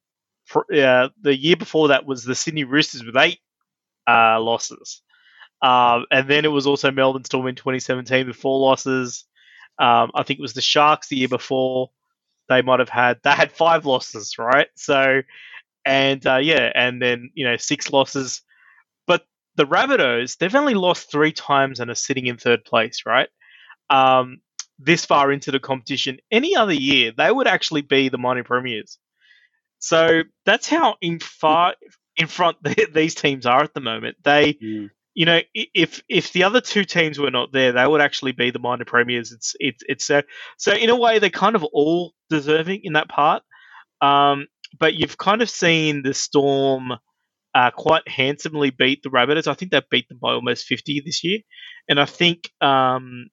uh, 0.83 1.09
the 1.21 1.37
year 1.37 1.57
before 1.57 1.89
that 1.89 2.07
was 2.07 2.25
the 2.25 2.35
Sydney 2.35 2.65
Roosters 2.65 3.05
with 3.05 3.17
eight 3.17 3.41
uh, 4.09 4.41
losses. 4.41 5.03
Um, 5.61 6.07
and 6.11 6.29
then 6.29 6.45
it 6.45 6.53
was 6.53 6.67
also 6.67 6.91
Melbourne 6.91 7.25
Storm 7.25 7.47
in 7.49 7.55
2017 7.55 8.29
with 8.29 8.37
four 8.37 8.61
losses. 8.61 9.25
Um, 9.79 10.11
I 10.15 10.23
think 10.23 10.39
it 10.39 10.43
was 10.43 10.55
the 10.55 10.61
Sharks 10.61 11.09
the 11.09 11.17
year 11.17 11.29
before. 11.29 11.91
They 12.49 12.63
might 12.63 12.79
have 12.79 12.89
had 12.89 13.19
they 13.23 13.31
had 13.31 13.53
five 13.53 13.85
losses, 13.85 14.39
right? 14.39 14.69
So, 14.77 15.23
and 15.85 16.27
uh, 16.27 16.37
yeah, 16.37 16.73
and 16.75 17.03
then 17.03 17.31
you 17.35 17.45
know 17.45 17.57
six 17.57 17.93
losses. 17.93 18.43
The 19.59 19.67
Rabbitohs, 19.67 20.39
they've 20.39 20.55
only 20.55 20.75
lost 20.75 21.11
three 21.11 21.33
times 21.33 21.81
and 21.81 21.91
are 21.91 21.95
sitting 21.95 22.27
in 22.27 22.39
third 22.39 22.65
place, 22.65 23.03
right? 23.05 23.29
Um, 23.91 24.39
this 24.79 25.05
far 25.05 25.31
into 25.33 25.51
the 25.51 25.61
competition, 25.61 26.19
any 26.31 26.57
other 26.57 26.73
year 26.73 27.13
they 27.17 27.31
would 27.31 27.47
actually 27.47 27.83
be 27.83 28.09
the 28.09 28.19
minor 28.19 28.45
premiers. 28.45 28.99
So 29.81 30.23
that's 30.47 30.69
how 30.69 30.97
in 31.01 31.19
far 31.19 31.75
in 32.17 32.27
front 32.27 32.57
these 32.95 33.15
teams 33.15 33.45
are 33.45 33.63
at 33.63 33.75
the 33.75 33.81
moment. 33.81 34.17
They 34.25 34.55
mm 34.55 34.91
you 35.19 35.25
know, 35.25 35.41
if 35.53 36.01
if 36.09 36.33
the 36.33 36.45
other 36.45 36.61
two 36.61 36.85
teams 36.85 37.19
were 37.19 37.33
not 37.33 37.51
there, 37.53 37.73
they 37.73 37.85
would 37.85 38.01
actually 38.01 38.31
be 38.31 38.53
the 38.53 38.61
minor 38.61 38.85
premiers. 38.85 39.33
It's 39.33 39.57
it's 39.59 39.83
it's 39.89 40.05
so 40.05 40.23
so 40.59 40.73
in 40.73 40.91
a 40.91 40.97
way 40.97 41.19
they're 41.19 41.29
kind 41.29 41.57
of 41.57 41.65
all 41.65 42.13
deserving 42.31 42.83
in 42.85 42.93
that 42.93 43.09
part. 43.09 43.43
Um, 44.01 44.47
but 44.79 44.95
you've 44.95 45.19
kind 45.19 45.43
of 45.43 45.51
seen 45.51 46.03
the 46.03 46.15
Storm 46.15 46.93
uh, 47.55 47.71
quite 47.73 48.09
handsomely 48.09 48.71
beat 48.71 49.03
the 49.03 49.11
Rabbitohs. 49.11 49.47
I 49.49 49.55
think 49.55 49.73
they 49.73 49.83
beat 49.91 50.09
them 50.09 50.19
by 50.21 50.33
almost 50.33 50.67
fifty 50.67 51.01
this 51.05 51.25
year, 51.25 51.41
and 51.89 52.01
I 52.01 52.07
think, 52.07 52.51
um, 52.61 53.29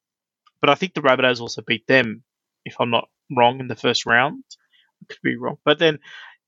but 0.62 0.70
I 0.70 0.76
think 0.76 0.94
the 0.94 1.02
Rabbitohs 1.02 1.42
also 1.42 1.64
beat 1.66 1.88
them, 1.88 2.24
if 2.66 2.76
I'm 2.80 2.92
not 2.92 3.10
wrong, 3.36 3.60
in 3.60 3.68
the 3.68 3.76
first 3.76 4.06
round. 4.06 4.44
I 5.04 5.06
could 5.14 5.22
be 5.24 5.38
wrong, 5.38 5.58
but 5.66 5.80
then 5.80 6.00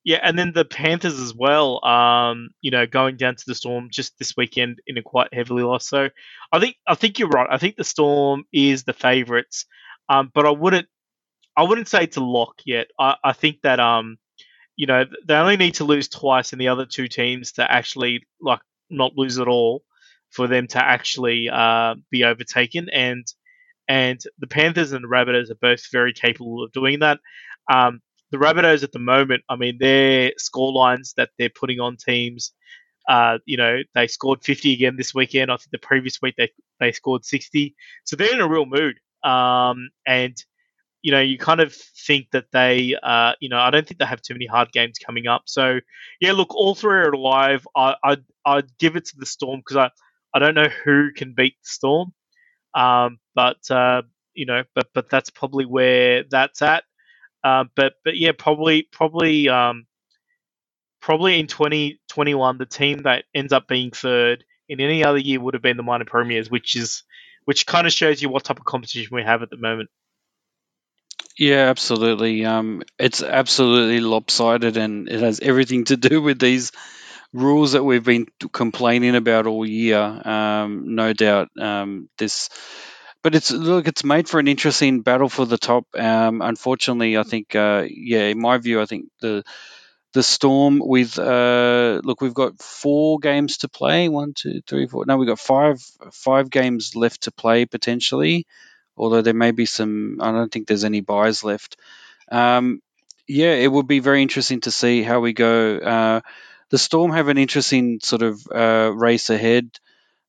yeah, 0.04 0.20
and 0.24 0.40
then 0.40 0.54
the 0.54 0.66
Panthers 0.66 1.20
as 1.20 1.36
well. 1.36 1.86
Um, 1.86 2.50
you 2.62 2.72
know, 2.72 2.88
going 2.88 3.18
down 3.18 3.36
to 3.36 3.44
the 3.48 3.56
Storm 3.56 3.90
just 3.92 4.18
this 4.20 4.36
weekend 4.38 4.80
in 4.88 4.98
a 4.98 5.04
quite 5.04 5.34
heavily 5.34 5.64
loss. 5.64 5.88
So 5.90 6.10
I 6.52 6.60
think 6.60 6.78
I 6.88 6.96
think 6.96 7.20
you're 7.20 7.30
right. 7.30 7.48
I 7.52 7.60
think 7.60 7.78
the 7.78 7.86
Storm 7.86 8.46
is 8.54 8.86
the 8.86 8.94
favourites, 8.94 9.66
um, 10.10 10.32
but 10.34 10.48
I 10.48 10.52
wouldn't 10.52 10.88
I 11.58 11.64
wouldn't 11.64 11.88
say 11.88 12.04
it's 12.04 12.18
a 12.18 12.24
lock 12.24 12.56
yet. 12.66 12.88
I, 13.00 13.16
I 13.24 13.34
think 13.34 13.62
that 13.64 13.80
um, 13.80 14.18
you 14.78 14.86
know, 14.86 15.06
they 15.28 15.34
only 15.34 15.58
need 15.58 15.76
to 15.76 15.84
lose 15.84 16.08
twice, 16.08 16.54
and 16.54 16.62
the 16.62 16.70
other 16.70 16.86
two 16.86 17.08
teams 17.08 17.54
to 17.54 17.70
actually 17.70 18.24
like 18.40 18.62
not 18.90 19.18
lose 19.18 19.40
at 19.40 19.48
all 19.48 19.84
for 20.30 20.48
them 20.48 20.68
to 20.68 20.84
actually 20.84 21.50
uh, 21.50 21.96
be 22.12 22.24
overtaken. 22.24 22.88
And 22.90 23.26
and 23.90 24.22
the 24.40 24.48
Panthers 24.48 24.94
and 24.94 25.04
the 25.04 25.10
Rabbitohs 25.10 25.50
are 25.50 25.56
both 25.56 25.92
very 25.92 26.14
capable 26.14 26.64
of 26.64 26.72
doing 26.72 27.00
that. 27.00 27.20
Um, 27.72 28.02
the 28.32 28.38
Rabbitohs 28.38 28.84
at 28.84 28.92
the 28.92 29.00
moment, 29.00 29.44
I 29.50 29.56
mean, 29.56 29.78
their 29.80 30.32
score 30.38 30.72
lines 30.72 31.14
that 31.18 31.30
they're 31.40 31.50
putting 31.50 31.80
on 31.80 31.98
teams, 31.98 32.52
uh, 33.08 33.40
you 33.46 33.58
know, 33.58 33.80
they 33.96 34.08
scored 34.08 34.44
50 34.44 34.74
again 34.74 34.98
this 34.98 35.16
weekend. 35.16 35.50
I 35.50 35.56
think 35.56 35.72
the 35.72 35.78
previous 35.78 36.22
week 36.22 36.36
they, 36.38 36.52
they 36.80 36.92
scored 36.92 37.24
60. 37.24 37.74
So 38.04 38.16
they're 38.16 38.34
in 38.34 38.42
a 38.42 38.48
real 38.48 38.66
mood. 38.66 39.00
Um, 39.24 39.90
and, 40.06 40.38
you 41.02 41.12
know, 41.12 41.22
you 41.22 41.38
kind 41.38 41.62
of 41.62 41.74
think 41.74 42.30
that 42.32 42.46
they, 42.52 42.96
uh, 43.02 43.34
you 43.40 43.50
know, 43.50 43.60
I 43.60 43.70
don't 43.72 43.88
think 43.88 44.00
they 44.00 44.06
have 44.06 44.22
too 44.22 44.34
many 44.34 44.48
hard 44.48 44.72
games 44.72 44.98
coming 45.00 45.28
up. 45.28 45.44
So, 45.46 45.80
yeah, 46.20 46.34
look, 46.34 46.54
all 46.56 46.76
three 46.76 46.96
are 46.98 47.12
alive. 47.12 47.68
I, 47.76 47.96
I'd, 48.04 48.24
I'd 48.46 48.78
give 48.80 48.96
it 48.96 49.06
to 49.08 49.18
the 49.18 49.26
Storm 49.26 49.60
because 49.62 49.78
I, 49.78 49.92
I 50.34 50.40
don't 50.40 50.56
know 50.56 50.70
who 50.84 51.12
can 51.16 51.34
beat 51.36 51.56
the 51.64 51.70
Storm. 51.70 52.14
Um, 52.76 53.20
but, 53.36 53.70
uh, 53.72 54.04
you 54.34 54.46
know, 54.46 54.64
but, 54.76 54.88
but 54.94 55.10
that's 55.10 55.30
probably 55.30 55.66
where 55.66 56.24
that's 56.30 56.62
at. 56.62 56.84
Uh, 57.44 57.66
but 57.76 57.94
but 58.04 58.18
yeah, 58.18 58.32
probably 58.38 58.84
probably 58.92 59.50
um, 59.50 59.86
probably 61.02 61.40
in 61.40 61.48
2021, 61.48 62.58
the 62.58 62.66
team 62.66 63.04
that 63.04 63.26
ends 63.34 63.54
up 63.54 63.68
being 63.68 63.92
third 63.92 64.44
in 64.70 64.82
any 64.82 65.04
other 65.06 65.18
year 65.18 65.40
would 65.40 65.54
have 65.54 65.64
been 65.64 65.78
the 65.78 65.84
minor 65.84 66.06
premiers, 66.06 66.52
which 66.52 66.76
is 66.76 67.04
which 67.46 67.66
kind 67.66 67.88
of 67.88 67.94
shows 67.94 68.22
you 68.22 68.30
what 68.30 68.44
type 68.44 68.60
of 68.60 68.66
competition 68.66 69.16
we 69.16 69.24
have 69.24 69.42
at 69.44 69.50
the 69.50 69.58
moment. 69.58 69.90
Yeah, 71.38 71.70
absolutely. 71.70 72.46
Um, 72.46 72.82
it's 72.98 73.22
absolutely 73.22 74.00
lopsided, 74.00 74.78
and 74.78 75.08
it 75.08 75.20
has 75.22 75.40
everything 75.40 75.86
to 75.86 75.98
do 75.98 76.22
with 76.22 76.40
these 76.40 76.72
rules 77.34 77.74
that 77.74 77.84
we've 77.84 78.04
been 78.04 78.28
complaining 78.54 79.16
about 79.16 79.48
all 79.48 79.66
year. 79.66 80.00
Um, 80.00 80.96
no 80.96 81.14
doubt, 81.14 81.50
um, 81.60 82.10
this 82.18 82.50
but 83.24 83.36
it's 83.36 83.52
look, 83.52 83.88
it's 83.88 84.04
made 84.04 84.30
for 84.30 84.40
an 84.40 84.48
interesting 84.48 85.02
battle 85.02 85.30
for 85.30 85.46
the 85.46 85.58
top. 85.58 85.86
Um, 85.98 86.42
unfortunately, 86.42 87.18
I 87.18 87.24
think, 87.24 87.56
uh, 87.56 87.86
yeah, 87.90 88.26
in 88.28 88.40
my 88.40 88.58
view, 88.58 88.82
I 88.82 88.86
think 88.86 89.08
the 89.22 89.44
the 90.14 90.24
Storm 90.24 90.80
with 90.84 91.20
uh, 91.20 92.02
look, 92.04 92.22
we've 92.22 92.34
got 92.34 92.62
four 92.62 93.20
games 93.20 93.58
to 93.60 93.70
play. 93.70 94.10
One, 94.10 94.34
two, 94.36 94.62
three, 94.68 94.88
four. 94.88 95.06
No, 95.06 95.18
we've 95.18 95.28
got 95.28 95.40
five 95.40 95.80
five 96.14 96.50
games 96.50 96.96
left 96.96 97.24
to 97.24 97.32
play 97.32 97.66
potentially. 97.66 98.48
Although 98.98 99.22
there 99.22 99.34
may 99.34 99.52
be 99.52 99.66
some, 99.66 100.18
I 100.22 100.32
don't 100.32 100.52
think 100.52 100.68
there's 100.68 100.84
any 100.84 101.02
buys 101.02 101.44
left. 101.44 101.78
Um, 102.32 102.82
yeah, 103.28 103.54
it 103.54 103.72
would 103.72 103.88
be 103.88 104.00
very 104.00 104.22
interesting 104.22 104.62
to 104.62 104.72
see 104.72 105.04
how 105.04 105.20
we 105.20 105.34
go. 105.34 105.78
Uh, 105.78 106.22
the 106.70 106.78
Storm 106.78 107.12
have 107.12 107.28
an 107.28 107.38
interesting 107.38 108.00
sort 108.02 108.24
of 108.24 108.42
uh, 108.54 108.92
race 108.94 109.30
ahead. 109.30 109.70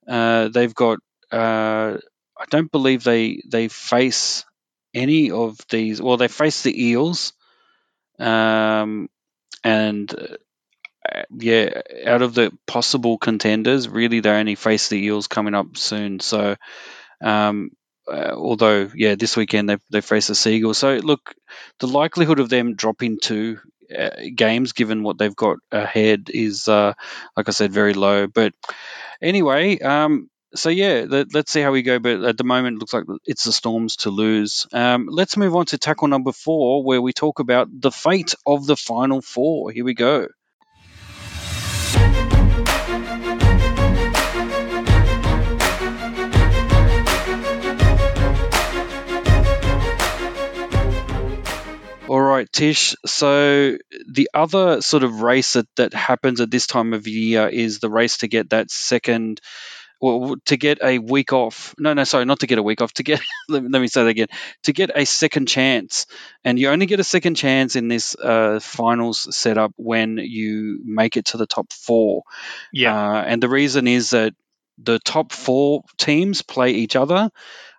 Uh, 0.06 0.48
they've 0.48 0.74
got 0.74 0.98
uh, 1.30 1.98
I 2.38 2.44
don't 2.50 2.70
believe 2.70 3.04
they 3.04 3.42
they 3.46 3.68
face 3.68 4.44
any 4.94 5.30
of 5.30 5.58
these. 5.70 6.00
Well, 6.00 6.16
they 6.16 6.28
face 6.28 6.62
the 6.62 6.86
Eels, 6.86 7.32
um, 8.18 9.08
and 9.64 10.12
uh, 10.12 11.22
yeah, 11.30 11.82
out 12.06 12.22
of 12.22 12.34
the 12.34 12.52
possible 12.66 13.18
contenders, 13.18 13.88
really 13.88 14.20
they 14.20 14.30
only 14.30 14.54
face 14.54 14.88
the 14.88 14.98
Eels 14.98 15.26
coming 15.26 15.54
up 15.54 15.76
soon. 15.76 16.20
So, 16.20 16.56
um, 17.20 17.70
uh, 18.10 18.34
although 18.34 18.90
yeah, 18.94 19.14
this 19.14 19.36
weekend 19.36 19.68
they 19.68 19.76
they 19.90 20.00
face 20.00 20.28
the 20.28 20.34
Seagulls. 20.34 20.78
So 20.78 20.96
look, 20.96 21.34
the 21.80 21.86
likelihood 21.86 22.40
of 22.40 22.48
them 22.48 22.74
dropping 22.74 23.18
two 23.20 23.58
uh, 23.96 24.10
games, 24.34 24.72
given 24.72 25.02
what 25.02 25.18
they've 25.18 25.34
got 25.34 25.58
ahead, 25.72 26.30
is 26.32 26.68
uh, 26.68 26.94
like 27.36 27.48
I 27.48 27.52
said, 27.52 27.72
very 27.72 27.94
low. 27.94 28.26
But 28.26 28.54
anyway, 29.22 29.78
um, 29.78 30.28
so 30.54 30.70
yeah, 30.70 31.04
let, 31.08 31.34
us 31.34 31.44
see 31.48 31.60
how 31.60 31.72
we 31.72 31.82
go. 31.82 31.98
But 31.98 32.22
at 32.24 32.36
the 32.36 32.44
moment, 32.44 32.76
it 32.76 32.80
looks 32.80 32.94
like 32.94 33.04
it's 33.24 33.44
the 33.44 33.52
Storms 33.52 33.96
to 33.96 34.10
lose. 34.10 34.66
Um, 34.72 35.08
let's 35.10 35.36
move 35.36 35.54
on 35.56 35.66
to 35.66 35.78
tackle 35.78 36.08
number 36.08 36.32
four, 36.32 36.82
where 36.82 37.02
we 37.02 37.12
talk 37.12 37.38
about 37.38 37.68
the 37.70 37.90
fate 37.90 38.34
of 38.46 38.66
the 38.66 38.76
final 38.76 39.20
four. 39.20 39.70
Here 39.70 39.84
we 39.84 39.94
go. 39.94 40.28
Right, 52.38 52.52
Tish. 52.52 52.94
So 53.04 53.76
the 54.08 54.30
other 54.32 54.80
sort 54.80 55.02
of 55.02 55.22
race 55.22 55.54
that, 55.54 55.66
that 55.76 55.94
happens 55.94 56.40
at 56.40 56.50
this 56.50 56.66
time 56.66 56.92
of 56.94 57.06
year 57.06 57.48
is 57.48 57.80
the 57.80 57.90
race 57.90 58.18
to 58.18 58.28
get 58.28 58.50
that 58.50 58.70
second 58.70 59.40
well, 60.00 60.36
to 60.44 60.56
get 60.56 60.78
a 60.80 61.00
week 61.00 61.32
off. 61.32 61.74
No, 61.76 61.92
no, 61.92 62.04
sorry, 62.04 62.24
not 62.24 62.38
to 62.40 62.46
get 62.46 62.58
a 62.58 62.62
week 62.62 62.80
off. 62.80 62.92
To 62.94 63.02
get 63.02 63.20
let, 63.48 63.64
me, 63.64 63.88
say 63.88 64.04
that 64.04 64.08
again. 64.08 64.28
To 64.62 64.72
get 64.72 64.92
a 64.94 65.04
second 65.04 65.46
chance, 65.46 66.06
and 66.44 66.56
you 66.56 66.68
only 66.68 66.86
get 66.86 67.00
a 67.00 67.04
second 67.04 67.34
chance 67.34 67.74
in 67.74 67.88
this 67.88 68.14
uh, 68.14 68.60
finals 68.62 69.34
setup 69.34 69.72
when 69.76 70.18
you 70.18 70.80
make 70.84 71.16
it 71.16 71.26
to 71.26 71.36
the 71.36 71.48
top 71.48 71.72
four. 71.72 72.22
Yeah, 72.72 72.94
uh, 72.94 73.22
and 73.22 73.42
the 73.42 73.48
reason 73.48 73.88
is 73.88 74.10
that 74.10 74.34
the 74.80 75.00
top 75.00 75.32
four 75.32 75.82
teams 75.96 76.42
play 76.42 76.70
each 76.70 76.94
other 76.94 77.30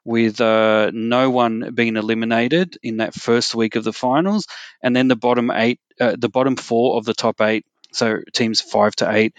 with 0.05 0.41
uh, 0.41 0.91
no 0.93 1.29
one 1.29 1.73
being 1.73 1.97
eliminated 1.97 2.77
in 2.81 2.97
that 2.97 3.13
first 3.13 3.55
week 3.55 3.75
of 3.75 3.83
the 3.83 3.93
finals, 3.93 4.47
and 4.81 4.95
then 4.95 5.07
the 5.07 5.15
bottom 5.15 5.51
eight, 5.51 5.79
uh, 5.99 6.15
the 6.17 6.29
bottom 6.29 6.55
four 6.55 6.97
of 6.97 7.05
the 7.05 7.13
top 7.13 7.41
eight, 7.41 7.65
so 7.91 8.19
teams 8.33 8.61
five 8.61 8.95
to 8.97 9.11
eight, 9.11 9.33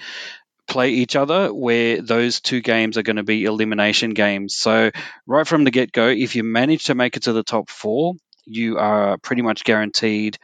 play 0.66 0.90
each 0.90 1.16
other 1.16 1.52
where 1.52 2.00
those 2.00 2.40
two 2.40 2.60
games 2.60 2.96
are 2.96 3.02
going 3.02 3.16
to 3.16 3.22
be 3.22 3.44
elimination 3.44 4.10
games. 4.10 4.56
So, 4.56 4.90
right 5.26 5.46
from 5.46 5.64
the 5.64 5.70
get 5.70 5.92
go, 5.92 6.08
if 6.08 6.36
you 6.36 6.44
manage 6.44 6.84
to 6.84 6.94
make 6.94 7.16
it 7.16 7.24
to 7.24 7.32
the 7.32 7.42
top 7.42 7.68
four, 7.68 8.14
you 8.44 8.78
are 8.78 9.18
pretty 9.18 9.42
much 9.42 9.64
guaranteed 9.64 10.38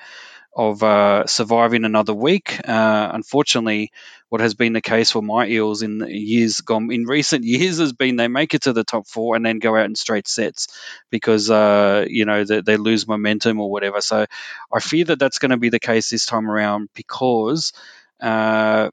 of 0.56 0.82
uh, 0.82 1.26
surviving 1.26 1.84
another 1.84 2.14
week. 2.14 2.58
Uh, 2.66 3.10
unfortunately, 3.12 3.92
what 4.30 4.40
has 4.40 4.54
been 4.54 4.72
the 4.72 4.80
case 4.80 5.12
for 5.12 5.22
my 5.22 5.46
Eels 5.46 5.82
in 5.82 6.04
years 6.08 6.62
gone, 6.62 6.90
in 6.90 7.04
recent 7.04 7.44
years, 7.54 7.78
has 7.78 7.92
been 7.92 8.16
they 8.16 8.28
make 8.28 8.54
it 8.54 8.62
to 8.62 8.72
the 8.72 8.82
top 8.82 9.06
four 9.06 9.36
and 9.36 9.44
then 9.44 9.58
go 9.58 9.76
out 9.76 9.84
in 9.84 9.94
straight 9.94 10.26
sets 10.26 10.68
because 11.10 11.50
uh, 11.50 12.06
you 12.08 12.24
know 12.24 12.44
they, 12.44 12.62
they, 12.62 12.76
lose 12.78 13.06
momentum 13.06 13.60
or 13.60 13.70
whatever. 13.70 14.00
So 14.00 14.24
I 14.72 14.80
fear 14.80 15.04
that 15.04 15.18
that's 15.18 15.38
going 15.38 15.50
to 15.50 15.58
be 15.58 15.68
the 15.68 15.78
case 15.78 16.08
this 16.08 16.26
time 16.26 16.50
around 16.50 16.88
because 16.94 17.72
uh, 18.20 18.90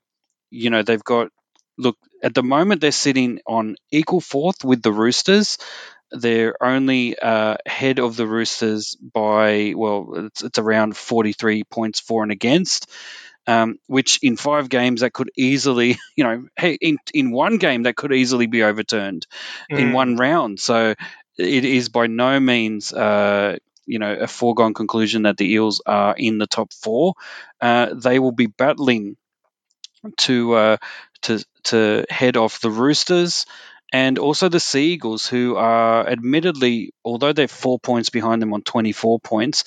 you 0.53 0.69
know, 0.69 0.83
they've 0.83 1.03
got 1.03 1.29
look 1.77 1.97
at 2.21 2.35
the 2.35 2.43
moment 2.43 2.81
they're 2.81 2.91
sitting 2.91 3.39
on 3.47 3.75
equal 3.91 4.21
fourth 4.21 4.63
with 4.63 4.81
the 4.83 4.91
Roosters. 4.91 5.57
They're 6.13 6.61
only 6.63 7.17
uh, 7.17 7.57
ahead 7.65 7.99
of 7.99 8.15
the 8.15 8.27
Roosters 8.27 8.95
by 8.95 9.73
well, 9.75 10.27
it's, 10.27 10.43
it's 10.43 10.59
around 10.59 10.95
forty 10.95 11.33
three 11.33 11.63
points 11.63 11.99
for 11.99 12.23
and 12.23 12.31
against. 12.31 12.89
Um, 13.45 13.77
which 13.87 14.19
in 14.23 14.37
five 14.37 14.69
games 14.69 15.01
that 15.01 15.11
could 15.11 15.29
easily, 15.35 15.97
you 16.15 16.23
know, 16.23 16.45
hey, 16.55 16.77
in 16.79 16.97
in 17.13 17.31
one 17.31 17.57
game 17.57 17.83
that 17.83 17.97
could 17.97 18.13
easily 18.13 18.47
be 18.47 18.63
overturned 18.63 19.27
mm. 19.69 19.79
in 19.79 19.91
one 19.91 20.15
round. 20.15 20.61
So 20.61 20.95
it 21.37 21.65
is 21.65 21.89
by 21.89 22.07
no 22.07 22.39
means, 22.39 22.93
uh, 22.93 23.57
you 23.85 23.99
know, 23.99 24.13
a 24.13 24.27
foregone 24.27 24.73
conclusion 24.73 25.23
that 25.23 25.35
the 25.35 25.51
Eels 25.51 25.81
are 25.85 26.15
in 26.15 26.37
the 26.37 26.47
top 26.47 26.71
four. 26.71 27.15
Uh, 27.59 27.93
they 27.93 28.19
will 28.19 28.31
be 28.31 28.47
battling 28.47 29.17
to 30.17 30.53
uh, 30.53 30.77
to 31.23 31.43
to 31.63 32.05
head 32.09 32.37
off 32.37 32.61
the 32.61 32.69
Roosters 32.69 33.45
and 33.93 34.17
also 34.17 34.49
the 34.49 34.59
Sea 34.59 34.93
Eagles, 34.93 35.27
who 35.27 35.55
are 35.55 36.09
admittedly, 36.09 36.93
although 37.05 37.31
they're 37.31 37.47
four 37.47 37.79
points 37.79 38.09
behind 38.09 38.41
them 38.41 38.51
on 38.51 38.63
24 38.63 39.19
points, 39.19 39.65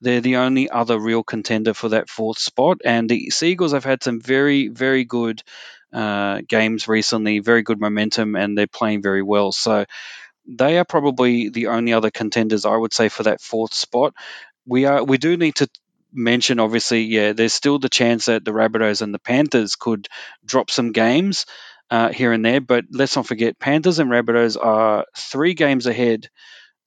they're 0.00 0.22
the 0.22 0.36
only 0.36 0.70
other 0.70 0.98
real 0.98 1.22
contender 1.22 1.74
for 1.74 1.90
that 1.90 2.08
fourth 2.08 2.38
spot. 2.38 2.78
And 2.86 3.06
the 3.06 3.28
Sea 3.28 3.50
Eagles 3.50 3.72
have 3.72 3.84
had 3.84 4.02
some 4.02 4.18
very, 4.18 4.68
very 4.68 5.04
good 5.04 5.42
uh, 5.92 6.40
games 6.48 6.88
recently, 6.88 7.40
very 7.40 7.60
good 7.60 7.78
momentum, 7.78 8.34
and 8.34 8.56
they're 8.56 8.66
playing 8.66 9.02
very 9.02 9.22
well. 9.22 9.52
So 9.52 9.84
they 10.46 10.78
are 10.78 10.86
probably 10.86 11.50
the 11.50 11.66
only 11.66 11.92
other 11.92 12.10
contenders 12.10 12.64
I 12.64 12.76
would 12.76 12.94
say 12.94 13.10
for 13.10 13.24
that 13.24 13.42
fourth 13.42 13.74
spot. 13.74 14.14
We 14.66 14.86
are 14.86 15.04
we 15.04 15.18
do 15.18 15.36
need 15.36 15.56
to 15.56 15.68
mention, 16.14 16.60
obviously, 16.60 17.02
yeah, 17.02 17.34
there's 17.34 17.52
still 17.52 17.78
the 17.78 17.90
chance 17.90 18.24
that 18.24 18.42
the 18.42 18.52
Rabbitohs 18.52 19.02
and 19.02 19.12
the 19.12 19.18
Panthers 19.18 19.76
could 19.76 20.08
drop 20.46 20.70
some 20.70 20.92
games 20.92 21.44
uh, 21.90 22.10
here 22.12 22.32
and 22.32 22.44
there. 22.44 22.60
But 22.60 22.84
let's 22.90 23.16
not 23.16 23.26
forget, 23.26 23.58
Panthers 23.58 23.98
and 23.98 24.10
Rabbitohs 24.10 24.56
are 24.62 25.06
three 25.16 25.54
games 25.54 25.86
ahead 25.86 26.28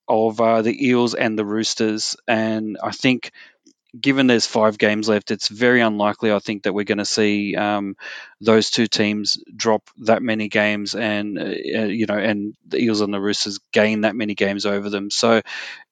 of 0.08 0.41
uh, 0.41 0.62
the 0.62 0.88
Eels 0.88 1.14
and 1.14 1.38
the 1.38 1.45
Roosters. 1.45 2.16
And 2.28 2.78
I 2.84 2.91
think, 2.91 3.32
given 4.00 4.28
there's 4.28 4.45
five 4.45 4.78
games 4.78 5.10
left, 5.10 5.32
it's 5.32 5.47
very 5.47 5.82
unlikely, 5.82 6.32
I 6.32 6.39
think, 6.39 6.64
that 6.64 6.74
we're 6.74 6.84
going 6.84 7.00
to 7.00 7.06
see 7.06 7.56
um, 7.56 7.95
those 8.39 8.70
two 8.70 8.88
teams 8.88 9.38
drop 9.56 9.89
that 10.00 10.22
many 10.22 10.47
games 10.47 10.95
and, 10.95 11.39
uh, 11.39 11.45
you 11.45 12.06
know, 12.06 12.18
and 12.18 12.56
the 12.68 12.80
Eels 12.80 13.02
and 13.02 13.14
the 13.14 13.22
Roosters 13.22 13.60
gain 13.72 14.02
that 14.02 14.16
many 14.16 14.36
games 14.36 14.66
over 14.66 14.89
them. 14.89 15.10
So 15.10 15.41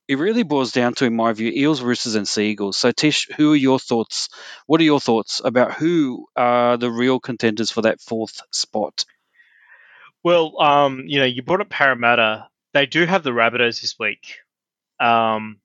it 0.07 0.17
really 0.17 0.43
boils 0.43 0.71
down 0.71 0.93
to, 0.95 1.05
in 1.05 1.15
my 1.15 1.33
view, 1.33 1.51
Eels, 1.53 1.81
Roosters, 1.81 2.15
and 2.15 2.27
Seagulls. 2.27 2.77
So, 2.77 2.91
Tish, 2.91 3.27
who 3.35 3.53
are 3.53 3.57
your 3.57 3.79
thoughts? 3.79 4.29
What 4.65 4.79
are 4.79 4.85
your 4.85 5.01
thoughts 5.01 5.41
about 5.43 5.73
who 5.73 6.27
are 6.35 6.77
the 6.77 6.89
real 6.89 7.19
contenders 7.19 7.71
for 7.71 7.81
that 7.81 7.99
fourth 7.99 8.41
spot? 8.51 9.05
Well, 10.23 10.59
um, 10.61 11.03
you 11.05 11.19
know, 11.19 11.25
you 11.25 11.41
brought 11.41 11.61
up 11.61 11.69
Parramatta. 11.69 12.47
They 12.73 12.85
do 12.85 13.05
have 13.05 13.23
the 13.23 13.31
Rabbitohs 13.31 13.81
this 13.81 13.99
week, 13.99 14.37
um, 14.99 15.59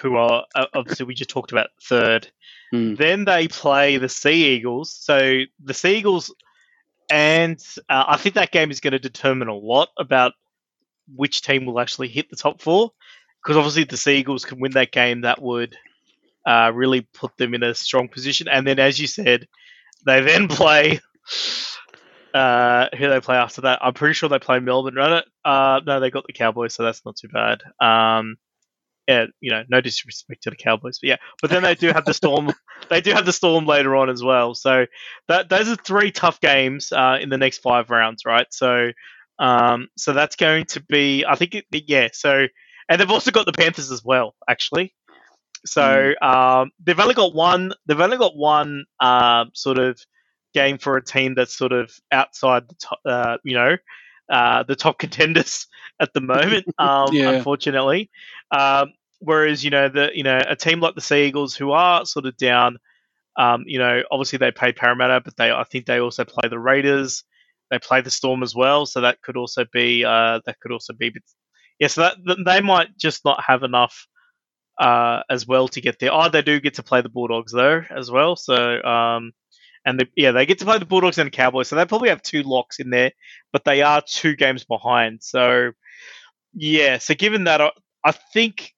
who 0.00 0.16
are 0.16 0.44
obviously 0.74 1.06
we 1.06 1.14
just 1.14 1.30
talked 1.30 1.52
about 1.52 1.70
third. 1.82 2.30
Mm. 2.72 2.96
Then 2.96 3.24
they 3.24 3.48
play 3.48 3.96
the 3.96 4.08
Sea 4.08 4.56
Eagles. 4.56 4.90
So 4.92 5.42
the 5.62 5.74
Sea 5.74 5.96
Eagles, 5.96 6.34
and 7.10 7.58
uh, 7.88 8.04
I 8.08 8.16
think 8.18 8.34
that 8.34 8.52
game 8.52 8.70
is 8.70 8.80
going 8.80 8.92
to 8.92 8.98
determine 8.98 9.48
a 9.48 9.54
lot 9.54 9.88
about 9.98 10.32
which 11.14 11.42
team 11.42 11.66
will 11.66 11.80
actually 11.80 12.08
hit 12.08 12.30
the 12.30 12.36
top 12.36 12.60
four 12.60 12.92
because 13.42 13.56
obviously 13.56 13.84
the 13.84 13.96
Seagulls 13.96 14.44
can 14.44 14.60
win 14.60 14.72
that 14.72 14.92
game, 14.92 15.22
that 15.22 15.40
would 15.40 15.76
uh, 16.46 16.70
really 16.74 17.02
put 17.14 17.36
them 17.36 17.54
in 17.54 17.62
a 17.62 17.74
strong 17.74 18.08
position. 18.08 18.48
And 18.48 18.66
then, 18.66 18.78
as 18.78 18.98
you 18.98 19.06
said, 19.06 19.48
they 20.04 20.20
then 20.20 20.48
play. 20.48 21.00
Uh, 22.32 22.86
who 22.96 23.08
they 23.08 23.20
play 23.20 23.36
after 23.36 23.62
that? 23.62 23.80
I'm 23.82 23.94
pretty 23.94 24.14
sure 24.14 24.28
they 24.28 24.38
play 24.38 24.60
Melbourne. 24.60 24.94
Right? 24.94 25.24
Uh, 25.44 25.80
no, 25.84 26.00
they 26.00 26.10
got 26.10 26.26
the 26.26 26.32
Cowboys, 26.32 26.74
so 26.74 26.84
that's 26.84 27.04
not 27.04 27.16
too 27.16 27.28
bad. 27.28 27.60
Um, 27.80 28.36
yeah, 29.08 29.26
you 29.40 29.50
know, 29.50 29.64
no 29.68 29.80
disrespect 29.80 30.44
to 30.44 30.50
the 30.50 30.56
Cowboys, 30.56 31.00
but 31.00 31.08
yeah. 31.08 31.16
But 31.40 31.50
then 31.50 31.64
they 31.64 31.74
do 31.74 31.88
have 31.88 32.04
the 32.04 32.14
Storm. 32.14 32.52
they 32.88 33.00
do 33.00 33.12
have 33.12 33.26
the 33.26 33.32
Storm 33.32 33.66
later 33.66 33.96
on 33.96 34.08
as 34.08 34.22
well. 34.22 34.54
So 34.54 34.86
that 35.26 35.48
those 35.48 35.68
are 35.68 35.76
three 35.76 36.12
tough 36.12 36.40
games 36.40 36.92
uh, 36.92 37.18
in 37.20 37.28
the 37.28 37.38
next 37.38 37.58
five 37.58 37.90
rounds, 37.90 38.24
right? 38.24 38.46
So, 38.50 38.92
um, 39.40 39.88
so 39.96 40.12
that's 40.12 40.36
going 40.36 40.66
to 40.66 40.80
be. 40.82 41.24
I 41.26 41.34
think, 41.34 41.56
it, 41.56 41.64
yeah. 41.72 42.08
So 42.12 42.46
and 42.90 43.00
they've 43.00 43.10
also 43.10 43.30
got 43.30 43.46
the 43.46 43.52
Panthers 43.52 43.92
as 43.92 44.04
well, 44.04 44.34
actually. 44.48 44.92
So 45.64 45.80
mm. 45.80 46.22
um, 46.22 46.72
they've 46.84 46.98
only 46.98 47.14
got 47.14 47.34
one. 47.34 47.72
They've 47.86 48.00
only 48.00 48.18
got 48.18 48.36
one 48.36 48.84
uh, 48.98 49.46
sort 49.54 49.78
of 49.78 49.98
game 50.52 50.76
for 50.76 50.96
a 50.96 51.04
team 51.04 51.34
that's 51.34 51.56
sort 51.56 51.72
of 51.72 51.92
outside 52.10 52.68
the 52.68 52.74
top, 52.74 52.98
uh, 53.06 53.36
you 53.44 53.54
know, 53.54 53.76
uh, 54.28 54.64
the 54.64 54.74
top 54.74 54.98
contenders 54.98 55.68
at 56.00 56.12
the 56.12 56.20
moment. 56.20 56.66
Um, 56.78 57.10
yeah. 57.12 57.30
Unfortunately, 57.30 58.10
um, 58.50 58.92
whereas 59.20 59.62
you 59.62 59.70
know 59.70 59.88
the 59.88 60.10
you 60.12 60.24
know 60.24 60.40
a 60.44 60.56
team 60.56 60.80
like 60.80 60.96
the 60.96 61.00
Sea 61.00 61.26
Eagles 61.26 61.54
who 61.54 61.70
are 61.70 62.04
sort 62.04 62.26
of 62.26 62.36
down. 62.36 62.78
Um, 63.36 63.62
you 63.66 63.78
know, 63.78 64.02
obviously 64.10 64.38
they 64.38 64.50
play 64.50 64.72
Parramatta, 64.72 65.20
but 65.24 65.36
they 65.36 65.52
I 65.52 65.62
think 65.62 65.86
they 65.86 66.00
also 66.00 66.24
play 66.24 66.48
the 66.48 66.58
Raiders. 66.58 67.22
They 67.70 67.78
play 67.78 68.00
the 68.00 68.10
Storm 68.10 68.42
as 68.42 68.52
well, 68.52 68.84
so 68.84 69.02
that 69.02 69.22
could 69.22 69.36
also 69.36 69.64
be 69.72 70.04
uh, 70.04 70.40
that 70.44 70.58
could 70.58 70.72
also 70.72 70.92
be 70.92 71.12
yeah, 71.80 71.88
so 71.88 72.02
that, 72.02 72.36
they 72.44 72.60
might 72.60 72.96
just 72.98 73.24
not 73.24 73.42
have 73.44 73.62
enough 73.64 74.06
uh, 74.78 75.22
as 75.28 75.46
well 75.46 75.66
to 75.68 75.80
get 75.80 75.98
there. 75.98 76.12
Oh, 76.12 76.28
they 76.28 76.42
do 76.42 76.60
get 76.60 76.74
to 76.74 76.82
play 76.82 77.00
the 77.00 77.08
Bulldogs 77.08 77.52
though 77.52 77.82
as 77.90 78.10
well. 78.10 78.36
So 78.36 78.82
um, 78.82 79.32
and 79.84 79.98
they, 79.98 80.06
yeah, 80.14 80.32
they 80.32 80.46
get 80.46 80.58
to 80.60 80.64
play 80.64 80.78
the 80.78 80.84
Bulldogs 80.84 81.18
and 81.18 81.26
the 81.26 81.30
Cowboys. 81.36 81.68
So 81.68 81.76
they 81.76 81.84
probably 81.86 82.10
have 82.10 82.22
two 82.22 82.42
locks 82.42 82.78
in 82.78 82.90
there, 82.90 83.12
but 83.52 83.64
they 83.64 83.82
are 83.82 84.02
two 84.06 84.36
games 84.36 84.64
behind. 84.64 85.22
So 85.22 85.72
yeah, 86.54 86.98
so 86.98 87.14
given 87.14 87.44
that, 87.44 87.60
I 88.04 88.12
think 88.32 88.74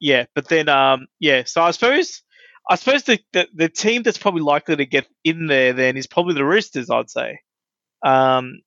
yeah, 0.00 0.26
but 0.34 0.48
then 0.48 0.68
um, 0.68 1.06
yeah. 1.20 1.44
So 1.46 1.62
I 1.62 1.70
suppose 1.70 2.22
I 2.68 2.76
suppose 2.76 3.04
the, 3.04 3.18
the 3.32 3.48
the 3.54 3.68
team 3.70 4.02
that's 4.02 4.18
probably 4.18 4.42
likely 4.42 4.76
to 4.76 4.86
get 4.86 5.06
in 5.24 5.46
there 5.46 5.72
then 5.72 5.96
is 5.96 6.06
probably 6.06 6.34
the 6.34 6.44
Roosters. 6.44 6.90
I'd 6.90 7.10
say. 7.10 7.40
Um, 8.04 8.60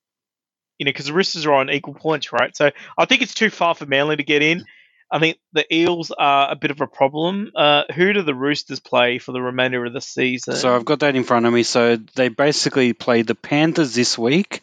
you 0.78 0.86
know, 0.86 0.90
because 0.90 1.08
the 1.08 1.14
Roosters 1.14 1.46
are 1.46 1.54
on 1.54 1.70
equal 1.70 1.94
points, 1.94 2.32
right? 2.32 2.56
So 2.56 2.72
I 2.98 3.06
think 3.06 3.22
it's 3.22 3.34
too 3.34 3.50
far 3.50 3.76
for 3.76 3.86
Manly 3.86 4.16
to 4.16 4.24
get 4.24 4.42
in. 4.42 4.66
I 5.10 5.20
think 5.20 5.38
the 5.54 5.74
Eels 5.74 6.12
are 6.12 6.52
a 6.52 6.56
bit 6.56 6.72
of 6.72 6.82
a 6.82 6.88
problem. 6.88 7.52
Uh, 7.56 7.84
who 7.96 8.12
do 8.14 8.22
the 8.22 8.36
Roosters 8.36 8.80
play 8.80 9.20
for 9.20 9.32
the 9.32 9.42
remainder 9.42 9.86
of 9.86 9.94
the 9.94 10.02
season? 10.02 10.56
So 10.56 10.76
I've 10.76 10.86
got 10.86 11.00
that 11.00 11.16
in 11.16 11.24
front 11.24 11.46
of 11.46 11.54
me. 11.54 11.64
So 11.64 11.96
they 11.96 12.28
basically 12.28 12.94
play 12.94 13.22
the 13.22 13.36
Panthers 13.36 13.96
this 13.96 14.18
week. 14.18 14.62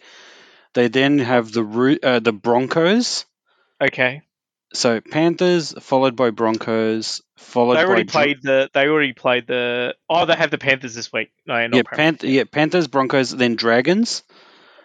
They 0.74 0.88
then 0.88 1.18
have 1.18 1.52
the 1.52 1.98
uh, 2.02 2.18
the 2.18 2.32
Broncos. 2.32 3.24
okay, 3.80 4.22
So 4.74 5.00
Panthers 5.00 5.72
followed 5.80 6.16
by 6.16 6.30
Broncos, 6.30 7.22
followed 7.36 7.76
they 7.76 7.84
already 7.84 8.04
by 8.04 8.10
played 8.12 8.42
the. 8.42 8.70
They 8.74 8.88
already 8.88 9.12
played 9.14 9.46
the. 9.46 9.94
Oh, 10.10 10.26
they 10.26 10.34
have 10.34 10.50
the 10.50 10.58
Panthers 10.58 10.94
this 10.94 11.12
week. 11.12 11.30
No, 11.46 11.66
not 11.68 11.76
yeah. 11.76 11.82
Panth- 11.82 12.28
yeah, 12.28 12.44
Panthers, 12.50 12.88
Broncos, 12.88 13.30
then 13.30 13.54
Dragons, 13.54 14.24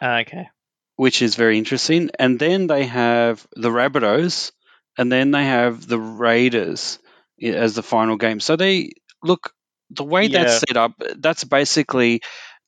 Ah, 0.02 0.20
okay. 0.20 0.50
Which 1.00 1.22
is 1.22 1.36
very 1.36 1.58
interesting. 1.58 2.10
And 2.20 2.38
then 2.38 2.68
they 2.68 2.84
have 2.84 3.48
the 3.56 3.70
Rabbitohs, 3.70 4.52
and 4.98 5.10
then 5.10 5.32
they 5.32 5.46
have 5.46 5.88
the 5.88 5.98
Raiders 5.98 7.00
as 7.42 7.74
the 7.74 7.84
final 7.84 8.18
game. 8.18 8.42
So 8.42 8.58
they 8.58 8.92
look 9.24 9.54
the 9.92 10.04
way 10.04 10.28
that's 10.28 10.60
set 10.60 10.76
up. 10.76 11.02
That's 11.16 11.46
basically 11.46 12.20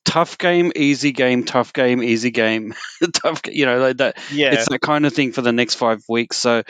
tough 0.06 0.38
game, 0.38 0.72
easy 0.74 1.12
game, 1.12 1.44
tough 1.44 1.74
game, 1.74 2.02
easy 2.02 2.30
game, 2.30 2.72
tough. 3.12 3.42
You 3.44 3.66
know, 3.66 3.78
like 3.80 3.98
that. 3.98 4.16
Yeah, 4.32 4.54
It's 4.54 4.66
that 4.70 4.80
kind 4.80 5.04
of 5.04 5.12
thing 5.12 5.32
for 5.32 5.42
the 5.42 5.52
next 5.52 5.74
five 5.74 6.02
weeks. 6.08 6.38
So 6.38 6.62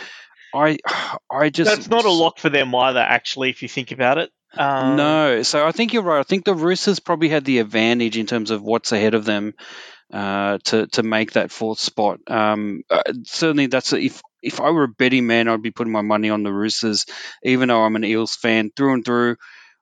I, 0.52 0.78
I 1.30 1.50
just 1.50 1.70
that's 1.70 1.88
not 1.88 2.04
a 2.04 2.10
lock 2.10 2.40
for 2.40 2.50
them 2.50 2.74
either. 2.74 2.98
Actually, 2.98 3.50
if 3.50 3.62
you 3.62 3.68
think 3.68 3.92
about 3.92 4.18
it. 4.18 4.32
Um, 4.58 4.96
No, 4.96 5.44
so 5.44 5.64
I 5.64 5.70
think 5.70 5.92
you're 5.92 6.02
right. 6.02 6.18
I 6.18 6.24
think 6.24 6.44
the 6.44 6.56
Roosters 6.56 6.98
probably 6.98 7.28
had 7.28 7.44
the 7.44 7.60
advantage 7.60 8.18
in 8.18 8.26
terms 8.26 8.50
of 8.50 8.62
what's 8.62 8.90
ahead 8.90 9.14
of 9.14 9.24
them 9.24 9.54
uh, 10.12 10.58
to 10.64 10.86
to 10.88 11.02
make 11.02 11.32
that 11.32 11.50
fourth 11.50 11.78
spot. 11.78 12.20
Um, 12.26 12.82
uh, 12.90 13.02
certainly, 13.24 13.66
that's 13.66 13.92
a, 13.92 14.00
if 14.00 14.20
if 14.42 14.60
I 14.60 14.70
were 14.70 14.84
a 14.84 14.88
betting 14.88 15.26
man, 15.26 15.48
I'd 15.48 15.62
be 15.62 15.70
putting 15.70 15.92
my 15.92 16.02
money 16.02 16.30
on 16.30 16.42
the 16.42 16.52
Roosters, 16.52 17.06
even 17.42 17.68
though 17.68 17.82
I'm 17.82 17.96
an 17.96 18.04
Eels 18.04 18.34
fan 18.36 18.70
through 18.74 18.94
and 18.94 19.04
through. 19.04 19.36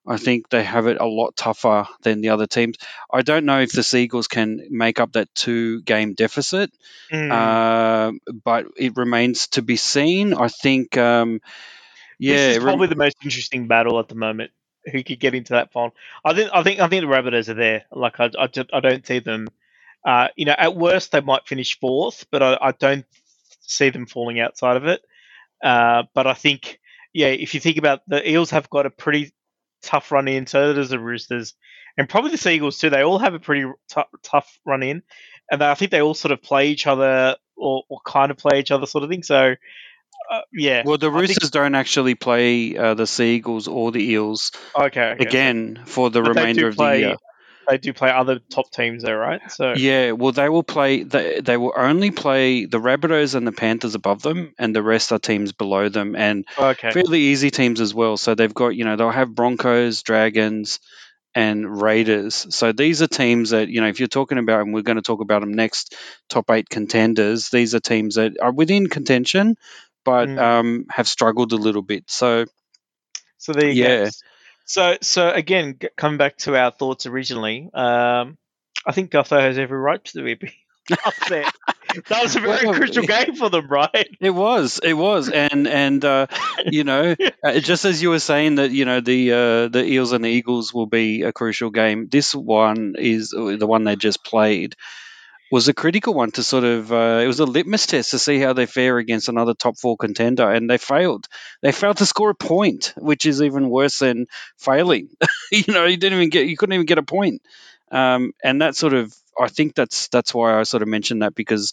I 0.07 0.17
think 0.17 0.49
they 0.49 0.65
have 0.65 0.87
it 0.87 0.99
a 0.99 1.07
lot 1.07 1.37
tougher 1.37 1.87
than 2.03 2.21
the 2.21 2.31
other 2.31 2.47
teams. 2.47 2.79
I 3.13 3.23
don't 3.23 3.45
know 3.45 3.61
if 3.61 3.73
the 3.73 3.83
Seagulls 3.83 4.29
can 4.29 4.61
make 4.71 4.99
up 4.99 5.13
that 5.13 5.33
two 5.35 5.83
game 5.83 6.15
deficit, 6.15 6.73
mm. 7.13 7.31
uh, 7.31 8.13
but 8.45 8.67
it 8.77 8.97
remains 8.97 9.49
to 9.49 9.63
be 9.63 9.77
seen. 9.77 10.33
I 10.33 10.49
think, 10.49 10.97
um, 10.97 11.41
yeah, 12.19 12.35
this 12.35 12.57
is 12.57 12.59
rem- 12.59 12.67
probably 12.67 12.87
the 12.89 12.97
most 12.97 13.19
interesting 13.23 13.69
battle 13.69 13.99
at 13.99 14.09
the 14.09 14.15
moment. 14.15 14.53
Who 14.91 15.03
could 15.05 15.21
get 15.21 15.35
into 15.35 15.53
that 15.53 15.71
final? 15.71 15.95
I 16.25 16.33
think. 16.33 16.51
I 16.53 16.63
think. 16.63 16.81
I 16.81 16.89
think 16.89 17.03
the 17.03 17.07
Rabbitohs 17.07 17.51
are 17.51 17.55
there. 17.55 17.85
Like 17.93 18.19
I, 18.19 18.31
I, 18.39 18.49
I 18.73 18.81
don't 18.81 19.07
see 19.07 19.19
them. 19.19 19.49
Uh, 20.07 20.29
you 20.37 20.45
know, 20.47 20.55
at 20.57 20.77
worst 20.77 21.13
they 21.13 21.21
might 21.21 21.47
finish 21.47 21.79
fourth, 21.79 22.25
but 22.31 22.43
I, 22.43 22.59
I 22.61 22.73
don't 22.73 23.05
see 23.61 23.91
them 23.91 24.07
falling 24.07 24.41
outside 24.41 24.77
of 24.77 24.87
it. 24.87 25.03
Uh, 25.63 26.05
but 26.15 26.27
I 26.27 26.35
think, 26.35 26.81
yeah, 27.13 27.29
if 27.29 27.53
you 27.55 27.61
think 27.61 27.77
about 27.77 28.01
the 28.09 28.29
Eels 28.29 28.51
have 28.51 28.71
got 28.71 28.87
a 28.87 28.91
pretty 28.91 29.33
tough 29.83 30.11
run 30.11 30.27
in, 30.29 30.47
so 30.47 30.73
does 30.73 30.89
the 30.91 30.99
Roosters, 30.99 31.55
and 31.99 32.09
probably 32.09 32.31
the 32.31 32.39
Seagulls 32.39 32.79
too. 32.79 32.89
They 32.91 33.03
all 33.03 33.19
have 33.19 33.35
a 33.35 33.39
pretty 33.39 33.71
tou- 33.91 34.03
tough 34.23 34.59
run 34.65 34.83
in, 34.83 35.03
and 35.51 35.63
I 35.63 35.75
think 35.75 35.91
they 35.91 36.01
all 36.01 36.15
sort 36.15 36.33
of 36.33 36.43
play 36.43 36.69
each 36.69 36.87
other 36.87 37.37
or, 37.57 37.83
or 37.91 38.01
kind 38.07 38.31
of 38.31 38.39
play 38.39 38.61
each 38.61 38.71
other, 38.71 38.87
sort 38.87 39.05
of 39.05 39.11
thing. 39.11 39.23
So, 39.23 39.55
uh, 40.33 40.41
yeah. 40.53 40.83
Well, 40.87 40.97
the 40.97 41.09
I 41.11 41.15
think- 41.19 41.29
Roosters 41.29 41.51
don't 41.51 41.75
actually 41.75 42.15
play 42.15 42.75
uh, 42.77 42.95
the 42.95 43.07
Seagulls 43.07 43.69
or 43.69 43.93
the 43.93 44.03
Eels 44.13 44.53
Okay. 44.75 45.01
okay. 45.11 45.23
again 45.25 45.83
for 45.85 46.09
the 46.11 46.23
But 46.23 46.37
remainder 46.37 46.69
of 46.69 46.77
play- 46.77 47.01
the 47.03 47.09
year. 47.09 47.17
They 47.71 47.79
do 47.79 47.93
play 47.93 48.11
other 48.11 48.41
top 48.51 48.71
teams 48.71 49.03
there, 49.03 49.17
right? 49.17 49.41
So 49.51 49.75
Yeah, 49.77 50.13
well, 50.13 50.33
they 50.33 50.49
will 50.49 50.63
play. 50.63 51.03
They, 51.03 51.41
they 51.41 51.57
will 51.57 51.73
only 51.77 52.11
play 52.11 52.65
the 52.67 52.79
Rabbitohs 52.79 53.35
and 53.35 53.47
the 53.47 53.53
Panthers 53.53 53.95
above 53.95 54.23
them, 54.23 54.55
and 54.59 54.75
the 54.75 54.83
rest 54.83 55.13
are 55.13 55.19
teams 55.19 55.53
below 55.53 55.89
them, 55.89 56.17
and 56.17 56.45
okay, 56.59 56.91
fairly 56.91 57.21
easy 57.21 57.51
teams 57.51 57.81
as 57.81 57.95
well. 57.95 58.17
So 58.17 58.35
they've 58.35 58.53
got, 58.53 58.75
you 58.77 58.85
know, 58.85 58.97
they'll 58.97 59.11
have 59.11 59.35
Broncos, 59.35 60.03
Dragons, 60.03 60.81
and 61.35 61.81
Raiders. 61.81 62.55
So 62.55 62.73
these 62.73 63.03
are 63.03 63.07
teams 63.07 63.51
that, 63.51 63.69
you 63.69 63.81
know, 63.81 63.89
if 63.89 64.01
you're 64.01 64.09
talking 64.09 64.39
about, 64.39 64.63
and 64.63 64.75
we're 64.75 64.83
going 64.83 64.97
to 64.97 65.03
talk 65.03 65.21
about 65.21 65.41
them 65.41 65.55
next, 65.55 65.95
top 66.29 66.51
eight 66.51 66.69
contenders. 66.69 67.51
These 67.51 67.75
are 67.75 67.81
teams 67.81 68.17
that 68.17 68.33
are 68.43 68.53
within 68.53 68.89
contention, 68.89 69.57
but 70.05 70.29
Mm. 70.29 70.39
um, 70.39 70.87
have 70.91 71.07
struggled 71.07 71.53
a 71.53 71.57
little 71.57 71.83
bit. 71.83 72.05
So 72.09 72.47
so 73.39 73.53
there 73.53 73.71
you 73.71 73.83
yeah. 73.83 74.05
go. 74.05 74.11
So 74.71 74.99
so 75.03 75.29
again, 75.31 75.79
coming 75.97 76.19
back 76.19 76.37
to 76.39 76.57
our 76.57 76.71
thoughts 76.71 77.07
originally, 77.07 77.69
um, 77.75 78.39
I 78.87 78.93
think 78.93 79.11
Gutho 79.11 79.41
has 79.41 79.59
every 79.59 79.79
right 79.79 80.05
to 80.05 80.23
be 80.23 80.39
upset. 81.07 81.53
that 82.09 82.23
was 82.23 82.37
a 82.37 82.41
very 82.41 82.67
Well, 82.67 82.75
crucial 82.75 83.03
game 83.05 83.35
for 83.35 83.51
them, 83.51 83.67
right? 83.69 84.09
It 84.21 84.31
was, 84.31 84.81
it 84.83 84.95
was, 84.95 85.29
and 85.29 85.67
and 85.67 86.05
uh, 86.05 86.27
you 86.67 86.85
know, 86.85 87.17
uh, 87.45 87.61
just 87.61 87.85
as 87.85 88.03
you 88.03 88.11
were 88.11 88.19
saying 88.21 88.57
that 88.57 88.71
you 88.71 88.85
know 88.85 89.01
the 89.01 89.33
uh, 89.33 89.69
the 89.69 89.85
Eels 89.85 90.13
and 90.13 90.25
the 90.25 90.29
Eagles 90.29 90.73
will 90.73 90.87
be 90.87 91.23
a 91.23 91.33
crucial 91.33 91.71
game. 91.71 92.09
This 92.09 92.35
one 92.35 92.95
is 92.99 93.35
uh, 93.35 93.57
the 93.57 93.67
one 93.67 93.85
they 93.85 93.97
just 93.97 94.25
played 94.25 94.77
was 95.51 95.69
a 95.69 95.75
critical 95.75 96.15
one 96.15 96.31
to 96.33 96.43
sort 96.43 96.65
of 96.65 96.93
uh, 96.93 97.21
it 97.23 97.27
was 97.27 97.41
a 97.41 97.45
litmus 97.47 97.87
test 97.87 98.13
to 98.13 98.19
see 98.19 98.39
how 98.39 98.53
they 98.53 98.67
fare 98.67 98.99
against 98.99 99.29
another 99.29 99.55
top 99.55 99.79
four 99.79 99.97
contender, 99.97 100.51
and 100.51 100.69
they 100.71 100.79
failed. 100.79 101.27
They 101.63 101.73
failed 101.73 101.99
to 101.99 102.07
score 102.07 102.31
a 102.31 102.35
point, 102.35 102.95
which 102.97 103.27
is 103.27 103.43
even 103.43 103.71
worse 103.71 103.99
than 103.99 104.27
failing. 104.59 105.09
you 105.53 105.65
know, 105.73 105.87
you 105.87 105.97
didn't 105.97 106.19
even 106.19 106.31
get, 106.31 106.47
you 106.47 106.57
couldn't 106.57 106.75
even 106.75 106.87
get 106.87 106.99
a 106.99 107.03
point, 107.03 107.43
um, 107.91 108.33
and 108.45 108.63
that 108.63 108.77
sort 108.77 108.95
of 108.95 109.15
I 109.39 109.49
think 109.49 109.75
that's 109.75 110.09
that's 110.09 110.35
why 110.35 110.59
I 110.59 110.65
sort 110.65 110.83
of 110.83 110.89
mentioned 110.89 111.23
that 111.23 111.35
because 111.35 111.73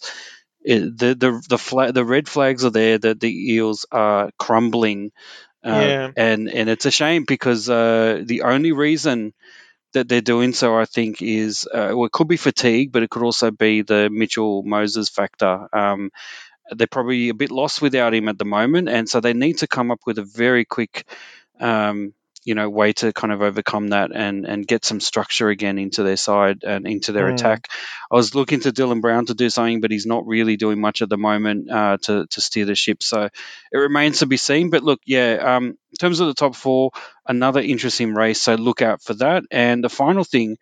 it, 0.62 0.80
the 0.98 1.14
the 1.14 1.42
the 1.48 1.58
flag 1.58 1.94
the 1.94 2.04
red 2.04 2.28
flags 2.28 2.64
are 2.64 2.70
there 2.70 2.98
that 2.98 3.20
the 3.20 3.52
eels 3.54 3.86
are 3.92 4.30
crumbling 4.38 5.12
uh, 5.64 5.92
Yeah. 5.92 6.12
and 6.16 6.48
and 6.50 6.68
it's 6.68 6.86
a 6.86 6.90
shame 6.90 7.24
because 7.26 7.68
uh, 7.68 8.22
the 8.24 8.42
only 8.42 8.72
reason 8.72 9.34
that 9.94 10.08
they're 10.08 10.20
doing 10.20 10.52
so 10.52 10.76
I 10.78 10.84
think 10.84 11.22
is 11.22 11.66
uh, 11.72 11.92
well 11.94 12.06
it 12.06 12.12
could 12.12 12.28
be 12.28 12.36
fatigue 12.36 12.92
but 12.92 13.02
it 13.02 13.10
could 13.10 13.22
also 13.22 13.50
be 13.50 13.82
the 13.82 14.10
Mitchell 14.10 14.62
Moses 14.62 15.08
factor. 15.08 15.68
Um, 15.72 16.10
they're 16.70 16.86
probably 16.86 17.30
a 17.30 17.34
bit 17.34 17.50
lost 17.50 17.82
without 17.82 18.14
him 18.14 18.28
at 18.28 18.38
the 18.38 18.44
moment 18.44 18.88
and 18.88 19.08
so 19.08 19.20
they 19.20 19.34
need 19.34 19.58
to 19.58 19.66
come 19.66 19.90
up 19.90 20.00
with 20.06 20.18
a 20.18 20.24
very 20.24 20.64
quick 20.64 21.06
um, 21.60 22.14
you 22.48 22.54
know 22.58 22.68
way 22.70 22.92
to 23.00 23.12
kind 23.12 23.32
of 23.34 23.42
overcome 23.42 23.88
that 23.96 24.10
and 24.24 24.46
and 24.52 24.66
get 24.72 24.84
some 24.90 25.00
structure 25.00 25.48
again 25.56 25.78
into 25.78 26.02
their 26.02 26.16
side 26.28 26.64
and 26.64 26.86
into 26.94 27.12
their 27.12 27.28
Mm. 27.28 27.34
attack. 27.34 27.68
I 28.12 28.16
was 28.16 28.34
looking 28.34 28.60
to 28.60 28.72
Dylan 28.72 29.00
Brown 29.02 29.26
to 29.26 29.34
do 29.34 29.50
something, 29.50 29.80
but 29.82 29.90
he's 29.90 30.06
not 30.14 30.26
really 30.26 30.56
doing 30.56 30.80
much 30.80 31.02
at 31.02 31.10
the 31.10 31.18
moment 31.30 31.70
uh, 31.80 31.96
to 32.06 32.26
to 32.34 32.40
steer 32.40 32.66
the 32.66 32.74
ship. 32.84 33.02
So 33.02 33.28
it 33.72 33.78
remains 33.78 34.20
to 34.20 34.26
be 34.26 34.38
seen. 34.38 34.70
But 34.70 34.82
look, 34.82 35.00
yeah, 35.06 35.56
um, 35.56 35.64
in 35.66 35.96
terms 36.00 36.20
of 36.20 36.28
the 36.28 36.34
top 36.44 36.54
four, 36.56 36.90
another 37.26 37.60
interesting 37.60 38.14
race. 38.14 38.40
So 38.42 38.54
look 38.54 38.82
out 38.82 39.02
for 39.02 39.14
that. 39.24 39.44
And 39.50 39.84
the 39.84 39.90
final 40.02 40.24
thing 40.24 40.56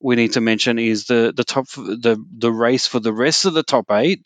we 0.00 0.16
need 0.16 0.32
to 0.34 0.40
mention 0.40 0.78
is 0.78 1.06
the 1.06 1.32
the 1.36 1.44
top 1.44 1.66
the 1.76 2.16
the 2.38 2.52
race 2.52 2.86
for 2.86 3.00
the 3.00 3.12
rest 3.26 3.46
of 3.46 3.54
the 3.54 3.62
top 3.74 3.90
eight. 3.90 4.20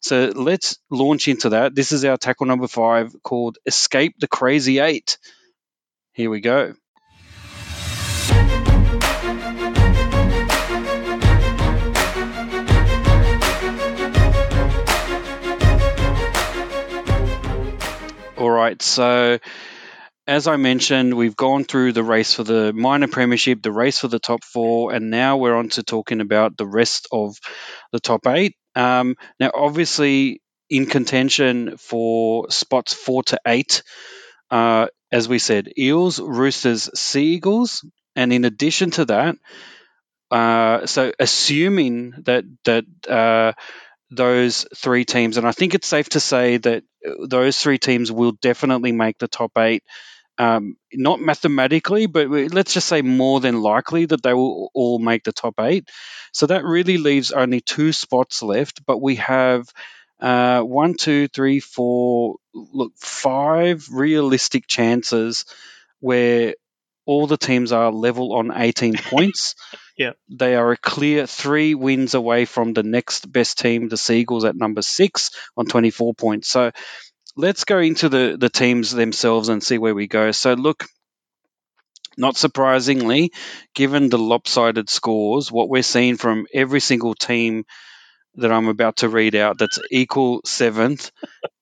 So 0.00 0.32
let's 0.34 0.78
launch 0.90 1.28
into 1.28 1.50
that. 1.50 1.74
This 1.74 1.92
is 1.92 2.04
our 2.04 2.18
tackle 2.18 2.46
number 2.46 2.68
five 2.68 3.14
called 3.22 3.58
Escape 3.66 4.14
the 4.18 4.28
Crazy 4.28 4.78
Eight. 4.80 5.18
Here 6.14 6.30
we 6.30 6.40
go. 6.40 6.74
All 18.36 18.50
right, 18.50 18.80
so 18.80 19.38
as 20.28 20.46
I 20.46 20.56
mentioned, 20.56 21.14
we've 21.14 21.34
gone 21.34 21.64
through 21.64 21.94
the 21.94 22.04
race 22.04 22.34
for 22.34 22.44
the 22.44 22.72
minor 22.72 23.08
premiership, 23.08 23.60
the 23.60 23.72
race 23.72 23.98
for 23.98 24.06
the 24.06 24.20
top 24.20 24.44
four, 24.44 24.92
and 24.92 25.10
now 25.10 25.38
we're 25.38 25.56
on 25.56 25.70
to 25.70 25.82
talking 25.82 26.20
about 26.20 26.56
the 26.56 26.66
rest 26.66 27.08
of 27.10 27.36
the 27.90 27.98
top 27.98 28.28
eight. 28.28 28.54
Um, 28.76 29.16
now, 29.40 29.50
obviously, 29.52 30.40
in 30.70 30.86
contention 30.86 31.76
for 31.76 32.50
spots 32.50 32.94
four 32.94 33.24
to 33.24 33.40
eight, 33.44 33.82
uh, 34.50 34.86
as 35.14 35.28
we 35.28 35.38
said, 35.38 35.72
Eels, 35.78 36.18
Roosters, 36.18 36.90
Sea 36.98 37.34
Eagles, 37.34 37.84
and 38.16 38.32
in 38.32 38.44
addition 38.44 38.90
to 38.90 39.04
that, 39.04 39.36
uh, 40.32 40.86
so 40.86 41.12
assuming 41.20 42.14
that 42.24 42.44
that 42.64 42.84
uh, 43.08 43.52
those 44.10 44.66
three 44.76 45.04
teams, 45.04 45.36
and 45.36 45.46
I 45.46 45.52
think 45.52 45.74
it's 45.74 45.86
safe 45.86 46.08
to 46.10 46.20
say 46.20 46.56
that 46.58 46.82
those 47.28 47.60
three 47.60 47.78
teams 47.78 48.10
will 48.10 48.32
definitely 48.32 48.90
make 48.90 49.18
the 49.18 49.28
top 49.28 49.52
eight. 49.56 49.84
Um, 50.36 50.76
not 50.92 51.20
mathematically, 51.20 52.06
but 52.06 52.28
let's 52.28 52.74
just 52.74 52.88
say 52.88 53.02
more 53.02 53.38
than 53.38 53.62
likely 53.62 54.06
that 54.06 54.24
they 54.24 54.34
will 54.34 54.68
all 54.74 54.98
make 54.98 55.22
the 55.22 55.32
top 55.32 55.54
eight. 55.60 55.88
So 56.32 56.46
that 56.46 56.64
really 56.64 56.98
leaves 56.98 57.30
only 57.30 57.60
two 57.60 57.92
spots 57.92 58.42
left, 58.42 58.84
but 58.84 59.00
we 59.00 59.14
have 59.16 59.68
Uh, 60.24 60.62
one, 60.62 60.94
two, 60.94 61.28
three, 61.28 61.60
four. 61.60 62.36
Look, 62.54 62.92
five 62.96 63.86
realistic 63.92 64.66
chances 64.66 65.44
where 66.00 66.54
all 67.04 67.26
the 67.26 67.36
teams 67.36 67.72
are 67.72 67.92
level 67.92 68.32
on 68.32 68.50
18 68.50 68.94
points. 69.10 69.54
Yeah. 69.98 70.12
They 70.30 70.54
are 70.56 70.72
a 70.72 70.78
clear 70.78 71.26
three 71.26 71.74
wins 71.74 72.14
away 72.14 72.46
from 72.46 72.72
the 72.72 72.82
next 72.82 73.30
best 73.30 73.58
team, 73.58 73.90
the 73.90 73.98
Seagulls, 73.98 74.46
at 74.46 74.56
number 74.56 74.80
six 74.80 75.30
on 75.58 75.66
24 75.66 76.14
points. 76.14 76.48
So 76.48 76.70
let's 77.36 77.64
go 77.64 77.80
into 77.80 78.08
the, 78.08 78.38
the 78.40 78.48
teams 78.48 78.92
themselves 78.92 79.50
and 79.50 79.62
see 79.62 79.76
where 79.76 79.94
we 79.94 80.06
go. 80.06 80.30
So, 80.30 80.54
look, 80.54 80.86
not 82.16 82.38
surprisingly, 82.38 83.30
given 83.74 84.08
the 84.08 84.18
lopsided 84.18 84.88
scores, 84.88 85.52
what 85.52 85.68
we're 85.68 85.82
seeing 85.82 86.16
from 86.16 86.46
every 86.54 86.80
single 86.80 87.14
team 87.14 87.66
that 88.36 88.52
I'm 88.52 88.68
about 88.68 88.96
to 88.98 89.08
read 89.08 89.34
out 89.34 89.58
that's 89.58 89.78
equal 89.90 90.40
seventh 90.44 91.10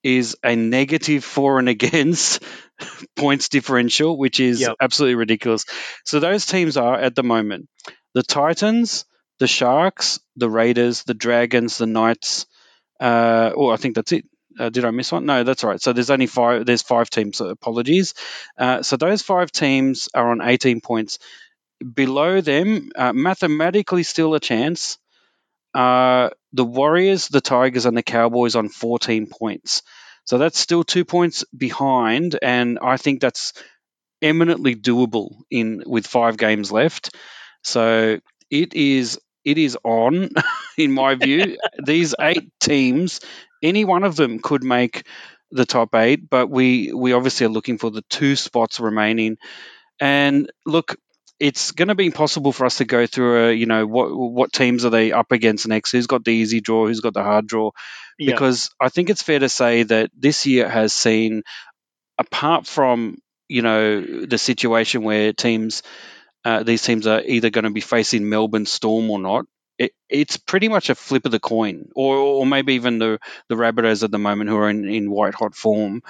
is 0.03 0.37
a 0.45 0.57
negative 0.57 1.25
for 1.25 1.59
and 1.59 1.69
against 1.69 2.43
points 3.17 3.49
differential, 3.49 4.17
which 4.19 4.41
is 4.41 4.61
Yep. 4.61 4.77
absolutely 4.81 5.17
ridiculous. 5.17 5.65
So 6.05 6.21
those 6.21 6.47
teams 6.47 6.77
are 6.77 6.97
at 6.99 7.15
the 7.15 7.23
moment 7.23 7.69
the 8.15 8.23
Titans, 8.23 9.05
the 9.39 9.47
Sharks, 9.47 10.21
the 10.37 10.51
Raiders, 10.51 11.05
the 11.05 11.15
Dragons, 11.15 11.79
the 11.79 11.87
Knights. 11.87 12.47
Uh, 13.01 13.53
oh, 13.57 13.71
I 13.71 13.77
think 13.77 13.95
that's 13.97 14.13
it. 14.13 14.25
Uh, 14.59 14.69
did 14.69 14.85
I 14.85 14.91
miss 14.91 15.11
one? 15.13 15.25
No, 15.27 15.45
that's 15.45 15.65
right. 15.65 15.81
So 15.81 15.93
there's 15.93 16.11
only 16.11 16.27
five. 16.27 16.67
There's 16.67 16.83
five 16.83 17.11
teams. 17.11 17.39
So 17.39 17.49
apologies. 17.49 18.15
Uh, 18.59 18.83
so 18.83 18.97
those 18.97 19.23
five 19.23 19.51
teams 19.51 20.09
are 20.15 20.31
on 20.31 20.43
18 20.43 20.81
points. 20.83 21.19
Below 21.95 22.41
them, 22.41 22.91
uh, 22.95 23.13
mathematically 23.13 24.03
still 24.05 24.35
a 24.35 24.41
chance. 24.41 24.99
Uh, 25.75 26.31
the 26.53 26.65
Warriors, 26.65 27.29
the 27.29 27.41
Tigers, 27.41 27.87
and 27.87 27.97
the 27.97 28.03
Cowboys 28.03 28.57
on 28.57 28.69
14 28.69 29.27
points. 29.27 29.83
So 30.25 30.39
that's 30.39 30.59
still 30.59 30.85
two 30.85 31.05
points 31.05 31.45
behind, 31.57 32.39
and 32.41 32.79
I 32.81 32.97
think 32.97 33.21
that's 33.21 33.53
eminently 34.23 34.75
doable 34.77 35.37
in 35.51 35.83
with 35.87 36.07
five 36.07 36.37
games 36.37 36.71
left. 36.73 37.15
So 37.63 38.21
it 38.51 38.75
is 38.75 39.19
it 39.45 39.59
is 39.59 39.77
on, 39.85 40.31
in 40.79 40.93
my 40.93 41.15
view. 41.15 41.59
These 41.85 42.15
eight 42.21 42.51
teams, 42.61 43.21
any 43.63 43.85
one 43.85 44.05
of 44.05 44.17
them 44.17 44.39
could 44.39 44.63
make 44.63 45.07
the 45.51 45.67
top 45.67 45.95
eight, 45.95 46.29
but 46.31 46.49
we 46.49 46.93
we 46.93 47.13
obviously 47.13 47.47
are 47.47 47.51
looking 47.51 47.79
for 47.79 47.91
the 47.91 48.03
two 48.09 48.37
spots 48.37 48.81
remaining. 48.81 49.37
And 50.01 50.51
look, 50.67 50.97
it's 51.43 51.73
going 51.73 51.89
to 51.89 51.97
be 51.97 52.07
impossible 52.07 52.53
for 52.53 52.67
us 52.67 52.77
to 52.77 52.85
go 52.85 53.05
through 53.05 53.49
a 53.49 53.53
you 53.53 53.67
know 53.67 53.85
what 53.85 54.17
what 54.17 54.53
teams 54.53 54.85
are 54.85 54.91
they 54.91 55.11
up 55.11 55.33
against 55.33 55.67
next? 55.67 55.91
Who's 55.91 56.07
got 56.07 56.25
the 56.25 56.31
easy 56.31 56.61
draw? 56.61 56.87
Who's 56.87 57.01
got 57.01 57.15
the 57.15 57.25
hard 57.25 57.49
draw? 57.49 57.73
Yeah. 58.17 58.33
because 58.33 58.71
I 58.81 58.91
think 58.91 59.11
it's 59.11 59.23
fair 59.23 59.41
to 59.41 59.49
say 59.49 59.83
that 59.83 60.11
this 60.17 60.47
year 60.47 60.69
has 60.69 60.95
seen, 60.95 61.43
apart 62.17 62.69
from 62.69 63.19
you 63.49 63.63
know 63.63 64.25
the 64.25 64.39
situation 64.39 65.03
where 65.03 65.33
teams, 65.33 65.83
uh, 66.45 66.63
these 66.63 66.83
teams 66.83 67.09
are 67.09 67.21
either 67.21 67.51
going 67.51 67.65
to 67.65 67.71
be 67.71 67.81
facing 67.81 68.29
Melbourne 68.29 68.67
Storm 68.67 69.11
or 69.11 69.19
not. 69.19 69.47
It, 69.79 69.91
it's 70.09 70.37
pretty 70.37 70.69
much 70.69 70.91
a 70.91 70.95
flip 70.95 71.27
of 71.27 71.33
the 71.33 71.41
coin, 71.41 71.89
or, 71.97 72.19
or 72.19 72.47
maybe 72.47 72.75
even 72.75 73.01
the 73.01 73.19
the 73.49 73.57
Rabbitohs 73.57 74.05
at 74.05 74.13
the 74.13 74.19
moment 74.19 74.49
who 74.49 74.59
are 74.59 74.71
in, 74.71 74.89
in 74.89 75.11
white 75.11 75.35
hot 75.35 75.57
form. 75.57 76.03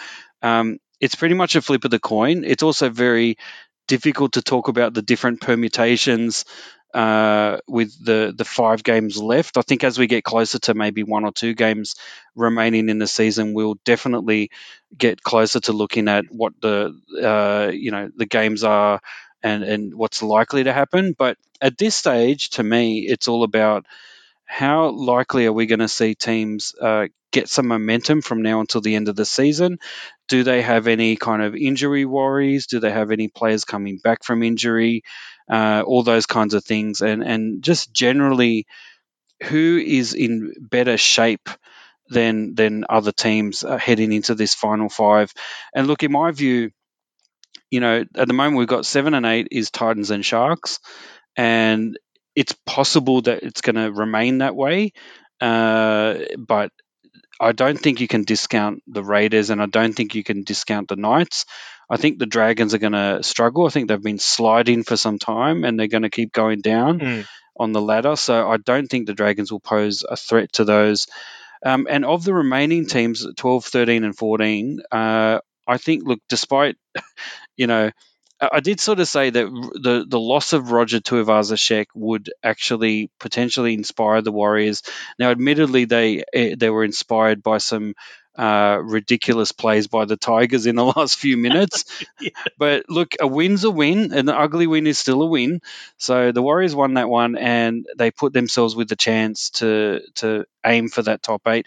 Um, 0.43 0.79
it's 1.01 1.15
pretty 1.15 1.37
much 1.37 1.57
a 1.57 1.63
flip 1.63 1.87
of 1.87 1.91
the 1.91 1.99
coin. 1.99 2.45
It's 2.45 2.63
also 2.63 2.91
very 2.91 3.39
difficult 3.87 4.33
to 4.35 4.43
talk 4.43 4.69
about 4.69 4.95
the 4.95 5.03
different 5.03 5.41
permutations 5.41 6.45
uh, 6.95 7.59
with 7.67 7.93
the 8.05 8.35
the 8.37 8.45
five 8.45 8.83
games 8.83 9.17
left. 9.17 9.57
I 9.57 9.63
think 9.63 9.83
as 9.85 9.99
we 9.99 10.07
get 10.07 10.25
closer 10.25 10.59
to 10.61 10.75
maybe 10.75 11.03
one 11.03 11.25
or 11.25 11.33
two 11.33 11.55
games 11.55 11.95
remaining 12.35 12.89
in 12.89 12.99
the 12.99 13.07
season, 13.07 13.55
we'll 13.55 13.79
definitely 13.85 14.51
get 14.97 15.23
closer 15.23 15.61
to 15.61 15.73
looking 15.73 16.09
at 16.09 16.27
what 16.31 16.53
the 16.61 16.95
uh, 17.23 17.71
you 17.73 17.91
know 17.91 18.11
the 18.15 18.27
games 18.27 18.63
are 18.65 19.01
and 19.43 19.65
and 19.65 19.95
what's 19.95 20.23
likely 20.23 20.65
to 20.65 20.73
happen. 20.73 21.15
But 21.17 21.39
at 21.61 21.79
this 21.79 21.97
stage, 21.97 22.51
to 22.51 22.63
me, 22.63 23.01
it's 23.01 23.29
all 23.29 23.43
about 23.43 23.87
how 24.45 24.91
likely 24.91 25.47
are 25.47 25.53
we 25.53 25.67
going 25.67 25.79
to 25.79 25.89
see 25.89 26.15
teams 26.15 26.75
uh, 26.81 27.07
get 27.33 27.49
some 27.49 27.67
momentum 27.67 28.23
from 28.23 28.43
now 28.43 28.61
until 28.61 28.81
the 28.81 28.95
end 28.95 29.09
of 29.09 29.17
the 29.17 29.25
season? 29.25 29.79
Do 30.29 30.45
they 30.45 30.63
have 30.63 30.87
any 30.87 31.17
kind 31.17 31.43
of 31.43 31.57
injury 31.57 32.05
worries? 32.05 32.67
Do 32.67 32.79
they 32.79 32.93
have 32.93 33.11
any 33.11 33.29
players 33.29 33.65
coming 33.65 33.99
back 33.99 34.23
from 34.25 34.43
injury? 34.43 35.03
Uh, 35.51 35.83
all 35.85 36.03
those 36.03 36.27
kinds 36.27 36.55
of 36.55 36.65
things, 36.65 37.01
and 37.01 37.23
and 37.23 37.63
just 37.63 37.93
generally, 37.93 38.67
who 39.43 39.83
is 39.85 40.15
in 40.15 40.53
better 40.61 40.97
shape 40.97 41.49
than 42.09 42.55
than 42.55 42.85
other 42.89 43.13
teams 43.13 43.65
uh, 43.65 43.77
heading 43.77 44.13
into 44.13 44.35
this 44.35 44.55
final 44.55 44.89
five? 44.89 45.33
And 45.75 45.89
look, 45.89 46.05
in 46.05 46.13
my 46.13 46.31
view, 46.31 46.71
you 47.71 47.81
know, 47.81 48.05
at 48.15 48.29
the 48.29 48.35
moment 48.35 48.59
we've 48.59 48.69
got 48.69 48.87
seven 48.87 49.15
and 49.15 49.27
eight 49.27 49.49
is 49.51 49.71
Titans 49.71 50.11
and 50.11 50.25
Sharks, 50.25 50.79
and 51.37 51.99
it's 52.35 52.55
possible 52.65 53.23
that 53.23 53.43
it's 53.43 53.63
going 53.63 53.77
to 53.77 53.91
remain 53.93 54.39
that 54.39 54.55
way. 54.55 54.93
Uh, 55.41 56.19
but 56.39 56.71
I 57.41 57.53
don't 57.53 57.79
think 57.79 58.01
you 58.01 58.09
can 58.09 58.25
discount 58.25 58.83
the 58.87 59.03
Raiders, 59.03 59.51
and 59.51 59.61
I 59.63 59.67
don't 59.67 59.93
think 59.95 60.15
you 60.15 60.23
can 60.25 60.45
discount 60.45 60.89
the 60.89 60.97
Knights. 60.97 61.45
I 61.91 61.97
think 61.97 62.19
the 62.19 62.27
Dragons 62.27 62.73
are 62.75 62.79
going 62.79 62.93
to 62.93 63.23
struggle. 63.23 63.67
I 63.67 63.71
think 63.71 63.89
they've 63.89 64.01
been 64.03 64.19
sliding 64.19 64.83
for 64.85 64.97
some 64.97 65.19
time, 65.19 65.65
and 65.65 65.79
they're 65.79 65.89
going 65.89 66.03
to 66.05 66.11
keep 66.11 66.33
going 66.33 66.61
down 66.61 67.01
Mm. 67.01 67.27
on 67.59 67.73
the 67.73 67.81
ladder. 67.83 68.17
So 68.17 68.49
I 68.49 68.57
don't 68.57 68.87
think 68.89 69.07
the 69.07 69.15
Dragons 69.15 69.51
will 69.53 69.61
pose 69.61 70.05
a 70.09 70.17
threat 70.17 70.53
to 70.55 70.65
those. 70.65 71.07
Um, 71.65 71.87
and 71.89 72.05
of 72.05 72.25
the 72.25 72.35
remaining 72.35 72.87
teams, 72.87 73.27
12, 73.37 73.65
13, 73.65 74.05
and 74.05 74.17
14, 74.17 74.81
uh, 74.91 75.39
I 75.67 75.79
think, 75.79 76.05
look, 76.05 76.21
despite, 76.29 76.77
you 77.57 77.67
know, 77.67 77.91
I 78.53 78.61
did 78.61 78.81
sort 78.81 79.01
of 79.01 79.09
say 79.09 79.31
that 79.31 79.45
the, 79.47 80.05
the 80.09 80.21
loss 80.21 80.53
of 80.53 80.73
Roger 80.73 81.01
Tuivasa-Sheck 81.01 81.87
would 81.95 82.33
actually 82.43 83.11
potentially 83.21 83.75
inspire 83.75 84.23
the 84.23 84.33
Warriors. 84.33 84.83
Now, 85.19 85.31
admittedly, 85.31 85.85
they 85.85 86.25
eh, 86.33 86.55
they 86.59 86.71
were 86.71 86.85
inspired 86.85 87.43
by 87.43 87.59
some 87.59 87.95
uh, 88.37 88.79
ridiculous 88.83 89.53
plays 89.53 89.87
by 89.87 90.07
the 90.07 90.17
Tigers 90.17 90.67
in 90.67 90.75
the 90.77 90.85
last 90.97 91.19
few 91.19 91.37
minutes. 91.37 91.85
Yeah. 92.21 92.31
But 92.57 92.85
look, 92.89 93.15
a 93.21 93.27
win's 93.27 93.65
a 93.65 93.71
win, 93.71 94.13
and 94.13 94.29
an 94.29 94.29
ugly 94.29 94.69
win 94.69 94.87
is 94.87 94.99
still 94.99 95.23
a 95.23 95.27
win. 95.27 95.61
So 95.99 96.31
the 96.31 96.43
Warriors 96.43 96.75
won 96.75 96.95
that 96.95 97.09
one, 97.09 97.37
and 97.37 97.85
they 97.97 98.13
put 98.13 98.33
themselves 98.33 98.77
with 98.77 98.89
the 98.89 98.97
chance 98.97 99.51
to 99.51 100.01
to 100.17 100.45
aim 100.65 100.89
for 100.89 101.03
that 101.03 101.23
top 101.23 101.43
eight. 101.49 101.67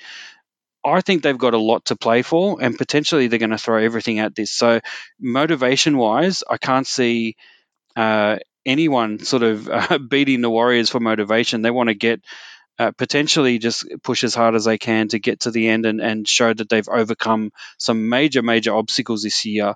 I 0.86 1.02
think 1.02 1.24
they've 1.24 1.38
got 1.38 1.56
a 1.56 1.60
lot 1.60 1.86
to 1.86 1.96
play 1.96 2.22
for, 2.22 2.62
and 2.62 2.78
potentially 2.78 3.28
they're 3.28 3.40
going 3.40 3.50
to 3.50 3.58
throw 3.58 3.84
everything 3.84 4.20
at 4.20 4.36
this. 4.36 4.52
So, 4.52 4.82
motivation 5.20 5.98
wise, 5.98 6.44
I 6.48 6.58
can't 6.58 6.86
see 6.86 7.36
uh, 7.96 8.38
anyone 8.66 9.20
sort 9.20 9.44
of 9.44 9.68
uh, 9.72 9.98
beating 9.98 10.42
the 10.42 10.50
Warriors 10.50 10.90
for 10.90 11.00
motivation. 11.00 11.62
They 11.62 11.72
want 11.72 11.90
to 11.90 11.96
get 11.96 12.22
uh, 12.78 12.92
potentially 12.92 13.58
just 13.58 13.86
push 14.04 14.24
as 14.24 14.36
hard 14.36 14.54
as 14.54 14.66
they 14.66 14.78
can 14.78 15.08
to 15.08 15.20
get 15.20 15.42
to 15.42 15.52
the 15.52 15.70
end 15.70 15.86
and, 15.86 16.02
and 16.02 16.28
show 16.28 16.54
that 16.54 16.70
they've 16.70 16.90
overcome 16.90 17.52
some 17.78 18.10
major, 18.10 18.42
major 18.42 18.76
obstacles 18.76 19.24
this 19.24 19.46
year. 19.46 19.76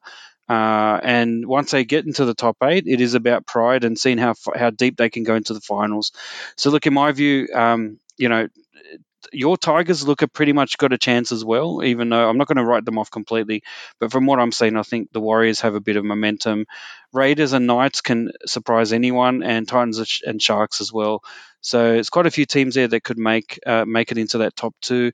Uh, 0.49 0.99
and 1.03 1.45
once 1.45 1.71
they 1.71 1.85
get 1.85 2.05
into 2.05 2.25
the 2.25 2.33
top 2.33 2.57
eight, 2.63 2.85
it 2.87 3.01
is 3.01 3.13
about 3.13 3.45
pride 3.45 3.83
and 3.83 3.97
seeing 3.97 4.17
how 4.17 4.33
how 4.55 4.71
deep 4.71 4.97
they 4.97 5.09
can 5.09 5.23
go 5.23 5.35
into 5.35 5.53
the 5.53 5.61
finals. 5.61 6.11
So, 6.57 6.71
look, 6.71 6.87
in 6.87 6.93
my 6.93 7.11
view, 7.11 7.47
um, 7.53 7.99
you 8.17 8.29
know, 8.29 8.47
your 9.31 9.57
Tigers 9.57 10.07
look 10.07 10.21
have 10.21 10.33
pretty 10.33 10.53
much 10.53 10.77
got 10.77 10.93
a 10.93 10.97
chance 10.97 11.31
as 11.31 11.43
well, 11.43 11.83
even 11.83 12.09
though 12.09 12.29
I'm 12.29 12.37
not 12.37 12.47
going 12.47 12.57
to 12.57 12.65
write 12.65 12.85
them 12.85 12.97
off 12.97 13.11
completely. 13.11 13.63
But 13.99 14.11
from 14.11 14.25
what 14.25 14.39
I'm 14.39 14.51
seeing, 14.51 14.77
I 14.77 14.83
think 14.83 15.11
the 15.11 15.19
Warriors 15.19 15.61
have 15.61 15.75
a 15.75 15.81
bit 15.81 15.97
of 15.97 16.05
momentum. 16.05 16.65
Raiders 17.13 17.53
and 17.53 17.67
Knights 17.67 18.01
can 18.01 18.31
surprise 18.45 18.93
anyone, 18.93 19.43
and 19.43 19.67
Titans 19.67 20.21
and 20.25 20.41
Sharks 20.41 20.81
as 20.81 20.93
well. 20.93 21.23
So 21.61 21.93
it's 21.93 22.09
quite 22.09 22.27
a 22.27 22.31
few 22.31 22.45
teams 22.45 22.75
there 22.75 22.87
that 22.87 23.03
could 23.03 23.17
make 23.17 23.59
uh, 23.65 23.85
make 23.85 24.11
it 24.11 24.17
into 24.17 24.39
that 24.39 24.55
top 24.55 24.73
two. 24.81 25.11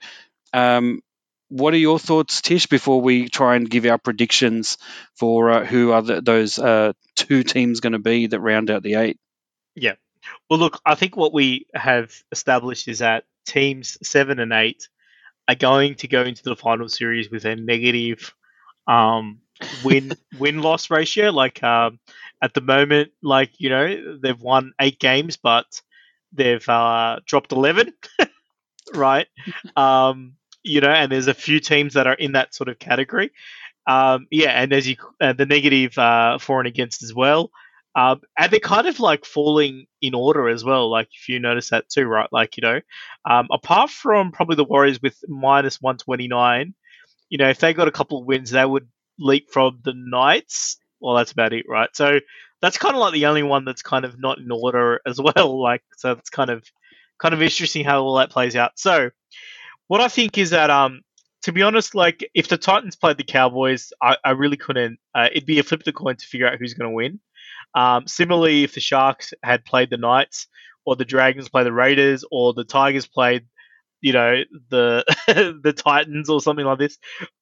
Um, 0.53 1.01
what 1.49 1.73
are 1.73 1.77
your 1.77 1.99
thoughts, 1.99 2.41
Tish, 2.41 2.67
before 2.67 3.01
we 3.01 3.29
try 3.29 3.55
and 3.55 3.69
give 3.69 3.85
our 3.85 3.97
predictions 3.97 4.77
for 5.15 5.51
uh, 5.51 5.65
who 5.65 5.91
are 5.91 6.01
the, 6.01 6.21
those 6.21 6.57
uh, 6.57 6.93
two 7.15 7.43
teams 7.43 7.79
going 7.79 7.93
to 7.93 7.99
be 7.99 8.27
that 8.27 8.39
round 8.39 8.71
out 8.71 8.83
the 8.83 8.95
eight? 8.95 9.19
Yeah. 9.75 9.93
Well, 10.49 10.59
look, 10.59 10.81
I 10.85 10.95
think 10.95 11.15
what 11.15 11.33
we 11.33 11.67
have 11.73 12.11
established 12.31 12.87
is 12.87 12.99
that 12.99 13.25
teams 13.45 13.97
seven 14.03 14.39
and 14.39 14.51
eight 14.53 14.87
are 15.47 15.55
going 15.55 15.95
to 15.95 16.07
go 16.07 16.23
into 16.23 16.43
the 16.43 16.55
final 16.55 16.89
series 16.89 17.29
with 17.29 17.45
a 17.45 17.55
negative 17.55 18.33
um, 18.87 19.39
win 19.83 20.13
win 20.39 20.61
loss 20.61 20.89
ratio. 20.89 21.31
Like 21.31 21.63
um, 21.63 21.99
at 22.41 22.53
the 22.53 22.61
moment, 22.61 23.11
like 23.21 23.51
you 23.59 23.69
know, 23.69 24.17
they've 24.21 24.39
won 24.39 24.73
eight 24.79 24.99
games, 24.99 25.37
but 25.37 25.81
they've 26.33 26.67
uh, 26.67 27.19
dropped 27.25 27.51
eleven, 27.51 27.93
right? 28.93 29.27
Um, 29.77 30.33
you 30.63 30.81
know, 30.81 30.89
and 30.89 31.11
there's 31.11 31.27
a 31.27 31.33
few 31.33 31.59
teams 31.59 31.93
that 31.93 32.07
are 32.07 32.15
in 32.15 32.31
that 32.31 32.55
sort 32.55 32.69
of 32.69 32.79
category. 32.79 33.31
Um, 33.85 34.25
yeah, 34.31 34.49
and 34.49 34.73
as 34.73 34.87
you 34.87 34.95
uh, 35.21 35.33
the 35.33 35.45
negative 35.45 35.97
uh, 35.97 36.39
for 36.39 36.59
and 36.59 36.67
against 36.67 37.03
as 37.03 37.13
well. 37.13 37.51
Um, 37.95 38.21
and 38.37 38.51
they're 38.51 38.59
kind 38.59 38.87
of 38.87 38.99
like 38.99 39.25
falling 39.25 39.87
in 40.01 40.13
order 40.13 40.49
as 40.49 40.63
well. 40.63 40.89
Like 40.89 41.07
if 41.13 41.29
you 41.29 41.39
notice 41.39 41.69
that 41.69 41.89
too, 41.89 42.05
right? 42.05 42.27
Like 42.31 42.57
you 42.57 42.61
know, 42.61 42.81
um, 43.29 43.47
apart 43.51 43.89
from 43.89 44.31
probably 44.31 44.57
the 44.57 44.65
Warriors 44.65 45.01
with 45.01 45.17
minus 45.27 45.81
one 45.81 45.97
twenty 45.97 46.27
nine, 46.27 46.73
you 47.29 47.37
know, 47.37 47.49
if 47.49 47.59
they 47.59 47.73
got 47.73 47.87
a 47.87 47.91
couple 47.91 48.19
of 48.19 48.25
wins, 48.25 48.51
they 48.51 48.65
would 48.65 48.87
leap 49.17 49.49
from 49.51 49.79
the 49.83 49.93
Knights. 49.95 50.77
Well, 50.99 51.15
that's 51.15 51.31
about 51.31 51.53
it, 51.53 51.65
right? 51.69 51.89
So 51.93 52.19
that's 52.61 52.77
kind 52.77 52.95
of 52.95 52.99
like 52.99 53.13
the 53.13 53.27
only 53.27 53.43
one 53.43 53.63
that's 53.63 53.81
kind 53.81 54.05
of 54.05 54.19
not 54.19 54.39
in 54.39 54.51
order 54.51 54.99
as 55.07 55.19
well. 55.19 55.61
Like 55.61 55.83
so, 55.95 56.11
it's 56.11 56.29
kind 56.29 56.49
of 56.49 56.63
kind 57.17 57.33
of 57.33 57.41
interesting 57.41 57.85
how 57.85 58.03
all 58.03 58.17
that 58.17 58.29
plays 58.29 58.57
out. 58.57 58.71
So 58.75 59.11
what 59.87 60.01
I 60.01 60.09
think 60.09 60.37
is 60.37 60.49
that 60.49 60.69
um 60.69 61.01
to 61.43 61.51
be 61.53 61.61
honest, 61.61 61.93
like 61.93 62.27
if 62.33 62.47
the 62.47 62.57
Titans 62.57 62.95
played 62.95 63.17
the 63.17 63.23
Cowboys, 63.23 63.93
I, 64.01 64.17
I 64.25 64.31
really 64.31 64.57
couldn't. 64.57 64.97
Uh, 65.13 65.29
it'd 65.31 65.45
be 65.45 65.59
a 65.59 65.63
flip 65.63 65.81
of 65.81 65.85
the 65.85 65.93
coin 65.93 66.15
to 66.15 66.25
figure 66.25 66.47
out 66.47 66.57
who's 66.57 66.73
going 66.73 66.89
to 66.89 66.95
win. 66.95 67.19
Um, 67.75 68.07
similarly, 68.07 68.63
if 68.63 68.73
the 68.73 68.79
Sharks 68.79 69.33
had 69.43 69.65
played 69.65 69.89
the 69.89 69.97
Knights, 69.97 70.47
or 70.85 70.95
the 70.95 71.05
Dragons 71.05 71.49
play 71.49 71.63
the 71.63 71.73
Raiders, 71.73 72.23
or 72.31 72.53
the 72.53 72.63
Tigers 72.63 73.07
played, 73.07 73.45
you 74.01 74.13
know, 74.13 74.43
the 74.69 75.03
the 75.63 75.73
Titans 75.73 76.29
or 76.29 76.41
something 76.41 76.65
like 76.65 76.79
this, 76.79 76.97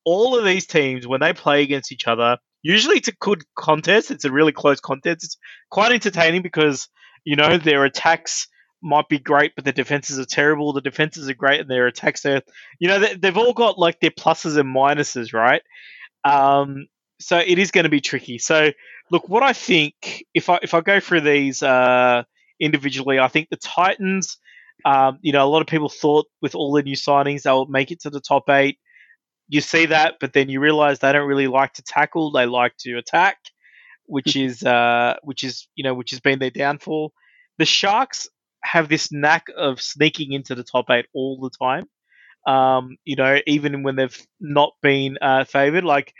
all 0.05 0.37
of 0.37 0.45
these 0.45 0.65
teams 0.65 1.07
when 1.07 1.21
they 1.21 1.33
play 1.33 1.61
against 1.61 1.91
each 1.91 2.07
other, 2.07 2.37
usually 2.63 2.97
it's 2.97 3.09
a 3.09 3.15
good 3.19 3.43
contest. 3.55 4.11
It's 4.11 4.25
a 4.25 4.31
really 4.31 4.53
close 4.53 4.79
contest. 4.79 5.23
It's 5.23 5.37
quite 5.69 5.91
entertaining 5.91 6.41
because 6.41 6.87
you 7.25 7.35
know 7.35 7.57
their 7.57 7.85
attacks 7.85 8.47
might 8.83 9.07
be 9.07 9.19
great, 9.19 9.53
but 9.55 9.65
the 9.65 9.71
defenses 9.71 10.19
are 10.19 10.25
terrible. 10.25 10.73
The 10.73 10.81
defenses 10.81 11.29
are 11.29 11.33
great, 11.33 11.61
and 11.61 11.69
their 11.69 11.87
attacks 11.87 12.25
are, 12.25 12.41
you 12.79 12.89
know, 12.89 12.99
they, 12.99 13.27
have 13.27 13.37
all 13.37 13.53
got 13.53 13.79
like 13.79 13.99
their 13.99 14.11
pluses 14.11 14.57
and 14.57 14.75
minuses, 14.75 15.33
right? 15.33 15.61
Um, 16.25 16.87
so 17.23 17.37
it 17.37 17.57
is 17.59 17.71
going 17.71 17.83
to 17.83 17.89
be 17.89 18.01
tricky. 18.01 18.37
So 18.37 18.71
look, 19.11 19.29
what 19.29 19.43
I 19.43 19.53
think 19.53 20.25
if 20.33 20.49
I 20.49 20.59
if 20.61 20.73
I 20.73 20.81
go 20.81 20.99
through 20.99 21.21
these 21.21 21.63
uh, 21.63 22.23
individually, 22.59 23.19
I 23.19 23.27
think 23.27 23.49
the 23.49 23.57
Titans. 23.57 24.37
Um, 24.85 25.19
you 25.21 25.31
know, 25.31 25.45
a 25.45 25.47
lot 25.47 25.61
of 25.61 25.67
people 25.67 25.87
thought 25.87 26.25
with 26.41 26.55
all 26.55 26.73
the 26.73 26.83
new 26.83 26.95
signings 26.95 27.43
they'll 27.43 27.67
make 27.67 27.91
it 27.91 28.01
to 28.01 28.09
the 28.09 28.19
top 28.19 28.49
eight. 28.49 28.79
You 29.47 29.61
see 29.61 29.85
that, 29.85 30.15
but 30.19 30.33
then 30.33 30.49
you 30.49 30.59
realize 30.59 30.99
they 30.99 31.13
don't 31.13 31.27
really 31.27 31.47
like 31.47 31.73
to 31.73 31.83
tackle; 31.83 32.31
they 32.31 32.45
like 32.45 32.75
to 32.79 32.97
attack, 32.97 33.37
which 34.07 34.35
is 34.35 34.63
uh, 34.63 35.15
which 35.23 35.43
is 35.43 35.67
you 35.75 35.83
know 35.83 35.93
which 35.93 36.11
has 36.11 36.19
been 36.19 36.39
their 36.39 36.49
downfall. 36.49 37.13
The 37.59 37.65
Sharks 37.65 38.27
have 38.63 38.89
this 38.89 39.11
knack 39.11 39.45
of 39.55 39.81
sneaking 39.81 40.33
into 40.33 40.55
the 40.55 40.63
top 40.63 40.89
eight 40.89 41.05
all 41.13 41.39
the 41.39 41.51
time. 41.51 41.85
Um, 42.45 42.97
you 43.05 43.15
know, 43.15 43.39
even 43.47 43.83
when 43.83 43.95
they've 43.95 44.27
not 44.41 44.73
been 44.81 45.17
uh, 45.21 45.45
favoured, 45.45 45.85
like 45.85 46.13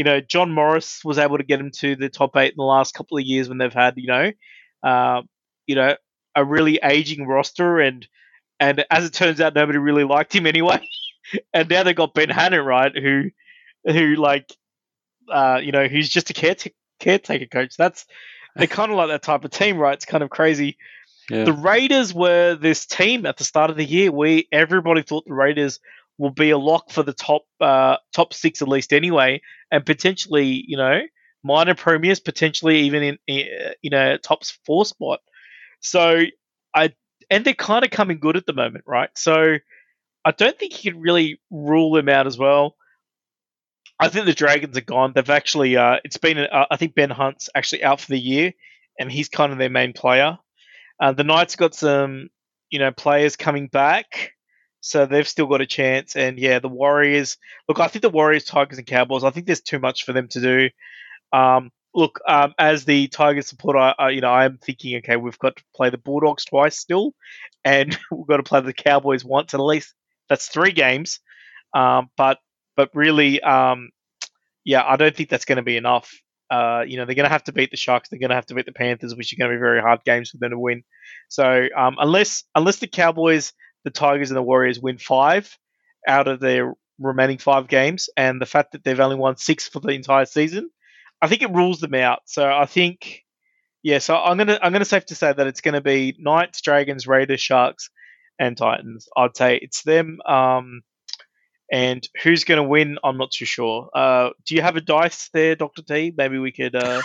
you 0.00 0.04
know, 0.04 0.18
John 0.18 0.50
Morris 0.50 1.04
was 1.04 1.18
able 1.18 1.36
to 1.36 1.44
get 1.44 1.60
him 1.60 1.70
to 1.72 1.94
the 1.94 2.08
top 2.08 2.34
eight 2.34 2.52
in 2.52 2.56
the 2.56 2.62
last 2.62 2.94
couple 2.94 3.18
of 3.18 3.22
years 3.22 3.50
when 3.50 3.58
they've 3.58 3.70
had 3.70 3.98
you 3.98 4.06
know, 4.06 4.32
uh, 4.82 5.20
you 5.66 5.74
know, 5.74 5.94
a 6.34 6.42
really 6.42 6.80
aging 6.82 7.26
roster, 7.26 7.80
and 7.80 8.08
and 8.58 8.82
as 8.90 9.04
it 9.04 9.12
turns 9.12 9.42
out, 9.42 9.54
nobody 9.54 9.76
really 9.76 10.04
liked 10.04 10.34
him 10.34 10.46
anyway. 10.46 10.80
and 11.52 11.68
now 11.68 11.82
they've 11.82 11.94
got 11.94 12.14
Ben 12.14 12.30
Hannant, 12.30 12.64
right, 12.64 12.96
who 12.96 13.24
who 13.84 14.14
like, 14.14 14.50
uh, 15.30 15.60
you 15.62 15.70
know, 15.70 15.86
who's 15.86 16.08
just 16.08 16.30
a 16.30 16.32
caretaker 16.32 16.74
caretaker 16.98 17.44
coach. 17.44 17.76
That's 17.76 18.06
they're 18.56 18.66
kind 18.78 18.90
of 18.90 18.96
like 18.96 19.08
that 19.08 19.22
type 19.22 19.44
of 19.44 19.50
team, 19.50 19.76
right? 19.76 19.92
It's 19.92 20.06
kind 20.06 20.24
of 20.24 20.30
crazy. 20.30 20.78
Yeah. 21.28 21.44
The 21.44 21.52
Raiders 21.52 22.14
were 22.14 22.54
this 22.54 22.86
team 22.86 23.26
at 23.26 23.36
the 23.36 23.44
start 23.44 23.68
of 23.68 23.76
the 23.76 23.84
year. 23.84 24.10
We 24.10 24.48
everybody 24.50 25.02
thought 25.02 25.26
the 25.26 25.34
Raiders 25.34 25.78
will 26.20 26.30
be 26.30 26.50
a 26.50 26.58
lock 26.58 26.90
for 26.90 27.02
the 27.02 27.14
top 27.14 27.46
uh, 27.60 27.96
top 28.12 28.34
six 28.34 28.60
at 28.60 28.68
least 28.68 28.92
anyway, 28.92 29.40
and 29.72 29.84
potentially 29.84 30.64
you 30.68 30.76
know 30.76 31.00
minor 31.42 31.74
premiers, 31.74 32.20
potentially 32.20 32.80
even 32.80 33.02
in, 33.02 33.18
in 33.26 33.46
you 33.80 33.90
know 33.90 34.18
top 34.18 34.44
four 34.66 34.84
spot. 34.84 35.20
So 35.80 36.24
I 36.74 36.92
and 37.30 37.44
they're 37.44 37.54
kind 37.54 37.84
of 37.84 37.90
coming 37.90 38.18
good 38.20 38.36
at 38.36 38.44
the 38.44 38.52
moment, 38.52 38.84
right? 38.86 39.10
So 39.16 39.56
I 40.24 40.30
don't 40.32 40.58
think 40.58 40.84
you 40.84 40.92
can 40.92 41.00
really 41.00 41.40
rule 41.50 41.92
them 41.92 42.08
out 42.08 42.26
as 42.26 42.36
well. 42.36 42.76
I 43.98 44.08
think 44.08 44.26
the 44.26 44.34
Dragons 44.34 44.76
are 44.76 44.82
gone. 44.82 45.12
They've 45.14 45.28
actually, 45.28 45.76
uh, 45.76 45.96
it's 46.04 46.16
been, 46.16 46.38
uh, 46.38 46.66
I 46.70 46.76
think 46.76 46.94
Ben 46.94 47.10
Hunt's 47.10 47.50
actually 47.54 47.84
out 47.84 48.00
for 48.00 48.08
the 48.08 48.18
year, 48.18 48.52
and 48.98 49.10
he's 49.10 49.28
kind 49.28 49.52
of 49.52 49.58
their 49.58 49.70
main 49.70 49.92
player. 49.92 50.38
Uh, 50.98 51.12
the 51.12 51.24
Knights 51.24 51.56
got 51.56 51.74
some, 51.74 52.28
you 52.70 52.78
know, 52.78 52.92
players 52.92 53.36
coming 53.36 53.68
back, 53.68 54.32
so 54.80 55.06
they've 55.06 55.28
still 55.28 55.46
got 55.46 55.60
a 55.60 55.66
chance. 55.66 56.16
And 56.16 56.38
yeah, 56.38 56.58
the 56.58 56.68
Warriors. 56.68 57.36
Look, 57.68 57.80
I 57.80 57.88
think 57.88 58.02
the 58.02 58.10
Warriors, 58.10 58.44
Tigers, 58.44 58.78
and 58.78 58.86
Cowboys. 58.86 59.24
I 59.24 59.30
think 59.30 59.46
there's 59.46 59.60
too 59.60 59.78
much 59.78 60.04
for 60.04 60.12
them 60.12 60.28
to 60.28 60.40
do. 60.40 60.70
Um, 61.32 61.70
look, 61.94 62.20
um, 62.26 62.54
as 62.58 62.84
the 62.84 63.08
Tigers 63.08 63.46
supporter, 63.46 63.94
I, 63.98 64.10
you 64.10 64.20
know, 64.20 64.30
I'm 64.30 64.58
thinking, 64.58 64.96
okay, 64.98 65.16
we've 65.16 65.38
got 65.38 65.56
to 65.56 65.62
play 65.74 65.90
the 65.90 65.98
Bulldogs 65.98 66.44
twice 66.44 66.78
still, 66.78 67.14
and 67.64 67.96
we've 68.10 68.26
got 68.26 68.38
to 68.38 68.42
play 68.42 68.60
the 68.60 68.72
Cowboys 68.72 69.24
once 69.24 69.54
at 69.54 69.60
least. 69.60 69.94
That's 70.28 70.48
three 70.48 70.72
games. 70.72 71.20
Um, 71.74 72.08
but 72.16 72.38
but 72.76 72.90
really, 72.94 73.40
um, 73.42 73.90
yeah, 74.64 74.82
I 74.86 74.96
don't 74.96 75.14
think 75.14 75.28
that's 75.28 75.44
going 75.44 75.56
to 75.56 75.62
be 75.62 75.76
enough. 75.76 76.10
Uh, 76.50 76.82
you 76.84 76.96
know, 76.96 77.04
they're 77.04 77.14
going 77.14 77.28
to 77.28 77.32
have 77.32 77.44
to 77.44 77.52
beat 77.52 77.70
the 77.70 77.76
Sharks. 77.76 78.08
They're 78.08 78.18
going 78.18 78.30
to 78.30 78.34
have 78.34 78.46
to 78.46 78.54
beat 78.54 78.66
the 78.66 78.72
Panthers, 78.72 79.14
which 79.14 79.32
are 79.32 79.36
going 79.36 79.50
to 79.52 79.56
be 79.56 79.60
very 79.60 79.80
hard 79.80 80.00
games 80.04 80.30
for 80.30 80.38
them 80.38 80.50
to 80.50 80.58
win. 80.58 80.82
So 81.28 81.68
um, 81.76 81.96
unless 82.00 82.44
unless 82.54 82.78
the 82.78 82.88
Cowboys, 82.88 83.52
the 83.84 83.90
Tigers, 83.90 84.30
and 84.30 84.36
the 84.36 84.42
Warriors 84.42 84.80
win 84.80 84.98
five 84.98 85.56
out 86.06 86.28
of 86.28 86.40
their 86.40 86.74
remaining 86.98 87.38
five 87.38 87.68
games, 87.68 88.08
and 88.16 88.40
the 88.40 88.46
fact 88.46 88.72
that 88.72 88.84
they've 88.84 89.00
only 89.00 89.16
won 89.16 89.36
six 89.36 89.68
for 89.68 89.80
the 89.80 89.88
entire 89.88 90.26
season, 90.26 90.70
I 91.22 91.28
think 91.28 91.42
it 91.42 91.50
rules 91.50 91.80
them 91.80 91.94
out. 91.94 92.20
So 92.26 92.50
I 92.50 92.66
think, 92.66 93.24
yeah. 93.82 93.98
So 93.98 94.16
I'm 94.16 94.36
gonna 94.36 94.58
I'm 94.62 94.72
gonna 94.72 94.84
safe 94.84 95.06
to 95.06 95.14
say 95.14 95.32
that 95.32 95.46
it's 95.46 95.60
to 95.74 95.80
be 95.80 96.16
Knights, 96.18 96.60
Dragons, 96.60 97.06
Raiders, 97.06 97.40
Sharks, 97.40 97.90
and 98.38 98.56
Titans. 98.56 99.08
I'd 99.16 99.36
say 99.36 99.56
it's 99.56 99.82
them. 99.82 100.18
Um, 100.26 100.82
and 101.72 102.06
who's 102.22 102.44
to 102.56 102.68
win, 102.68 102.98
I'm 103.04 103.16
not 103.16 103.30
too 103.30 103.44
sure. 103.44 103.90
Uh, 103.94 104.30
do 104.44 104.56
you 104.56 104.62
have 104.62 104.76
a 104.76 104.80
dice 104.80 105.30
there, 105.32 105.54
Doctor 105.54 105.82
T? 105.82 106.12
Maybe 106.16 106.38
we 106.38 106.50
could. 106.50 106.74
Uh... 106.74 107.00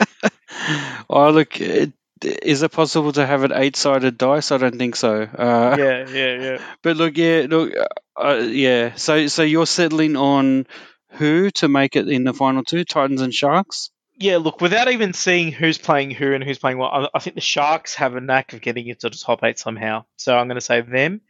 oh, 1.10 1.30
look, 1.30 1.60
it, 1.60 1.92
is 2.22 2.62
it 2.62 2.72
possible 2.72 3.12
to 3.12 3.26
have 3.26 3.44
an 3.44 3.52
eight-sided 3.52 4.16
dice? 4.16 4.52
I 4.52 4.58
don't 4.58 4.78
think 4.78 4.96
so. 4.96 5.22
Uh, 5.22 5.76
yeah, 5.78 6.08
yeah, 6.08 6.42
yeah. 6.42 6.62
But 6.82 6.96
look, 6.96 7.16
yeah, 7.16 7.46
look, 7.48 7.72
uh, 8.16 8.34
yeah. 8.34 8.94
So, 8.94 9.26
so 9.26 9.42
you're 9.42 9.66
settling 9.66 10.16
on 10.16 10.66
who 11.10 11.50
to 11.52 11.68
make 11.68 11.96
it 11.96 12.08
in 12.08 12.24
the 12.24 12.34
final 12.34 12.64
two, 12.64 12.84
Titans 12.84 13.20
and 13.22 13.34
Sharks? 13.34 13.90
Yeah, 14.18 14.38
look, 14.38 14.60
without 14.60 14.90
even 14.90 15.12
seeing 15.12 15.52
who's 15.52 15.76
playing 15.76 16.10
who 16.10 16.32
and 16.32 16.42
who's 16.42 16.58
playing 16.58 16.78
what, 16.78 16.88
I, 16.88 17.08
I 17.14 17.18
think 17.18 17.34
the 17.34 17.42
Sharks 17.42 17.96
have 17.96 18.14
a 18.14 18.20
knack 18.20 18.54
of 18.54 18.62
getting 18.62 18.86
into 18.86 19.10
the 19.10 19.16
top 19.16 19.44
eight 19.44 19.58
somehow. 19.58 20.04
So 20.16 20.36
I'm 20.36 20.48
going 20.48 20.56
to 20.56 20.62
say 20.62 20.80
them. 20.80 21.20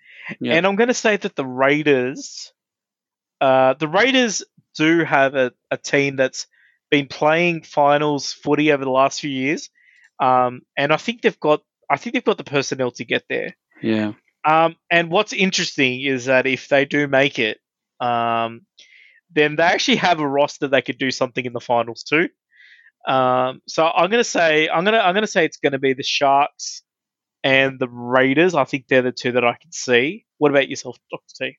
Yeah. 0.41 0.55
And 0.55 0.67
I'm 0.67 0.77
going 0.77 0.89
to 0.89 0.95
say 0.95 1.17
that 1.17 1.37
the 1.37 1.47
Raiders 1.47 2.53
uh, 3.41 3.75
the 3.75 3.89
Raiders 3.89 4.43
do 4.77 5.05
have 5.05 5.35
a, 5.35 5.53
a 5.71 5.77
team 5.77 6.17
that's 6.17 6.47
been 6.91 7.07
playing 7.07 7.63
finals 7.63 8.33
footy 8.33 8.73
over 8.73 8.85
the 8.85 8.91
last 8.91 9.21
few 9.21 9.31
years, 9.31 9.71
um, 10.21 10.63
and 10.77 10.93
I 10.93 10.97
think 10.97 11.23
they've 11.23 11.41
got 11.41 11.63
I 11.89 11.97
think 11.97 12.15
they've 12.15 12.25
got 12.25 12.39
the 12.39 12.45
personnel 12.45 12.91
to 12.93 13.05
get 13.05 13.25
there. 13.29 13.57
Yeah. 13.83 14.13
Um, 14.45 14.77
and 14.91 15.11
what's 15.11 15.33
interesting 15.33 16.03
is 16.03 16.27
that 16.27 16.47
if 16.47 16.69
they 16.69 16.85
do 16.85 17.09
make 17.09 17.39
it, 17.39 17.59
um, 18.01 18.63
then 19.31 19.57
they 19.57 19.65
actually 19.65 19.97
have 19.97 20.21
a 20.21 20.29
roster 20.29 20.69
they 20.69 20.83
could 20.83 20.99
do 20.99 21.11
something 21.11 21.45
in 21.45 21.53
the 21.53 21.61
finals 21.61 22.03
too. 22.03 22.29
Um, 23.07 23.61
so 23.69 23.87
I'm 23.87 24.11
gonna 24.11 24.25
say 24.25 24.69
I'm 24.69 24.85
gonna 24.85 24.99
I'm 24.99 25.15
gonna 25.15 25.27
say 25.27 25.45
it's 25.45 25.59
gonna 25.59 25.79
be 25.79 25.93
the 25.93 26.03
Sharks 26.03 26.83
and 27.45 27.79
the 27.79 27.89
Raiders. 27.89 28.55
I 28.55 28.65
think 28.65 28.89
they're 28.89 29.03
the 29.03 29.13
two 29.13 29.33
that 29.33 29.45
I 29.45 29.57
can 29.61 29.73
see. 29.73 30.25
What 30.39 30.51
about 30.51 30.69
yourself, 30.69 30.97
Doctor 31.11 31.47
T? 31.47 31.59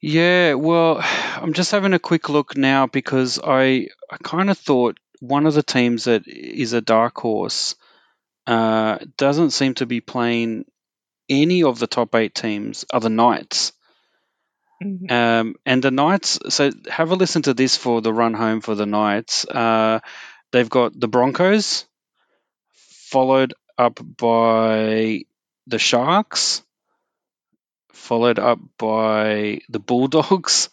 Yeah, 0.00 0.54
well, 0.54 0.98
I'm 1.02 1.52
just 1.52 1.70
having 1.70 1.94
a 1.94 1.98
quick 1.98 2.28
look 2.28 2.56
now 2.56 2.86
because 2.86 3.38
I 3.42 3.88
I 4.10 4.16
kind 4.22 4.50
of 4.50 4.58
thought 4.58 4.98
one 5.20 5.46
of 5.46 5.54
the 5.54 5.62
teams 5.62 6.04
that 6.04 6.26
is 6.26 6.72
a 6.72 6.80
dark 6.80 7.18
horse 7.18 7.74
uh, 8.46 8.98
doesn't 9.16 9.50
seem 9.50 9.74
to 9.74 9.86
be 9.86 10.00
playing 10.00 10.64
any 11.28 11.62
of 11.62 11.78
the 11.78 11.86
top 11.86 12.14
eight 12.14 12.34
teams 12.34 12.84
are 12.92 13.00
the 13.00 13.10
Knights. 13.10 13.72
Mhm. 14.82 15.10
Um, 15.10 15.54
and 15.66 15.82
the 15.82 15.90
Knights, 15.90 16.38
so 16.50 16.70
have 16.88 17.10
a 17.10 17.16
listen 17.16 17.42
to 17.42 17.54
this 17.54 17.76
for 17.76 18.00
the 18.00 18.12
run 18.12 18.34
home 18.34 18.60
for 18.60 18.74
the 18.74 18.86
Knights. 18.86 19.44
Uh, 19.44 20.00
they've 20.52 20.70
got 20.70 20.98
the 20.98 21.08
Broncos, 21.08 21.84
followed 23.10 23.54
up 23.76 24.00
by 24.16 25.24
the 25.66 25.78
Sharks, 25.78 26.62
followed 27.92 28.38
up 28.38 28.60
by 28.78 29.60
the 29.68 29.80
Bulldogs, 29.80 30.68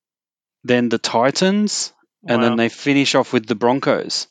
then 0.64 0.88
the 0.88 0.98
Titans, 0.98 1.92
and 2.26 2.42
then 2.42 2.56
they 2.56 2.68
finish 2.68 3.14
off 3.14 3.32
with 3.32 3.46
the 3.46 3.54
Broncos. 3.54 4.26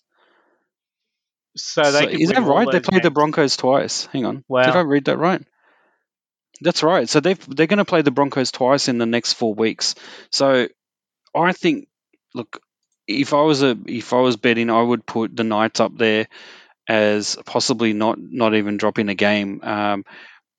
So 1.55 1.91
they 1.91 2.01
So 2.03 2.07
is 2.09 2.29
that 2.29 2.41
right? 2.43 2.69
They 2.69 2.79
played 2.79 3.03
the. 3.03 3.11
Broncos 3.11 3.57
twice. 3.57 4.05
Hang 4.07 4.25
on. 4.25 4.43
Did 4.65 4.75
I 4.75 4.81
read 4.81 5.05
that 5.05 5.17
right? 5.17 5.41
That's 6.61 6.83
right. 6.83 7.07
So 7.07 7.19
they 7.19 7.33
they're 7.33 7.67
going 7.67 7.77
to 7.77 7.85
play 7.85 8.01
the 8.01 8.11
Broncos 8.11 8.51
twice 8.51 8.87
in 8.87 8.97
the 8.97 9.05
next 9.05 9.33
four 9.33 9.53
weeks. 9.53 9.95
So 10.31 10.67
I 11.35 11.53
think, 11.53 11.87
look, 12.33 12.61
if 13.07 13.33
I 13.33 13.41
was 13.41 13.63
a 13.63 13.77
if 13.87 14.13
I 14.13 14.19
was 14.19 14.37
betting, 14.37 14.69
I 14.69 14.81
would 14.81 15.05
put 15.05 15.35
the 15.35 15.43
Knights 15.43 15.79
up 15.79 15.97
there 15.97 16.27
as 16.87 17.37
possibly 17.45 17.93
not 17.93 18.17
not 18.19 18.55
even 18.55 18.77
dropping 18.77 19.09
a 19.09 19.15
game. 19.15 19.61
Um, 19.63 20.05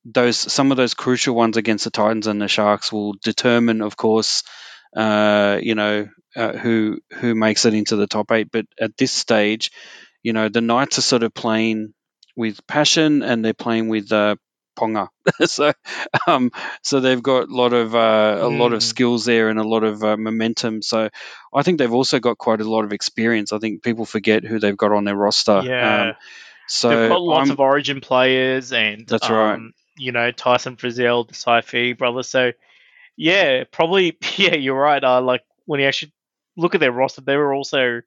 those 0.05 0.37
some 0.37 0.71
of 0.71 0.77
those 0.77 0.93
crucial 0.93 1.35
ones 1.35 1.57
against 1.57 1.83
the 1.83 1.91
Titans 1.91 2.27
and 2.27 2.41
the 2.41 2.47
Sharks 2.47 2.91
will 2.91 3.13
determine, 3.23 3.81
of 3.81 3.97
course, 3.97 4.43
uh, 4.95 5.59
you 5.61 5.75
know 5.75 6.07
uh, 6.35 6.53
who 6.53 6.99
who 7.13 7.35
makes 7.35 7.65
it 7.65 7.73
into 7.73 7.95
the 7.95 8.07
top 8.07 8.31
eight. 8.31 8.49
But 8.51 8.65
at 8.79 8.97
this 8.97 9.11
stage, 9.11 9.71
you 10.23 10.33
know 10.33 10.49
the 10.49 10.61
Knights 10.61 10.97
are 10.97 11.01
sort 11.03 11.23
of 11.23 11.33
playing 11.33 11.93
with 12.35 12.65
passion 12.67 13.21
and 13.23 13.43
they're 13.43 13.53
playing 13.53 13.89
with 13.89 14.11
uh, 14.11 14.35
Ponga. 14.77 15.09
so, 15.45 15.73
um, 16.25 16.51
so 16.83 16.99
they've 17.01 17.21
got 17.21 17.49
a 17.49 17.53
lot 17.53 17.73
of 17.73 17.93
uh, 17.95 18.37
a 18.41 18.47
lot 18.49 18.71
of 18.73 18.79
Mm. 18.79 18.83
skills 18.83 19.25
there 19.25 19.49
and 19.49 19.59
a 19.59 19.67
lot 19.67 19.83
of 19.83 20.01
uh, 20.03 20.15
momentum. 20.15 20.81
So, 20.81 21.09
I 21.53 21.63
think 21.63 21.79
they've 21.79 21.93
also 21.93 22.19
got 22.19 22.37
quite 22.37 22.61
a 22.61 22.69
lot 22.69 22.85
of 22.85 22.93
experience. 22.93 23.51
I 23.51 23.57
think 23.59 23.83
people 23.83 24.05
forget 24.05 24.45
who 24.45 24.59
they've 24.59 24.77
got 24.77 24.93
on 24.93 25.03
their 25.03 25.15
roster. 25.17 25.61
Yeah. 25.65 26.09
Um, 26.09 26.13
so 26.67 26.89
They've 26.89 27.09
got 27.09 27.21
lots 27.21 27.49
I'm- 27.49 27.51
of 27.51 27.59
Origin 27.59 27.99
players, 27.99 28.71
and 28.71 29.05
That's 29.07 29.29
right. 29.29 29.55
um, 29.55 29.73
You 29.97 30.11
know, 30.13 30.31
Tyson 30.31 30.77
Frizell, 30.77 31.27
the 31.27 31.33
Saifiti 31.33 31.97
brother. 31.97 32.23
So, 32.23 32.51
yeah, 33.19 33.65
probably. 33.69 34.17
Yeah, 34.37 34.55
you're 34.55 34.79
right. 34.79 35.03
Uh, 35.03 35.21
like 35.21 35.43
when 35.65 35.81
you 35.81 35.87
actually 35.87 36.13
look 36.55 36.73
at 36.73 36.79
their 36.79 36.91
roster, 36.91 37.21
they 37.21 37.35
were 37.35 37.53
also 37.53 38.01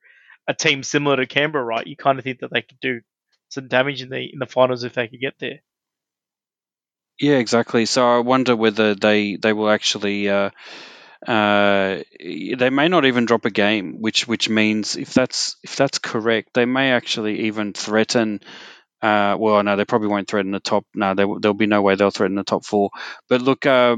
a 0.48 0.54
team 0.54 0.82
similar 0.82 1.16
to 1.16 1.26
Canberra, 1.26 1.64
right? 1.64 1.86
You 1.86 1.96
kind 1.96 2.18
of 2.18 2.24
think 2.24 2.40
that 2.40 2.50
they 2.50 2.62
could 2.62 2.80
do 2.80 3.02
some 3.50 3.68
damage 3.68 4.00
in 4.02 4.08
the 4.08 4.32
in 4.32 4.38
the 4.38 4.46
finals 4.46 4.84
if 4.84 4.94
they 4.94 5.08
could 5.08 5.20
get 5.20 5.34
there. 5.38 5.60
Yeah, 7.20 7.36
exactly. 7.36 7.84
So 7.84 8.08
I 8.08 8.20
wonder 8.20 8.56
whether 8.56 8.94
they 8.94 9.36
they 9.36 9.52
will 9.52 9.70
actually. 9.70 10.28
Uh, 10.28 10.50
uh, 11.28 12.02
they 12.18 12.70
may 12.70 12.88
not 12.88 13.04
even 13.04 13.26
drop 13.26 13.44
a 13.44 13.50
game, 13.50 14.00
which 14.00 14.26
which 14.26 14.48
means 14.48 14.96
if 14.96 15.14
that's 15.14 15.56
if 15.62 15.76
that's 15.76 15.98
correct, 15.98 16.48
they 16.54 16.64
may 16.64 16.90
actually 16.90 17.46
even 17.46 17.74
threaten. 17.74 18.40
Uh, 19.00 19.36
well, 19.38 19.62
no, 19.62 19.76
they 19.76 19.84
probably 19.84 20.08
won't 20.08 20.26
threaten 20.26 20.52
the 20.52 20.60
top. 20.60 20.84
No, 20.94 21.14
there, 21.14 21.26
there'll 21.40 21.54
be 21.54 21.66
no 21.66 21.82
way 21.82 21.94
they'll 21.96 22.10
threaten 22.10 22.36
the 22.36 22.44
top 22.44 22.64
four. 22.64 22.90
But 23.28 23.42
look, 23.42 23.66
uh, 23.66 23.96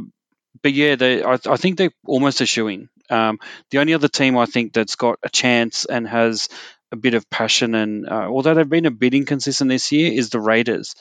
but 0.65 0.73
yeah, 0.73 0.97
they, 0.97 1.23
I, 1.23 1.35
I 1.45 1.57
think 1.59 1.77
they're 1.77 1.93
almost 2.07 2.41
a 2.41 2.47
shooing. 2.47 2.89
Um, 3.11 3.39
the 3.71 3.79
only 3.81 3.93
other 3.93 4.09
team 4.09 4.39
I 4.39 4.47
think 4.47 4.73
that's 4.73 4.97
got 4.97 5.19
a 5.23 5.29
chance 5.29 5.85
and 5.85 6.09
has 6.09 6.49
a 6.91 6.97
bit 6.97 7.13
of 7.13 7.29
passion, 7.29 7.75
and 7.75 8.09
uh, 8.09 8.29
although 8.31 8.55
they've 8.55 8.67
been 8.69 8.87
a 8.87 8.91
bit 8.91 9.13
inconsistent 9.13 9.69
this 9.69 9.93
year, 9.93 10.11
is 10.11 10.31
the 10.31 10.41
Raiders. 10.41 10.95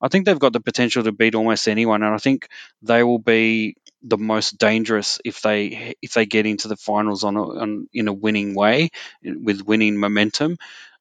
I 0.00 0.08
think 0.08 0.24
they've 0.24 0.38
got 0.38 0.54
the 0.54 0.60
potential 0.60 1.02
to 1.04 1.12
beat 1.12 1.34
almost 1.34 1.68
anyone, 1.68 2.02
and 2.02 2.14
I 2.14 2.16
think 2.16 2.48
they 2.80 3.02
will 3.02 3.18
be 3.18 3.76
the 4.02 4.16
most 4.16 4.56
dangerous 4.56 5.20
if 5.22 5.42
they 5.42 5.94
if 6.00 6.14
they 6.14 6.24
get 6.24 6.46
into 6.46 6.68
the 6.68 6.76
finals 6.78 7.22
on, 7.22 7.36
a, 7.36 7.42
on 7.42 7.88
in 7.92 8.08
a 8.08 8.14
winning 8.14 8.54
way 8.54 8.88
with 9.22 9.60
winning 9.60 9.98
momentum. 9.98 10.56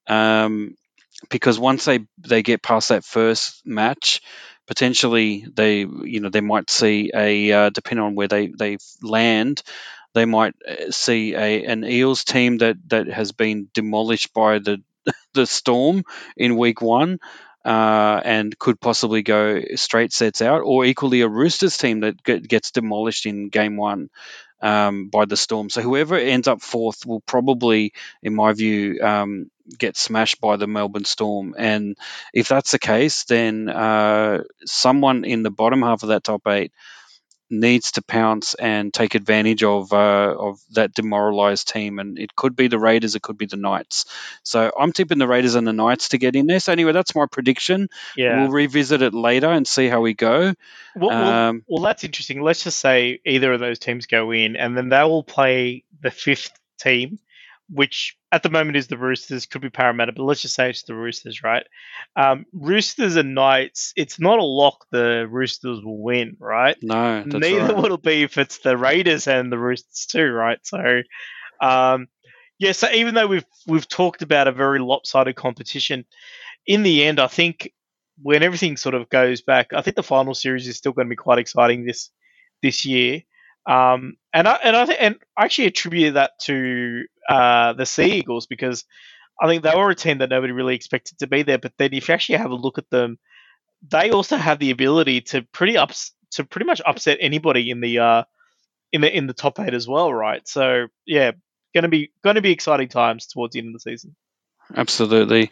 Um, 0.07 0.75
because 1.29 1.57
once 1.57 1.85
they 1.85 1.99
they 2.17 2.43
get 2.43 2.61
past 2.61 2.89
that 2.89 3.05
first 3.05 3.65
match, 3.65 4.21
potentially 4.69 5.45
they 5.53 5.79
you 5.81 6.21
know 6.21 6.29
they 6.29 6.41
might 6.41 6.71
see 6.71 7.11
a 7.15 7.51
uh, 7.51 7.71
depending 7.71 8.05
on 8.05 8.15
where 8.15 8.29
they 8.29 8.47
they 8.47 8.77
land, 9.03 9.63
they 10.15 10.25
might 10.25 10.55
uh, 10.67 10.91
see 10.91 11.35
a 11.35 11.65
an 11.65 11.83
Eels 11.85 12.23
team 12.23 12.59
that 12.59 12.77
that 12.89 13.07
has 13.07 13.33
been 13.33 13.69
demolished 13.73 14.33
by 14.33 14.59
the 14.59 14.81
the 15.33 15.47
Storm 15.47 16.05
in 16.37 16.57
week 16.57 16.81
one. 16.81 17.19
Uh, 17.65 18.21
and 18.23 18.57
could 18.57 18.79
possibly 18.79 19.21
go 19.21 19.61
straight 19.75 20.13
sets 20.13 20.41
out, 20.41 20.61
or 20.63 20.85
equally 20.85 21.21
a 21.21 21.27
Roosters 21.27 21.77
team 21.77 21.99
that 21.99 22.23
get, 22.23 22.47
gets 22.47 22.71
demolished 22.71 23.25
in 23.25 23.49
game 23.49 23.77
one 23.77 24.09
um, 24.61 25.07
by 25.09 25.25
the 25.25 25.37
Storm. 25.37 25.69
So 25.69 25.81
whoever 25.81 26.15
ends 26.15 26.47
up 26.47 26.61
fourth 26.61 27.05
will 27.05 27.21
probably, 27.21 27.93
in 28.21 28.35
my 28.35 28.53
view, 28.53 29.01
um, 29.01 29.51
get 29.77 29.97
smashed 29.97 30.41
by 30.41 30.57
the 30.57 30.67
Melbourne 30.67 31.05
Storm. 31.05 31.55
And 31.57 31.97
if 32.33 32.47
that's 32.47 32.71
the 32.71 32.79
case, 32.79 33.23
then 33.25 33.69
uh, 33.69 34.43
someone 34.65 35.25
in 35.25 35.43
the 35.43 35.51
bottom 35.51 35.81
half 35.81 36.03
of 36.03 36.09
that 36.09 36.23
top 36.23 36.47
eight 36.47 36.71
needs 37.49 37.93
to 37.93 38.01
pounce 38.01 38.53
and 38.53 38.93
take 38.93 39.15
advantage 39.15 39.63
of 39.63 39.91
uh, 39.91 40.35
of 40.37 40.59
that 40.71 40.93
demoralized 40.93 41.67
team. 41.67 41.99
And 41.99 42.19
it 42.19 42.35
could 42.35 42.55
be 42.55 42.67
the 42.67 42.79
Raiders, 42.79 43.15
it 43.15 43.21
could 43.21 43.37
be 43.37 43.45
the 43.45 43.57
Knights. 43.57 44.05
So 44.43 44.71
I'm 44.79 44.93
tipping 44.93 45.17
the 45.17 45.27
Raiders 45.27 45.55
and 45.55 45.67
the 45.67 45.73
Knights 45.73 46.09
to 46.09 46.17
get 46.17 46.35
in 46.35 46.47
there. 46.47 46.59
So 46.59 46.71
anyway, 46.71 46.91
that's 46.91 47.15
my 47.15 47.25
prediction. 47.31 47.89
Yeah. 48.15 48.41
We'll 48.41 48.51
revisit 48.51 49.01
it 49.01 49.13
later 49.13 49.47
and 49.49 49.67
see 49.67 49.87
how 49.87 50.01
we 50.01 50.13
go. 50.13 50.53
Well, 50.95 51.09
well, 51.09 51.49
Um, 51.49 51.63
well, 51.67 51.83
that's 51.83 52.03
interesting. 52.03 52.41
Let's 52.41 52.63
just 52.63 52.79
say 52.79 53.19
either 53.25 53.53
of 53.53 53.59
those 53.59 53.79
teams 53.79 54.05
go 54.05 54.31
in, 54.31 54.55
and 54.55 54.75
then 54.75 54.89
they 54.89 55.03
will 55.03 55.23
play 55.23 55.83
the 56.01 56.11
fifth 56.11 56.51
team, 56.79 57.19
which 57.71 58.17
at 58.31 58.43
the 58.43 58.49
moment 58.49 58.77
is 58.77 58.87
the 58.87 58.97
Roosters. 58.97 59.45
Could 59.45 59.61
be 59.61 59.69
Parramatta, 59.69 60.11
but 60.11 60.23
let's 60.23 60.41
just 60.41 60.55
say 60.55 60.69
it's 60.69 60.83
the 60.83 60.95
Roosters, 60.95 61.43
right? 61.43 61.65
Um, 62.15 62.45
Roosters 62.53 63.15
and 63.15 63.35
Knights. 63.35 63.93
It's 63.95 64.19
not 64.19 64.39
a 64.39 64.43
lock. 64.43 64.85
The 64.91 65.27
Roosters 65.29 65.83
will 65.83 66.01
win, 66.01 66.35
right? 66.39 66.77
no, 67.23 67.39
Neither 67.39 67.73
right. 67.73 67.75
will 67.75 67.93
it 67.93 68.03
be 68.03 68.23
if 68.23 68.37
it's 68.37 68.59
the 68.59 68.77
Raiders 68.77 69.27
and 69.27 69.51
the 69.51 69.59
Roosters 69.59 70.07
too, 70.07 70.29
right? 70.31 70.59
So, 70.63 71.01
um, 71.61 72.07
yeah. 72.57 72.71
So 72.71 72.89
even 72.91 73.15
though 73.15 73.27
we've 73.27 73.45
we've 73.67 73.87
talked 73.87 74.21
about 74.21 74.47
a 74.47 74.51
very 74.51 74.79
lopsided 74.79 75.35
competition, 75.35 76.05
in 76.65 76.83
the 76.83 77.03
end, 77.05 77.19
I 77.19 77.27
think 77.27 77.71
when 78.21 78.43
everything 78.43 78.77
sort 78.77 78.95
of 78.95 79.09
goes 79.09 79.41
back, 79.41 79.73
I 79.73 79.81
think 79.81 79.95
the 79.95 80.03
final 80.03 80.33
series 80.33 80.67
is 80.67 80.77
still 80.77 80.91
going 80.91 81.07
to 81.07 81.09
be 81.09 81.15
quite 81.15 81.39
exciting 81.39 81.85
this 81.85 82.09
this 82.61 82.85
year. 82.85 83.21
Um, 83.65 84.15
and 84.33 84.47
I 84.47 84.59
and 84.63 84.75
I 84.75 84.85
th- 84.85 84.97
and 84.99 85.15
I 85.37 85.45
actually 85.45 85.67
attribute 85.67 86.15
that 86.15 86.31
to 86.43 87.05
uh, 87.27 87.73
the 87.73 87.85
Sea 87.85 88.13
Eagles 88.13 88.47
because 88.47 88.85
I 89.41 89.47
think 89.47 89.63
they 89.63 89.75
were 89.75 89.89
a 89.89 89.95
team 89.95 90.19
that 90.19 90.29
nobody 90.29 90.53
really 90.53 90.75
expected 90.75 91.19
to 91.19 91.27
be 91.27 91.43
there. 91.43 91.57
But 91.57 91.73
then 91.77 91.93
if 91.93 92.07
you 92.07 92.13
actually 92.13 92.39
have 92.39 92.51
a 92.51 92.55
look 92.55 92.77
at 92.77 92.89
them, 92.89 93.17
they 93.87 94.11
also 94.11 94.37
have 94.37 94.59
the 94.59 94.71
ability 94.71 95.21
to 95.21 95.43
pretty 95.53 95.77
ups 95.77 96.13
to 96.31 96.43
pretty 96.43 96.65
much 96.65 96.81
upset 96.85 97.17
anybody 97.21 97.69
in 97.69 97.81
the 97.81 97.99
uh, 97.99 98.23
in 98.91 99.01
the 99.01 99.15
in 99.15 99.27
the 99.27 99.33
top 99.33 99.59
eight 99.59 99.73
as 99.73 99.87
well, 99.87 100.13
right? 100.13 100.47
So 100.47 100.87
yeah, 101.05 101.31
to 101.75 101.87
be 101.87 102.11
going 102.23 102.35
to 102.35 102.41
be 102.41 102.51
exciting 102.51 102.89
times 102.89 103.27
towards 103.27 103.53
the 103.53 103.59
end 103.59 103.69
of 103.69 103.73
the 103.73 103.79
season. 103.79 104.15
Absolutely. 104.75 105.51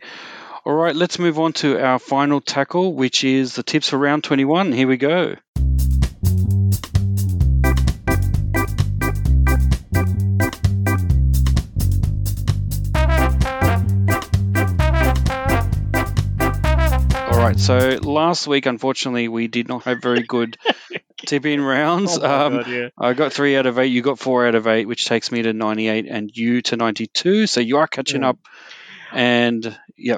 All 0.66 0.74
right, 0.74 0.96
let's 0.96 1.18
move 1.18 1.40
on 1.40 1.54
to 1.54 1.80
our 1.80 1.98
final 1.98 2.42
tackle, 2.42 2.94
which 2.94 3.24
is 3.24 3.56
the 3.56 3.64
tips 3.64 3.90
for 3.90 3.98
round 3.98 4.24
21. 4.26 4.74
Here 4.74 4.88
we 4.88 4.98
go. 4.98 5.36
Right, 17.58 18.04
so 18.04 18.10
last 18.10 18.48
week, 18.48 18.66
unfortunately, 18.66 19.28
we 19.28 19.48
did 19.48 19.68
not 19.68 19.84
have 19.84 20.02
very 20.02 20.24
good 20.24 20.58
tipping 21.26 21.62
rounds. 21.62 22.18
Oh 22.18 22.48
um, 22.48 22.54
God, 22.58 22.68
yeah. 22.68 22.90
I 22.98 23.14
got 23.14 23.34
three 23.34 23.58
out 23.58 23.66
of 23.66 23.80
eight. 23.80 23.88
You 23.88 24.02
got 24.02 24.20
four 24.20 24.48
out 24.48 24.56
of 24.56 24.68
eight, 24.68 24.88
which 24.88 25.06
takes 25.06 25.32
me 25.32 25.42
to 25.44 25.54
98, 25.54 26.08
and 26.10 26.36
you 26.36 26.62
to 26.64 26.78
92. 26.78 27.48
So 27.48 27.60
you 27.60 27.78
are 27.78 27.88
catching 27.88 28.24
up. 28.24 28.38
And 29.12 29.78
yeah, 29.98 30.18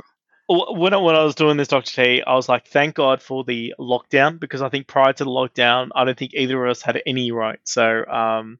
when 0.49 0.93
I, 0.93 0.97
when 0.97 1.15
I 1.15 1.23
was 1.23 1.35
doing 1.35 1.57
this 1.57 1.67
Doctor 1.67 2.03
T, 2.03 2.23
I 2.25 2.33
was 2.33 2.49
like, 2.49 2.67
thank 2.67 2.95
God 2.95 3.21
for 3.21 3.43
the 3.43 3.75
lockdown 3.79 4.39
because 4.39 4.63
I 4.63 4.69
think 4.69 4.87
prior 4.87 5.13
to 5.13 5.23
the 5.23 5.29
lockdown, 5.29 5.89
I 5.93 6.05
don't 6.05 6.17
think 6.17 6.33
either 6.33 6.65
of 6.65 6.71
us 6.71 6.81
had 6.81 6.99
any 7.05 7.31
right. 7.31 7.59
So, 7.65 8.03
um, 8.05 8.57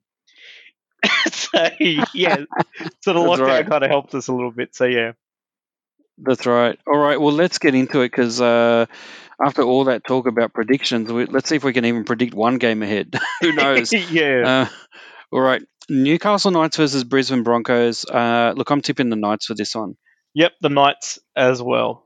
so 1.31 1.69
yeah, 1.79 2.37
so 3.01 3.13
the 3.13 3.23
That's 3.23 3.41
lockdown 3.41 3.47
right. 3.47 3.67
kind 3.67 3.83
of 3.83 3.89
helped 3.89 4.13
us 4.13 4.27
a 4.27 4.33
little 4.33 4.51
bit. 4.51 4.75
So 4.75 4.85
yeah, 4.85 5.13
That's 6.21 6.45
right. 6.45 6.77
All 6.85 6.97
right. 6.97 7.19
Well, 7.19 7.33
let's 7.33 7.59
get 7.59 7.75
into 7.75 8.01
it 8.01 8.09
because 8.11 8.41
uh, 8.41 8.85
after 9.43 9.61
all 9.63 9.85
that 9.85 10.03
talk 10.05 10.27
about 10.27 10.53
predictions, 10.53 11.11
we, 11.11 11.25
let's 11.25 11.47
see 11.49 11.55
if 11.55 11.63
we 11.63 11.73
can 11.73 11.85
even 11.85 12.03
predict 12.03 12.33
one 12.33 12.57
game 12.57 12.83
ahead. 12.83 13.15
Who 13.41 13.53
knows? 13.53 13.93
yeah, 14.11 14.43
uh, 14.45 14.67
all 15.31 15.41
right. 15.41 15.61
Newcastle 15.89 16.51
Knights 16.51 16.77
versus 16.77 17.03
Brisbane 17.03 17.43
Broncos. 17.43 18.05
Uh, 18.05 18.53
look, 18.55 18.69
I'm 18.69 18.81
tipping 18.81 19.09
the 19.09 19.15
Knights 19.15 19.45
for 19.45 19.55
this 19.55 19.73
one. 19.73 19.95
yep, 20.33 20.51
the 20.61 20.69
Knights 20.69 21.19
as 21.35 21.61
well. 21.61 22.05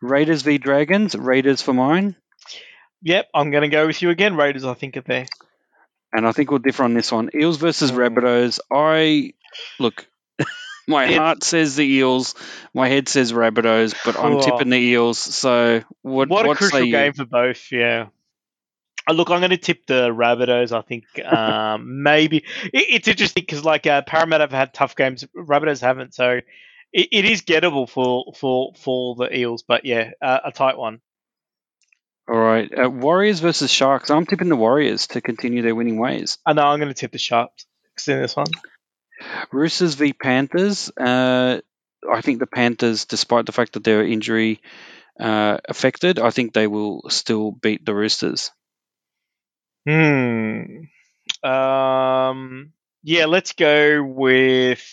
Raiders 0.00 0.42
v 0.42 0.58
Dragons. 0.58 1.14
Raiders 1.14 1.60
for 1.62 1.72
mine. 1.74 2.16
Yep, 3.02 3.26
I'm 3.34 3.50
going 3.50 3.62
to 3.62 3.68
go 3.68 3.86
with 3.86 4.00
you 4.02 4.10
again. 4.10 4.36
Raiders, 4.36 4.64
I 4.64 4.74
think, 4.74 4.96
are 4.96 5.02
there. 5.02 5.26
And 6.12 6.26
I 6.26 6.32
think 6.32 6.50
we'll 6.50 6.60
differ 6.60 6.84
on 6.84 6.94
this 6.94 7.12
one. 7.12 7.30
Eels 7.34 7.56
versus 7.58 7.90
Mm. 7.92 7.96
Rabbitohs. 8.16 8.58
I 8.72 9.32
look. 9.78 10.06
My 10.86 11.12
heart 11.12 11.42
says 11.42 11.76
the 11.76 11.84
Eels. 11.84 12.34
My 12.74 12.88
head 12.88 13.08
says 13.08 13.32
Rabbitohs, 13.32 13.94
but 14.04 14.16
I'm 14.18 14.34
Oh. 14.36 14.40
tipping 14.40 14.70
the 14.70 14.78
Eels. 14.78 15.18
So 15.18 15.82
what? 16.02 16.28
what 16.28 16.44
a 16.44 16.48
what 16.48 16.58
crucial 16.58 16.84
you? 16.84 16.92
game 16.92 17.12
for 17.12 17.24
both. 17.24 17.72
Yeah. 17.72 18.06
Uh, 19.08 19.12
look, 19.12 19.30
I'm 19.30 19.40
going 19.40 19.50
to 19.50 19.56
tip 19.56 19.86
the 19.86 20.10
Rabbitohs. 20.10 20.72
I 20.76 20.82
think 20.82 21.04
um, 21.24 22.02
maybe 22.02 22.38
it, 22.38 22.44
it's 22.72 23.08
interesting 23.08 23.42
because 23.42 23.64
like 23.64 23.86
uh, 23.86 24.02
Parramatta 24.02 24.42
have 24.44 24.52
had 24.52 24.74
tough 24.74 24.94
games, 24.96 25.24
Rabbitohs 25.36 25.80
haven't. 25.80 26.14
So 26.14 26.40
it, 26.92 27.08
it 27.12 27.24
is 27.24 27.42
gettable 27.42 27.88
for 27.88 28.32
for 28.36 28.72
for 28.76 29.14
the 29.16 29.36
Eels, 29.36 29.62
but 29.62 29.84
yeah, 29.84 30.12
uh, 30.22 30.38
a 30.44 30.52
tight 30.52 30.78
one. 30.78 31.00
All 32.28 32.36
right. 32.36 32.68
Uh, 32.76 32.90
Warriors 32.90 33.38
versus 33.40 33.70
Sharks. 33.70 34.10
I'm 34.10 34.26
tipping 34.26 34.48
the 34.48 34.56
Warriors 34.56 35.06
to 35.08 35.20
continue 35.20 35.62
their 35.62 35.76
winning 35.76 35.98
ways. 35.98 36.38
I 36.44 36.54
know 36.54 36.62
I'm 36.62 36.80
going 36.80 36.88
to 36.88 36.94
tip 36.94 37.12
the 37.12 37.18
Sharks 37.18 37.66
in 38.08 38.20
this 38.20 38.34
one. 38.34 38.46
Roosters 39.52 39.94
v 39.94 40.12
Panthers. 40.12 40.90
Uh, 40.96 41.60
I 42.10 42.20
think 42.20 42.38
the 42.38 42.46
Panthers, 42.46 43.04
despite 43.06 43.46
the 43.46 43.52
fact 43.52 43.72
that 43.74 43.84
they're 43.84 44.06
injury 44.06 44.60
uh, 45.18 45.58
affected, 45.68 46.18
I 46.18 46.30
think 46.30 46.52
they 46.52 46.66
will 46.66 47.02
still 47.10 47.52
beat 47.52 47.84
the 47.84 47.94
Roosters. 47.94 48.50
Hmm. 49.86 50.84
Um. 51.42 52.72
Yeah, 53.02 53.26
let's 53.26 53.52
go 53.52 54.02
with. 54.04 54.84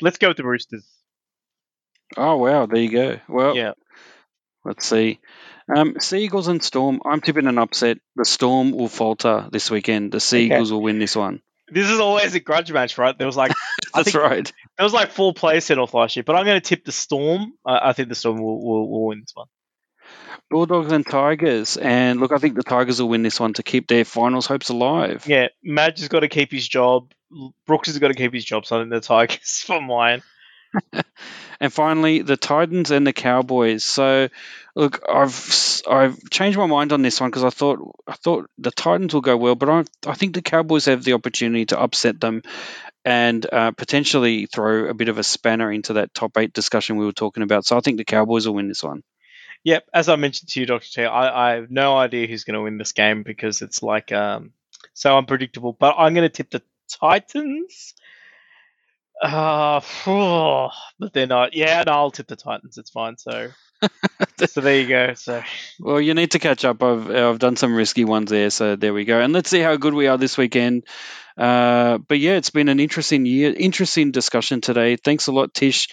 Let's 0.00 0.18
go 0.18 0.28
with 0.28 0.36
the 0.36 0.44
Roosters. 0.44 0.86
Oh 2.16 2.36
wow, 2.36 2.66
there 2.66 2.80
you 2.82 2.90
go. 2.90 3.20
Well, 3.28 3.54
Yeah. 3.56 3.72
let's 4.64 4.86
see. 4.86 5.20
Um, 5.74 5.96
Sea 6.00 6.24
Eagles 6.24 6.48
and 6.48 6.62
Storm. 6.62 7.00
I'm 7.04 7.20
tipping 7.20 7.46
an 7.46 7.58
upset. 7.58 7.98
The 8.16 8.24
Storm 8.24 8.72
will 8.72 8.88
falter 8.88 9.48
this 9.50 9.70
weekend. 9.70 10.12
The 10.12 10.20
Sea 10.20 10.46
Eagles 10.46 10.72
will 10.72 10.82
win 10.82 10.98
this 10.98 11.16
one. 11.16 11.40
This 11.68 11.88
is 11.88 12.00
always 12.00 12.34
a 12.34 12.40
grudge 12.40 12.70
match, 12.70 12.98
right? 12.98 13.16
There 13.16 13.26
was 13.26 13.36
like 13.36 13.52
I 13.94 14.02
That's 14.02 14.14
right. 14.14 14.52
there 14.76 14.84
was 14.84 14.92
like 14.92 15.12
four 15.12 15.32
players 15.32 15.64
set 15.64 15.78
off 15.78 15.94
last 15.94 16.16
year, 16.16 16.22
but 16.22 16.36
I'm 16.36 16.44
going 16.44 16.60
to 16.60 16.66
tip 16.66 16.84
the 16.84 16.92
Storm. 16.92 17.54
I 17.64 17.90
I 17.90 17.92
think 17.92 18.08
the 18.08 18.14
Storm 18.14 18.42
will, 18.42 18.62
will, 18.62 18.90
will 18.90 19.06
win 19.06 19.20
this 19.20 19.32
one. 19.34 19.46
Bulldogs 20.50 20.92
and 20.92 21.06
Tigers. 21.06 21.78
And 21.78 22.20
look, 22.20 22.30
I 22.30 22.38
think 22.38 22.56
the 22.56 22.62
Tigers 22.62 23.00
will 23.00 23.08
win 23.08 23.22
this 23.22 23.40
one 23.40 23.54
to 23.54 23.62
keep 23.62 23.88
their 23.88 24.04
finals 24.04 24.46
hopes 24.46 24.68
alive. 24.68 25.24
Yeah, 25.26 25.48
Madge 25.62 26.00
has 26.00 26.08
got 26.08 26.20
to 26.20 26.28
keep 26.28 26.52
his 26.52 26.68
job. 26.68 27.12
Brooks 27.66 27.88
has 27.88 27.98
got 27.98 28.08
to 28.08 28.14
keep 28.14 28.34
his 28.34 28.44
job. 28.44 28.66
So 28.66 28.76
I 28.76 28.80
think 28.80 28.90
the 28.90 29.00
Tigers 29.00 29.62
for 29.66 29.80
mine. 29.80 30.22
And 31.60 31.72
finally, 31.72 32.22
the 32.22 32.36
Titans 32.36 32.90
and 32.90 33.06
the 33.06 33.12
Cowboys. 33.12 33.84
So, 33.84 34.28
look, 34.74 35.04
I've 35.08 35.82
I've 35.88 36.18
changed 36.28 36.58
my 36.58 36.66
mind 36.66 36.92
on 36.92 37.02
this 37.02 37.20
one 37.20 37.30
because 37.30 37.44
I 37.44 37.50
thought 37.50 37.78
I 38.04 38.14
thought 38.14 38.50
the 38.58 38.72
Titans 38.72 39.14
will 39.14 39.20
go 39.20 39.36
well, 39.36 39.54
but 39.54 39.68
I 39.68 39.84
I 40.06 40.14
think 40.14 40.34
the 40.34 40.42
Cowboys 40.42 40.86
have 40.86 41.04
the 41.04 41.12
opportunity 41.12 41.66
to 41.66 41.80
upset 41.80 42.20
them 42.20 42.42
and 43.04 43.46
uh, 43.52 43.70
potentially 43.72 44.46
throw 44.46 44.88
a 44.88 44.94
bit 44.94 45.08
of 45.08 45.18
a 45.18 45.22
spanner 45.22 45.70
into 45.70 45.94
that 45.94 46.14
top 46.14 46.36
eight 46.36 46.52
discussion 46.52 46.96
we 46.96 47.04
were 47.06 47.12
talking 47.12 47.44
about. 47.44 47.64
So 47.64 47.76
I 47.76 47.80
think 47.80 47.96
the 47.96 48.04
Cowboys 48.04 48.46
will 48.46 48.54
win 48.54 48.68
this 48.68 48.82
one. 48.82 49.02
Yep, 49.64 49.84
as 49.94 50.08
I 50.08 50.16
mentioned 50.16 50.50
to 50.50 50.60
you, 50.60 50.66
Doctor 50.66 50.88
T, 50.92 51.04
I, 51.04 51.52
I 51.52 51.54
have 51.54 51.70
no 51.70 51.96
idea 51.96 52.26
who's 52.26 52.42
going 52.42 52.54
to 52.54 52.62
win 52.62 52.78
this 52.78 52.92
game 52.92 53.22
because 53.22 53.62
it's 53.62 53.82
like 53.84 54.10
um 54.10 54.52
so 54.94 55.16
unpredictable. 55.16 55.72
But 55.72 55.94
I'm 55.96 56.14
going 56.14 56.28
to 56.28 56.34
tip 56.34 56.50
the 56.50 56.62
Titans. 57.00 57.94
Uh, 59.22 59.80
but 60.98 61.12
they're 61.12 61.26
not. 61.26 61.54
Yeah, 61.54 61.82
no, 61.86 61.92
I'll 61.92 62.10
tip 62.10 62.26
the 62.26 62.36
Titans. 62.36 62.78
It's 62.78 62.90
fine. 62.90 63.16
So, 63.18 63.50
so 64.46 64.60
there 64.60 64.80
you 64.80 64.88
go. 64.88 65.14
So, 65.14 65.42
Well, 65.80 66.00
you 66.00 66.14
need 66.14 66.32
to 66.32 66.38
catch 66.38 66.64
up. 66.64 66.82
I've 66.82 67.10
I've 67.10 67.38
done 67.38 67.56
some 67.56 67.74
risky 67.74 68.04
ones 68.04 68.30
there, 68.30 68.50
so 68.50 68.76
there 68.76 68.94
we 68.94 69.04
go. 69.04 69.20
And 69.20 69.32
let's 69.32 69.50
see 69.50 69.60
how 69.60 69.76
good 69.76 69.94
we 69.94 70.08
are 70.08 70.18
this 70.18 70.36
weekend. 70.36 70.84
Uh, 71.36 71.98
but 71.98 72.18
yeah, 72.18 72.32
it's 72.32 72.50
been 72.50 72.68
an 72.68 72.80
interesting 72.80 73.24
year, 73.24 73.54
interesting 73.56 74.10
discussion 74.10 74.60
today. 74.60 74.96
Thanks 74.96 75.28
a 75.28 75.32
lot, 75.32 75.54
Tish. 75.54 75.88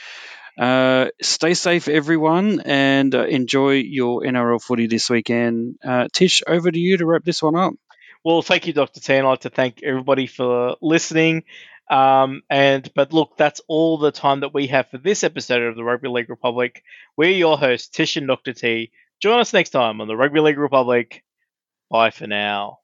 Uh, 0.57 1.07
stay 1.21 1.53
safe, 1.53 1.87
everyone, 1.87 2.59
and 2.65 3.15
uh, 3.15 3.23
enjoy 3.25 3.75
your 3.75 4.23
NRL 4.23 4.61
footy 4.61 4.87
this 4.87 5.09
weekend. 5.09 5.77
Uh, 5.85 6.07
Tish, 6.11 6.43
over 6.45 6.69
to 6.69 6.77
you 6.79 6.97
to 6.97 7.05
wrap 7.05 7.23
this 7.23 7.41
one 7.41 7.55
up. 7.55 7.73
well, 8.25 8.41
thank 8.41 8.67
you, 8.67 8.73
Doctor 8.73 8.99
T, 8.99 9.13
and 9.13 9.25
I'd 9.25 9.29
like 9.29 9.39
to 9.41 9.49
thank 9.49 9.81
everybody 9.83 10.27
for 10.27 10.75
listening. 10.81 11.43
Um, 11.89 12.43
and 12.49 12.89
but 12.93 13.13
look, 13.13 13.35
that's 13.37 13.61
all 13.67 13.97
the 13.97 14.11
time 14.11 14.41
that 14.41 14.53
we 14.53 14.67
have 14.67 14.89
for 14.89 14.97
this 14.97 15.23
episode 15.23 15.63
of 15.63 15.75
the 15.75 15.83
Rugby 15.83 16.07
League 16.07 16.29
Republic. 16.29 16.83
We're 17.17 17.31
your 17.31 17.57
hosts, 17.57 17.87
Tish 17.87 18.15
and 18.15 18.27
Doctor 18.27 18.53
T. 18.53 18.91
Join 19.19 19.39
us 19.39 19.53
next 19.53 19.71
time 19.71 19.99
on 20.01 20.07
the 20.07 20.15
Rugby 20.15 20.39
League 20.39 20.59
Republic. 20.59 21.23
Bye 21.89 22.11
for 22.11 22.27
now. 22.27 22.79